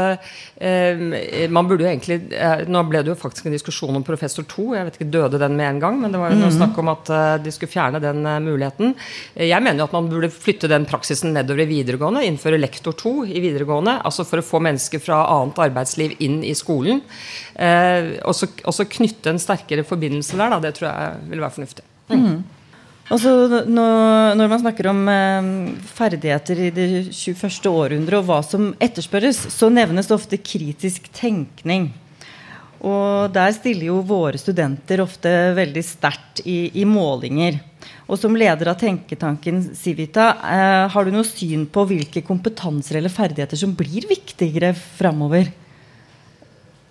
eh, 0.61 1.47
man 1.53 1.69
burde 1.69 1.87
jo 1.87 1.89
egentlig 1.89 2.35
eh, 2.37 2.67
Nå 2.69 2.83
ble 2.89 3.01
det 3.05 3.13
jo 3.15 3.17
faktisk 3.19 3.49
en 3.49 3.55
diskusjon 3.55 3.97
om 3.97 4.05
professor 4.05 4.45
2. 4.45 4.67
Jeg 4.77 4.89
vet 4.89 4.99
ikke, 4.99 5.09
Døde 5.15 5.41
den 5.41 5.57
med 5.57 5.71
en 5.71 5.81
gang? 5.81 6.01
Men 6.03 6.13
det 6.13 6.21
var 6.21 6.35
jo 6.35 6.41
noe 6.41 6.51
mm 6.51 6.53
-hmm. 6.53 6.59
snakk 6.59 6.79
om 6.83 6.91
at 6.93 7.11
eh, 7.11 7.37
de 7.45 7.53
skulle 7.53 7.73
fjerne 7.73 8.01
den 8.01 8.23
muligheten. 8.45 8.95
Jeg 9.35 9.63
mener 9.63 9.79
jo 9.79 9.89
at 9.89 9.93
man 9.93 10.09
burde 10.09 10.31
flytte 10.31 10.69
den 10.69 10.85
praksisen 10.85 11.33
nedover 11.33 11.63
i 11.63 11.67
videregående. 11.67 12.25
Innføre 12.25 12.61
lektor 12.61 12.93
2 12.93 13.25
i 13.25 13.41
videregående. 13.41 14.03
Altså 14.05 14.25
for 14.25 14.39
å 14.39 14.43
få 14.43 14.61
mennesker 14.61 14.99
fra 14.99 15.25
annet 15.27 15.59
arbeidsliv 15.59 16.17
inn 16.19 16.45
i 16.45 16.55
skolen. 16.55 17.01
og 18.25 18.75
så 18.75 18.85
knytte 18.85 19.31
en 19.31 19.39
sterkere 19.39 19.85
forbindelse 19.85 20.37
der. 20.37 20.51
Da, 20.51 20.59
det 20.61 20.75
tror 20.75 20.89
jeg 20.89 21.31
vil 21.31 21.41
være 21.41 21.51
fornuftig. 21.51 21.85
Mm. 22.11 22.45
Altså, 23.07 23.31
når, 23.71 24.49
man 24.51 24.59
snakker 24.59 24.89
om 24.91 25.05
eh, 25.07 25.51
ferdigheter 25.95 26.59
i 26.59 26.71
det 26.75 26.87
21. 27.15 27.69
århundre 27.71 28.19
og 28.19 28.27
hva 28.27 28.41
som 28.43 28.73
etterspørres, 28.83 29.39
så 29.55 29.69
nevnes 29.71 30.11
det 30.11 30.17
ofte 30.17 30.41
kritisk 30.43 31.07
tenkning. 31.15 31.93
Og 32.83 33.31
der 33.35 33.55
stiller 33.55 33.89
jo 33.93 34.01
våre 34.07 34.41
studenter 34.41 35.01
ofte 35.05 35.31
veldig 35.57 35.85
sterkt 35.87 36.43
i, 36.45 36.73
i, 36.75 36.85
målinger. 36.85 37.61
Og 38.11 38.19
som 38.19 38.35
leder 38.37 38.73
av 38.73 38.81
tenketanken 38.81 39.63
Civita, 39.79 40.33
eh, 40.43 40.83
har 40.91 41.07
du 41.07 41.15
noe 41.15 41.27
syn 41.27 41.63
på 41.71 41.87
hvilke 41.87 42.25
kompetanser 42.27 42.99
eller 42.99 43.15
ferdigheter 43.15 43.63
som 43.63 43.75
blir 43.79 44.09
viktigere 44.11 44.75
framover? 44.75 45.53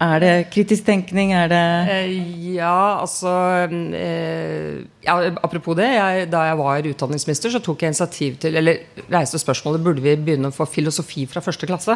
Er 0.03 0.19
det 0.19 0.31
kritisk 0.51 0.83
tenkning? 0.83 1.31
Er 1.31 1.47
det 1.47 1.61
eh, 1.91 2.15
Ja, 2.57 2.99
altså 2.99 3.31
eh, 3.71 4.83
ja, 5.05 5.15
Apropos 5.39 5.77
det. 5.79 5.87
Jeg, 5.87 6.27
da 6.31 6.43
jeg 6.49 6.57
var 6.59 6.89
utdanningsminister, 6.91 7.53
så 7.53 7.61
tok 7.63 7.81
jeg 7.81 7.93
initiativ 7.93 8.35
til 8.43 8.59
Eller 8.59 8.83
reiste 9.11 9.39
spørsmålet 9.39 9.83
burde 9.85 10.03
vi 10.03 10.17
begynne 10.19 10.51
å 10.51 10.55
få 10.55 10.67
filosofi 10.67 11.23
fra 11.31 11.43
første 11.43 11.69
klasse. 11.69 11.95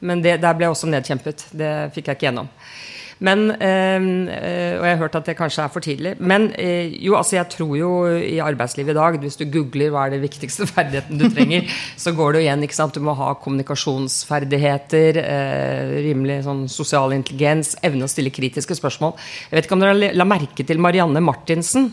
Men 0.00 0.24
det, 0.24 0.38
der 0.40 0.56
ble 0.56 0.66
jeg 0.66 0.76
også 0.76 0.88
nedkjempet. 0.90 1.46
Det 1.52 1.72
fikk 1.94 2.08
jeg 2.08 2.18
ikke 2.18 2.28
gjennom. 2.30 2.48
Men, 3.24 3.44
eh, 3.56 4.74
og 4.76 4.84
jeg 4.84 4.92
har 4.92 5.00
hørt 5.00 5.16
at 5.16 5.28
det 5.30 5.36
kanskje 5.38 5.64
er 5.64 5.72
for 5.72 5.84
tidlig. 5.84 6.14
Men 6.20 6.50
eh, 6.60 6.92
jo, 7.00 7.14
altså 7.16 7.38
jeg 7.38 7.48
tror 7.54 7.72
jo 7.78 7.90
i 8.18 8.36
arbeidslivet 8.44 8.92
i 8.92 8.98
dag, 8.98 9.18
hvis 9.22 9.38
du 9.40 9.46
googler 9.48 9.92
hva 9.94 10.06
er 10.06 10.16
det 10.16 10.24
viktigste 10.26 10.68
ferdigheten 10.74 11.20
du 11.20 11.28
trenger, 11.30 11.70
så 12.00 12.12
går 12.16 12.34
det 12.34 12.42
jo 12.42 12.46
igjen. 12.48 12.66
ikke 12.66 12.76
sant? 12.76 12.98
Du 12.98 13.04
må 13.04 13.16
ha 13.16 13.32
kommunikasjonsferdigheter, 13.40 15.20
eh, 15.22 15.94
rimelig 16.04 16.42
sånn 16.48 16.66
sosial 16.72 17.16
intelligens, 17.16 17.74
evne 17.86 18.04
å 18.04 18.12
stille 18.12 18.34
kritiske 18.34 18.76
spørsmål. 18.76 19.16
Jeg 19.48 19.56
vet 19.56 19.68
ikke 19.68 19.78
om 19.78 19.84
dere 19.86 20.12
la 20.12 20.28
merke 20.28 20.66
til 20.66 20.82
Marianne 20.82 21.24
Martinsen, 21.24 21.92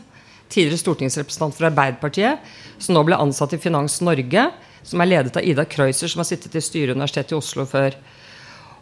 tidligere 0.51 0.81
stortingsrepresentant 0.81 1.55
for 1.55 1.69
Arbeiderpartiet, 1.69 2.43
som 2.81 2.97
nå 2.97 3.05
ble 3.07 3.19
ansatt 3.23 3.55
i 3.55 3.61
Finans 3.61 4.01
Norge, 4.03 4.49
som 4.83 4.99
er 4.99 5.13
ledet 5.13 5.37
av 5.37 5.45
Ida 5.47 5.63
Kreuser, 5.69 6.11
som 6.11 6.25
har 6.25 6.27
sittet 6.27 6.57
i 6.57 6.63
styret 6.63 6.97
Universitetet 6.97 7.31
i 7.31 7.39
Oslo 7.39 7.63
før. 7.69 7.95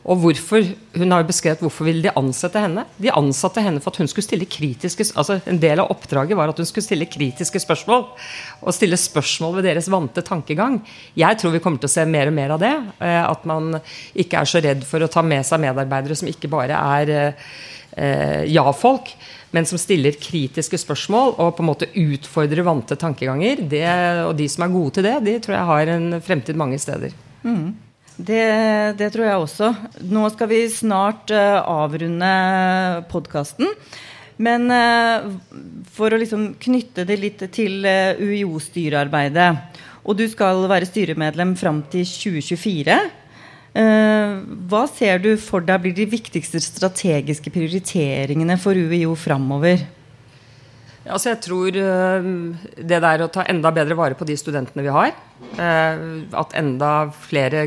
Og 0.08 0.18
hvorfor, 0.24 0.64
Hun 0.96 1.12
har 1.12 1.22
jo 1.22 1.28
beskrevet 1.28 1.60
hvorfor 1.60 1.86
ville 1.86 2.06
de 2.06 2.14
ansette 2.18 2.60
henne. 2.60 2.86
De 2.98 3.12
ansatte 3.12 3.62
henne 3.62 3.82
for 3.84 3.92
at 3.92 4.00
hun 4.00 4.08
skulle 4.08 4.26
stille 4.26 4.48
kritiske 4.50 5.06
altså 5.20 5.40
En 5.46 5.60
del 5.60 5.80
av 5.80 5.92
oppdraget 5.92 6.38
var 6.38 6.50
at 6.50 6.58
hun 6.58 6.66
skulle 6.66 6.86
stille 6.86 7.10
kritiske 7.10 7.60
spørsmål. 7.60 8.06
Og 8.64 8.74
stille 8.74 8.98
spørsmål 8.98 9.60
ved 9.60 9.70
deres 9.70 9.90
vante 9.92 10.24
tankegang. 10.26 10.80
Jeg 11.20 11.40
tror 11.40 11.52
vi 11.52 11.60
kommer 11.64 11.82
til 11.84 11.92
å 11.92 11.96
se 11.98 12.06
mer 12.06 12.32
og 12.32 12.38
mer 12.38 12.56
av 12.56 12.64
det. 12.64 12.76
Eh, 13.00 13.24
at 13.26 13.44
man 13.50 13.76
ikke 14.16 14.40
er 14.40 14.50
så 14.50 14.64
redd 14.64 14.86
for 14.88 15.04
å 15.04 15.12
ta 15.12 15.22
med 15.22 15.46
seg 15.46 15.62
medarbeidere 15.66 16.16
som 16.16 16.32
ikke 16.32 16.52
bare 16.52 16.80
er 17.00 17.14
eh, 17.20 18.46
ja-folk, 18.50 19.12
men 19.52 19.68
som 19.68 19.82
stiller 19.82 20.18
kritiske 20.22 20.80
spørsmål 20.80 21.36
og 21.42 21.56
på 21.58 21.66
en 21.66 21.70
måte 21.70 21.92
utfordrer 21.98 22.64
vante 22.66 22.96
tankeganger. 23.00 23.66
Det, 23.70 23.86
og 24.30 24.34
de 24.40 24.48
som 24.50 24.66
er 24.66 24.74
gode 24.74 24.96
til 24.98 25.10
det, 25.10 25.20
de 25.28 25.38
tror 25.44 25.58
jeg 25.58 25.70
har 25.74 25.94
en 25.98 26.10
fremtid 26.24 26.60
mange 26.60 26.80
steder. 26.82 27.14
Mm. 27.44 27.89
Det, 28.20 28.44
det, 29.00 29.08
tror 29.14 29.26
jeg 29.26 29.40
også. 29.40 29.70
Nå 30.12 30.26
skal 30.34 30.50
vi 30.52 30.64
snart 30.74 31.32
uh, 31.32 31.62
avrunde 31.64 32.32
podkasten. 33.12 33.70
Men 34.40 34.68
uh, 34.72 35.30
for 35.96 36.12
å 36.12 36.20
liksom 36.20 36.54
knytte 36.60 37.06
det 37.08 37.20
litt 37.20 37.44
til 37.56 37.88
uh, 37.88 38.20
UiO-styrearbeidet 38.20 39.50
Og 40.08 40.16
du 40.20 40.26
skal 40.32 40.64
være 40.72 40.88
styremedlem 40.88 41.56
fram 41.60 41.82
til 41.92 42.08
2024. 42.08 43.00
Uh, 43.76 44.44
hva 44.68 44.84
ser 44.92 45.24
du 45.24 45.34
for 45.40 45.64
deg 45.64 45.84
blir 45.84 45.96
de 45.96 46.08
viktigste 46.10 46.60
strategiske 46.64 47.52
prioriteringene 47.56 48.60
for 48.60 48.76
UiO 48.76 49.16
framover? 49.20 49.84
Altså 51.08 51.32
jeg 51.32 51.40
tror 51.46 51.72
det 51.74 53.00
der 53.02 53.22
å 53.24 53.30
ta 53.32 53.46
enda 53.50 53.72
bedre 53.74 53.96
vare 53.98 54.18
på 54.20 54.28
de 54.28 54.36
studentene 54.38 54.84
vi 54.84 54.92
har, 54.94 55.14
at 55.58 56.56
enda 56.60 56.90
flere 57.16 57.64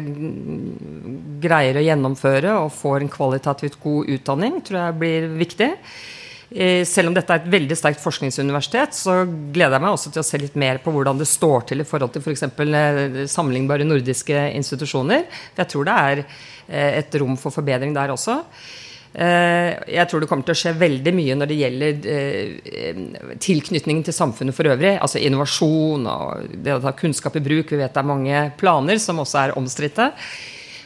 greier 1.43 1.81
å 1.81 1.85
gjennomføre 1.87 2.53
og 2.61 2.75
får 2.77 3.03
en 3.03 3.13
kvalitativt 3.13 3.81
god 3.83 4.13
utdanning, 4.19 4.61
tror 4.63 4.83
jeg 4.83 4.99
blir 5.01 5.31
viktig. 5.41 5.71
Eh, 6.55 6.85
selv 6.85 7.09
om 7.09 7.15
dette 7.17 7.33
er 7.33 7.41
et 7.41 7.53
veldig 7.53 7.77
sterkt 7.79 8.03
forskningsuniversitet, 8.03 8.97
så 8.97 9.23
gleder 9.25 9.79
jeg 9.79 9.85
meg 9.87 9.95
også 9.95 10.13
til 10.13 10.21
å 10.21 10.27
se 10.27 10.41
litt 10.41 10.57
mer 10.61 10.83
på 10.85 10.93
hvordan 10.93 11.21
det 11.21 11.29
står 11.31 11.65
til 11.71 11.81
i 11.81 11.87
forhold 11.89 12.13
til 12.13 12.25
f.eks. 12.25 12.45
For 12.59 12.77
eh, 12.77 13.23
sammenlignbare 13.31 13.87
nordiske 13.89 14.45
institusjoner. 14.59 15.25
Jeg 15.57 15.73
tror 15.73 15.89
det 15.89 15.97
er 15.97 16.23
eh, 16.25 16.99
et 17.01 17.21
rom 17.23 17.39
for 17.41 17.55
forbedring 17.55 17.97
der 17.97 18.13
også. 18.13 18.43
Jeg 19.13 20.09
tror 20.09 20.23
det 20.23 20.29
kommer 20.31 20.47
til 20.49 20.55
å 20.55 20.57
skje 20.57 20.71
veldig 20.81 21.13
mye 21.13 21.35
når 21.37 21.51
det 21.51 21.57
gjelder 21.59 21.93
tilknytningen 23.45 24.07
til 24.07 24.17
samfunnet 24.17 24.57
for 24.57 24.71
øvrig. 24.73 24.95
Altså 25.05 25.21
innovasjon 25.21 26.09
og 26.09 26.55
det 26.65 26.79
å 26.79 26.81
ta 26.81 26.95
kunnskap 26.97 27.37
i 27.37 27.43
bruk. 27.45 27.75
Vi 27.75 27.81
vet 27.83 27.93
det 27.93 28.01
er 28.01 28.09
mange 28.09 28.47
planer 28.57 28.97
som 29.03 29.21
også 29.21 29.43
er 29.43 29.55
omstridte. 29.61 30.09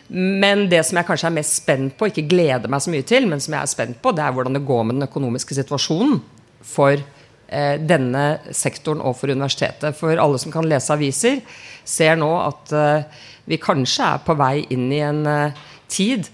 Men 0.08 0.68
det 0.70 0.84
som 0.86 1.00
jeg 1.00 1.08
kanskje 1.08 1.28
er 1.30 1.34
mest 1.34 1.58
spent 1.58 1.96
på, 1.98 2.08
ikke 2.10 2.28
gleder 2.30 2.70
meg 2.70 2.82
så 2.82 2.92
mye 2.92 3.06
til, 3.06 3.26
men 3.30 3.42
som 3.42 3.56
jeg 3.56 3.62
er 3.62 3.70
spent 3.70 4.00
på, 4.02 4.12
det 4.14 4.22
er 4.22 4.34
hvordan 4.34 4.54
det 4.54 4.66
går 4.66 4.84
med 4.86 4.98
den 4.98 5.08
økonomiske 5.08 5.56
situasjonen 5.58 6.20
for 6.66 6.94
eh, 6.94 7.76
denne 7.82 8.26
sektoren 8.54 9.02
og 9.02 9.16
for 9.18 9.34
universitetet. 9.34 9.98
For 9.98 10.14
alle 10.22 10.38
som 10.42 10.54
kan 10.54 10.68
lese 10.68 10.94
aviser, 10.94 11.40
ser 11.86 12.18
nå 12.20 12.30
at 12.38 12.74
eh, 12.76 13.24
vi 13.50 13.58
kanskje 13.62 14.12
er 14.12 14.22
på 14.26 14.38
vei 14.38 14.60
inn 14.74 14.86
i 14.94 15.02
en 15.06 15.24
eh, 15.30 15.64
tid 15.90 16.30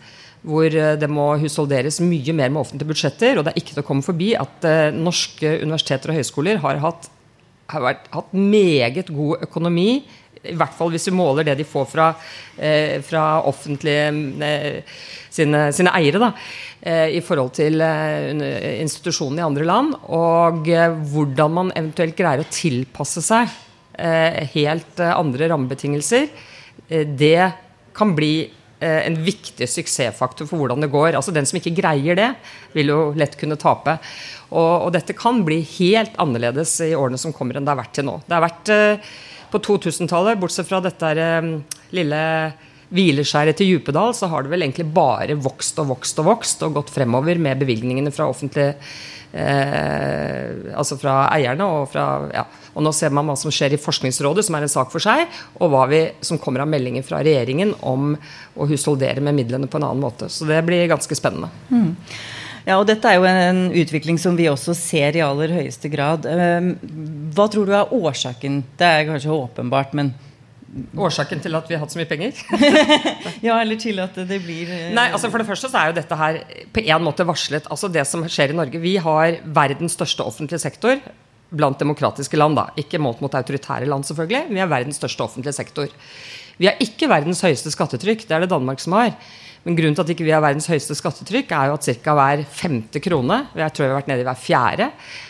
hvor 0.46 0.66
eh, 0.66 0.94
det 0.98 1.10
må 1.10 1.32
husholderes 1.42 2.00
mye 2.02 2.34
mer 2.36 2.50
med 2.50 2.62
offentlige 2.64 2.90
budsjetter. 2.90 3.38
Og 3.38 3.46
det 3.46 3.52
er 3.52 3.62
ikke 3.62 3.76
til 3.76 3.84
å 3.84 3.88
komme 3.88 4.06
forbi 4.06 4.32
at 4.38 4.66
eh, 4.68 4.94
norske 4.94 5.58
universiteter 5.62 6.12
og 6.12 6.18
høyskoler 6.18 6.62
har 6.64 6.82
hatt, 6.82 7.08
har 7.72 7.86
vært, 7.86 8.10
hatt 8.14 8.34
meget 8.34 9.12
god 9.14 9.46
økonomi 9.46 10.02
i 10.42 10.56
hvert 10.58 10.74
fall 10.74 10.88
hvis 10.90 11.04
vi 11.06 11.12
måler 11.14 11.46
det 11.46 11.54
de 11.60 11.64
får 11.68 11.84
fra, 11.86 12.08
eh, 12.58 12.96
fra 13.06 13.44
offentlige 13.46 14.08
sine, 15.30 15.60
sine, 15.70 15.92
eiere, 15.94 16.18
da, 16.18 16.32
i 17.14 17.20
forhold 17.22 17.52
til 17.54 17.78
institusjonene 17.78 19.38
i 19.38 19.44
andre 19.46 19.66
land. 19.68 19.94
Og 20.10 20.66
hvordan 21.12 21.54
man 21.54 21.70
eventuelt 21.78 22.18
greier 22.18 22.42
å 22.42 22.48
tilpasse 22.50 23.22
seg 23.22 23.54
helt 24.56 24.98
andre 25.06 25.46
rammebetingelser. 25.52 26.26
det 26.90 27.52
kan 27.94 28.16
bli 28.18 28.50
en 28.82 29.18
viktig 29.22 29.68
suksessfaktor 29.70 30.48
for 30.50 30.60
hvordan 30.62 30.82
det 30.82 30.90
går. 30.92 31.12
Altså 31.18 31.34
Den 31.34 31.46
som 31.48 31.60
ikke 31.60 31.74
greier 31.76 32.18
det, 32.18 32.30
vil 32.74 32.90
jo 32.92 33.00
lett 33.18 33.38
kunne 33.40 33.60
tape. 33.60 33.98
Og, 34.50 34.88
og 34.88 34.90
dette 34.96 35.16
kan 35.16 35.44
bli 35.46 35.60
helt 35.78 36.16
annerledes 36.22 36.78
i 36.86 36.92
årene 36.98 37.20
som 37.20 37.34
kommer 37.36 37.56
enn 37.56 37.68
det 37.68 37.72
har 37.72 37.82
vært 37.82 37.94
til 37.98 38.08
nå. 38.08 38.18
Det 38.26 38.36
har 38.36 38.44
vært 38.44 38.74
på 39.52 39.60
2000-tallet, 39.60 40.40
bortsett 40.40 40.68
fra 40.68 40.80
dette 40.84 41.14
um, 41.42 41.54
lille 41.92 42.20
hvileskjæret 42.92 43.56
til 43.56 43.72
Djupedal, 43.72 44.12
så 44.16 44.28
har 44.28 44.44
det 44.44 44.52
vel 44.52 44.66
egentlig 44.66 44.88
bare 44.92 45.36
vokst 45.40 45.80
og 45.80 45.94
vokst 45.94 46.20
og 46.20 46.28
vokst 46.28 46.64
og 46.66 46.76
gått 46.76 46.92
fremover 46.92 47.40
med 47.40 47.60
bevilgningene 47.62 48.12
fra 48.12 48.28
offentlige 48.28 48.74
eh, 49.32 50.72
Altså 50.76 50.96
fra 51.00 51.26
eierne 51.34 51.66
og 51.66 51.88
fra 51.92 52.06
ja. 52.32 52.44
Og 52.72 52.84
nå 52.84 52.92
ser 52.96 53.12
man 53.12 53.28
hva 53.28 53.36
som 53.36 53.52
skjer 53.52 53.74
i 53.76 53.80
Forskningsrådet, 53.80 54.46
som 54.46 54.56
er 54.56 54.64
en 54.64 54.72
sak 54.72 54.92
for 54.92 55.04
seg, 55.04 55.26
og 55.60 55.72
hva 55.74 55.82
vi, 55.90 56.06
som 56.24 56.40
kommer 56.40 56.64
av 56.64 56.70
meldinger 56.72 57.04
fra 57.04 57.20
regjeringen 57.20 57.74
om 57.84 58.14
å 58.56 58.68
husholdere 58.70 59.20
med 59.24 59.36
midlene 59.36 59.68
på 59.68 59.76
en 59.76 59.90
annen 59.90 60.00
måte. 60.00 60.30
Så 60.32 60.48
det 60.48 60.62
blir 60.64 60.88
ganske 60.88 61.18
spennende. 61.18 61.50
Mm. 61.68 61.90
Ja, 62.62 62.78
og 62.78 62.86
dette 62.86 63.10
er 63.10 63.18
jo 63.18 63.26
en 63.26 63.62
utvikling 63.74 64.18
som 64.22 64.36
vi 64.38 64.46
også 64.50 64.74
ser 64.78 65.18
i 65.18 65.24
aller 65.24 65.52
høyeste 65.52 65.90
grad. 65.92 66.28
Ehm, 66.30 66.76
hva 67.34 67.48
tror 67.50 67.66
du 67.66 67.74
er 67.74 67.90
årsaken? 67.92 68.60
Det 68.78 68.86
er 68.86 69.08
kanskje 69.08 69.34
åpenbart, 69.34 69.96
men 69.98 70.12
Årsaken 70.72 71.42
til 71.44 71.52
at 71.58 71.66
vi 71.68 71.76
har 71.76 71.82
hatt 71.82 71.92
så 71.92 72.00
mye 72.00 72.08
penger? 72.08 72.38
ja, 73.46 73.58
eller 73.58 73.76
til 73.80 73.98
at 74.00 74.16
det 74.16 74.38
blir 74.40 74.70
eh, 74.72 74.86
Nei, 74.96 75.10
altså 75.12 75.28
For 75.28 75.42
det 75.42 75.48
første 75.50 75.68
så 75.68 75.80
er 75.82 75.90
jo 75.90 75.98
dette 75.98 76.16
her 76.16 76.38
på 76.72 76.84
en 76.86 77.04
måte 77.04 77.26
varslet. 77.28 77.68
Altså 77.68 77.90
Det 77.92 78.06
som 78.08 78.24
skjer 78.24 78.54
i 78.54 78.56
Norge 78.56 78.80
Vi 78.80 78.94
har 79.04 79.36
verdens 79.44 79.98
største 79.98 80.24
offentlige 80.24 80.62
sektor 80.64 80.96
blant 81.52 81.76
demokratiske 81.82 82.40
land. 82.40 82.56
da 82.56 82.70
Ikke 82.80 83.00
målt 83.02 83.20
mot 83.20 83.34
autoritære 83.36 83.88
land, 83.90 84.08
selvfølgelig. 84.08 84.46
Vi 84.48 84.62
har 84.62 84.70
verdens 84.72 84.96
største 84.96 85.26
offentlige 85.26 85.58
sektor. 85.58 85.92
Vi 86.56 86.68
har 86.70 86.80
ikke 86.80 87.10
verdens 87.10 87.44
høyeste 87.44 87.72
skattetrykk. 87.74 88.24
Det 88.24 88.36
er 88.36 88.46
det 88.46 88.52
Danmark 88.52 88.80
som 88.80 88.96
har. 88.96 89.12
Men 89.62 89.76
grunnen 89.78 89.94
til 89.94 90.04
at 90.06 90.14
ikke 90.14 90.26
vi 90.26 90.32
har 90.34 90.42
verdens 90.42 90.66
høyeste 90.70 90.96
skattetrykk, 90.98 91.52
er 91.54 91.70
jo 91.70 91.76
at 91.76 91.86
ca. 92.02 92.16
hver 92.18 92.42
femte 92.50 93.02
krone 93.02 93.44
Jeg 93.54 93.74
tror 93.74 93.84
vi 93.84 93.92
har 93.92 94.00
vært 94.00 94.10
nede 94.10 94.24
i 94.24 94.26
hver 94.26 94.40
fjerde, 94.40 94.88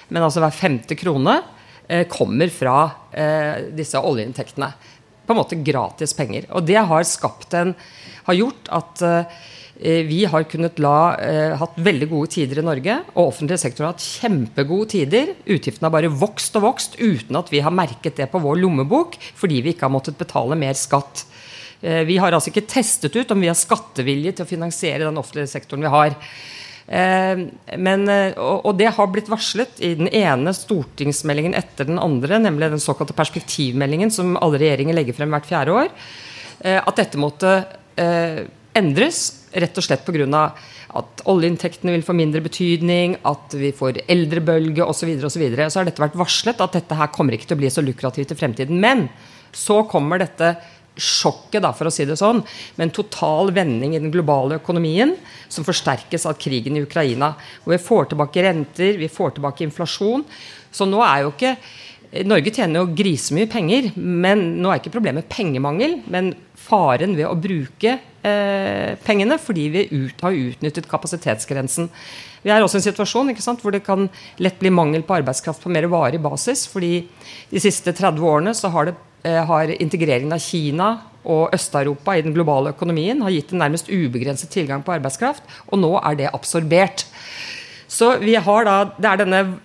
men 0.08 0.24
altså 0.24 0.40
hver 0.40 0.54
femte 0.56 0.96
krone 0.96 1.36
eh, 1.88 2.06
kommer 2.08 2.48
fra 2.54 2.76
eh, 3.10 3.68
disse 3.76 4.00
oljeinntektene. 4.00 4.70
På 5.26 5.34
en 5.34 5.40
måte 5.40 5.58
gratis 5.62 6.14
penger. 6.18 6.48
Og 6.50 6.66
det 6.66 6.80
har 6.82 7.08
skapt 7.08 7.54
en 7.58 7.74
Har 8.26 8.38
gjort 8.38 8.68
at 8.70 9.02
eh, 9.02 10.04
vi 10.06 10.20
har 10.30 10.44
kunnet 10.46 10.78
la, 10.78 11.16
eh, 11.18 11.56
hatt 11.58 11.74
veldig 11.74 12.06
gode 12.06 12.30
tider 12.30 12.60
i 12.60 12.62
Norge, 12.62 13.00
og 13.16 13.32
offentlig 13.32 13.58
sektor 13.58 13.88
har 13.88 13.96
hatt 13.96 14.04
kjempegode 14.04 14.92
tider. 14.92 15.32
Utgiftene 15.42 15.88
har 15.88 15.96
bare 15.96 16.12
vokst 16.12 16.54
og 16.60 16.68
vokst 16.68 16.94
uten 17.00 17.38
at 17.40 17.50
vi 17.50 17.64
har 17.66 17.74
merket 17.74 18.20
det 18.20 18.28
på 18.30 18.38
vår 18.44 18.60
lommebok, 18.62 19.18
fordi 19.34 19.58
vi 19.64 19.74
ikke 19.74 19.88
har 19.88 19.94
måttet 19.94 20.20
betale 20.20 20.54
mer 20.60 20.78
skatt. 20.78 21.24
Eh, 21.82 22.04
vi 22.06 22.20
har 22.22 22.30
altså 22.30 22.52
ikke 22.52 22.68
testet 22.70 23.16
ut 23.18 23.34
om 23.34 23.42
vi 23.42 23.50
har 23.50 23.58
skattevilje 23.58 24.36
til 24.36 24.46
å 24.46 24.52
finansiere 24.52 25.08
den 25.08 25.18
offentlige 25.18 25.50
sektoren 25.50 25.82
vi 25.82 25.90
har. 25.90 26.14
Eh, 26.86 27.44
men, 27.78 28.08
eh, 28.08 28.34
og 28.38 28.74
det 28.78 28.90
har 28.96 29.10
blitt 29.12 29.30
varslet 29.32 29.80
i 29.84 29.94
den 29.98 30.08
ene 30.08 30.54
stortingsmeldingen 30.56 31.54
etter 31.58 31.88
den 31.88 32.00
andre, 32.02 32.40
nemlig 32.42 32.72
den 32.72 32.82
såkalte 32.82 33.16
perspektivmeldingen 33.16 34.10
som 34.10 34.36
alle 34.40 34.60
regjeringer 34.62 34.98
legger 34.98 35.18
frem 35.18 35.32
hvert 35.34 35.48
fjerde 35.48 35.78
år, 35.84 35.94
at 36.62 36.94
dette 36.94 37.18
måtte 37.18 37.48
endres 37.98 39.48
rett 39.50 39.78
og 39.78 39.84
slett 39.84 40.04
pga. 40.06 40.52
at 40.92 41.22
oljeinntektene 41.24 41.94
vil 41.94 42.04
få 42.04 42.12
mindre 42.12 42.42
betydning, 42.44 43.16
at 43.24 43.54
vi 43.56 43.72
får 43.72 44.02
eldrebølge 44.12 44.84
osv. 44.84 45.08
Så, 45.24 45.40
videre, 45.40 45.64
og 45.64 45.72
så, 45.72 45.74
så 45.74 45.80
har 45.80 45.88
dette 45.88 46.02
vært 46.04 46.18
varslet 46.20 46.60
at 46.60 46.76
dette 46.76 46.98
her 46.98 47.08
kommer 47.08 47.32
ikke 47.32 47.48
til 47.48 47.56
å 47.56 47.62
bli 47.62 47.70
så 47.72 47.82
lukrativt 47.82 48.34
i 48.34 48.36
fremtiden. 48.36 48.78
Men 48.78 49.08
så 49.56 49.82
kommer 49.88 50.20
dette 50.20 50.54
sjokket, 50.96 51.62
da, 51.64 51.72
for 51.76 51.88
å 51.88 51.92
si 51.94 52.04
det 52.08 52.18
sånn, 52.20 52.42
med 52.76 52.88
en 52.88 52.94
total 52.96 53.52
vending 53.56 53.94
i 53.96 54.02
den 54.02 54.12
globale 54.12 54.58
økonomien 54.60 55.14
som 55.48 55.64
forsterkes 55.66 56.26
av 56.28 56.36
krigen 56.40 56.76
i 56.76 56.84
Ukraina. 56.84 57.32
Hvor 57.64 57.76
vi 57.76 57.84
får 57.86 58.10
tilbake 58.12 58.44
renter, 58.44 58.98
vi 59.00 59.08
får 59.12 59.38
tilbake 59.38 59.64
inflasjon. 59.66 60.26
Så 60.72 60.88
nå 60.88 61.00
er 61.04 61.24
jo 61.24 61.32
ikke 61.32 61.56
Norge 62.28 62.50
tjener 62.52 62.82
jo 62.82 62.92
grisemye 62.92 63.48
penger, 63.48 63.86
men 63.96 64.42
nå 64.60 64.68
er 64.68 64.82
ikke 64.82 64.92
problemet 64.92 65.30
pengemangel, 65.32 66.02
men 66.12 66.34
faren 66.60 67.14
ved 67.16 67.24
å 67.24 67.38
bruke 67.40 67.94
eh, 67.96 68.98
pengene 69.00 69.38
fordi 69.40 69.64
vi 69.72 69.86
ut, 69.94 70.20
har 70.20 70.36
utnyttet 70.36 70.90
kapasitetsgrensen. 70.90 71.88
Vi 72.44 72.52
er 72.52 72.60
også 72.60 72.76
i 72.76 72.82
en 72.82 72.86
situasjon 72.90 73.32
sant, 73.40 73.64
hvor 73.64 73.72
det 73.72 73.80
kan 73.86 74.10
lett 74.44 74.60
bli 74.60 74.68
mangel 74.74 75.06
på 75.08 75.16
arbeidskraft 75.22 75.64
på 75.64 75.72
mer 75.72 75.88
varig 75.88 76.20
basis. 76.20 76.66
fordi 76.68 77.08
de 77.48 77.64
siste 77.64 77.96
30 77.96 78.20
årene 78.20 78.52
så 78.52 78.68
har 78.68 78.90
det 78.90 78.98
har 79.22 79.70
integreringen 79.76 80.34
av 80.34 80.42
Kina 80.42 80.88
og 81.22 81.54
Øst-Europa 81.54 82.16
i 82.18 82.22
den 82.24 82.34
globale 82.34 82.72
økonomien 82.74 83.22
har 83.22 83.30
gitt 83.30 83.52
en 83.52 83.62
nærmest 83.62 83.90
ubegrenset 83.90 84.50
tilgang 84.50 84.82
på 84.82 84.94
arbeidskraft, 84.96 85.44
og 85.70 85.78
nå 85.78 85.92
er 86.00 86.18
det 86.18 86.30
absorbert. 86.34 87.06
Så 87.88 88.16
vi 88.22 88.34
har 88.34 88.64
da, 88.64 88.76
Det 88.98 89.08
er 89.08 89.16
denne, 89.16 89.58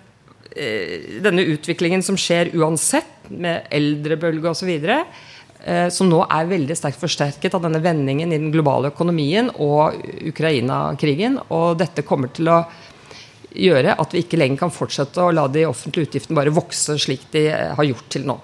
eh, 0.54 1.20
denne 1.22 1.46
utviklingen 1.54 2.02
som 2.02 2.16
skjer 2.16 2.54
uansett, 2.54 3.06
med 3.30 3.66
eldrebølge 3.70 4.48
osv., 4.48 4.68
eh, 4.80 5.88
som 5.90 6.08
nå 6.08 6.22
er 6.30 6.46
veldig 6.46 6.76
sterkt 6.76 7.00
forsterket 7.00 7.54
av 7.54 7.62
denne 7.62 7.82
vendingen 7.82 8.32
i 8.32 8.38
den 8.38 8.52
globale 8.52 8.90
økonomien 8.92 9.50
og 9.58 9.94
Ukraina-krigen. 10.24 11.38
Og 11.50 11.76
dette 11.78 12.02
kommer 12.02 12.28
til 12.32 12.48
å 12.48 12.64
gjøre 13.52 13.98
at 13.98 14.12
vi 14.12 14.22
ikke 14.22 14.38
lenger 14.38 14.58
kan 14.58 14.70
fortsette 14.70 15.20
å 15.20 15.32
la 15.32 15.46
de 15.48 15.66
offentlige 15.66 16.08
utgiftene 16.08 16.36
bare 16.36 16.54
vokse 16.54 16.96
slik 16.98 17.30
de 17.32 17.50
har 17.50 17.84
gjort 17.84 18.08
til 18.08 18.24
nå. 18.24 18.38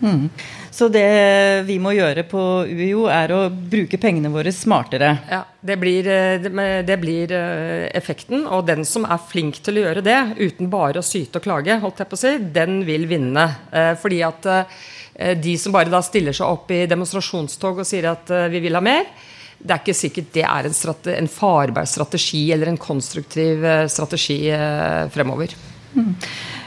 Mm. 0.00 0.28
Så 0.70 0.88
det 0.92 1.64
vi 1.64 1.78
må 1.80 1.94
gjøre 1.96 2.26
på 2.28 2.40
UiO, 2.68 3.06
er 3.08 3.32
å 3.32 3.40
bruke 3.48 3.98
pengene 4.00 4.28
våre 4.32 4.52
smartere. 4.52 5.12
Ja, 5.30 5.42
det 5.64 5.78
blir, 5.80 6.06
eh, 6.06 6.82
det 6.84 6.98
blir, 7.00 7.32
eh, 7.32 7.88
effekten. 7.96 8.46
Og 8.46 8.66
den 8.66 8.84
som 8.84 9.04
er 9.04 9.18
flink 9.18 9.62
til 9.62 9.76
å 9.76 9.84
gjøre 9.86 10.02
det, 10.04 10.36
uten 10.36 10.68
bare 10.68 11.00
å 11.00 11.04
syte 11.04 11.36
og 11.36 11.42
klage, 11.42 11.80
holdt 11.80 11.98
jeg 11.98 12.08
på 12.08 12.18
å 12.18 12.18
si, 12.18 12.38
den 12.38 12.84
vil 12.84 13.06
vinne. 13.06 13.56
Eh, 13.72 13.94
fordi 13.94 14.22
at 14.22 14.68
de 15.16 15.56
som 15.56 15.72
bare 15.72 15.88
da 15.88 16.02
stiller 16.02 16.34
seg 16.34 16.44
opp 16.46 16.70
i 16.70 16.84
demonstrasjonstog 16.84 17.78
og 17.78 17.86
sier 17.86 18.04
at 18.04 18.28
vi 18.50 18.60
vil 18.60 18.74
ha 18.74 18.82
mer, 18.82 19.06
det 19.58 19.72
er 19.72 19.80
ikke 19.80 19.96
sikkert 19.96 20.30
det 20.34 20.44
er 20.44 20.66
en, 20.66 20.74
strate, 20.76 21.16
en 21.16 21.26
farbar 21.26 21.86
strategi 21.86 22.52
eller 22.52 22.68
en 22.68 22.76
konstruktiv 22.76 23.88
strategi 23.88 24.52
fremover. 25.08 25.54
Mm. 25.96 26.14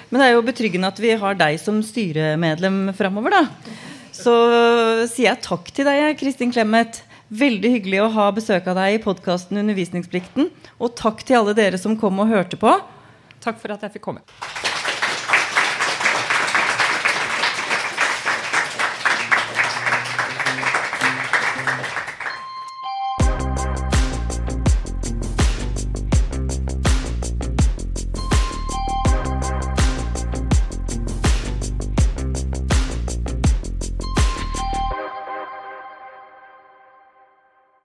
Men 0.10 0.22
det 0.22 0.28
er 0.28 0.36
jo 0.36 0.46
betryggende 0.46 0.90
at 0.90 1.00
vi 1.02 1.14
har 1.22 1.38
deg 1.38 1.60
som 1.62 1.84
styremedlem 1.86 2.90
fremover, 2.98 3.36
da. 3.36 3.76
Så 4.16 4.34
sier 5.12 5.30
jeg 5.30 5.44
takk 5.46 5.70
til 5.76 5.88
deg, 5.88 6.18
Kristin 6.20 6.54
Clemet. 6.54 7.04
Veldig 7.30 7.74
hyggelig 7.76 8.02
å 8.02 8.14
ha 8.16 8.30
besøk 8.34 8.68
av 8.72 8.80
deg 8.80 8.98
i 8.98 9.04
podkasten 9.04 9.62
Undervisningsplikten. 9.62 10.50
Og 10.82 10.96
takk 10.98 11.22
til 11.22 11.44
alle 11.44 11.54
dere 11.58 11.78
som 11.78 11.98
kom 12.00 12.20
og 12.24 12.34
hørte 12.34 12.58
på. 12.60 12.74
Takk 13.40 13.62
for 13.62 13.76
at 13.76 13.86
jeg 13.86 14.00
fikk 14.00 14.10
komme. 14.10 14.26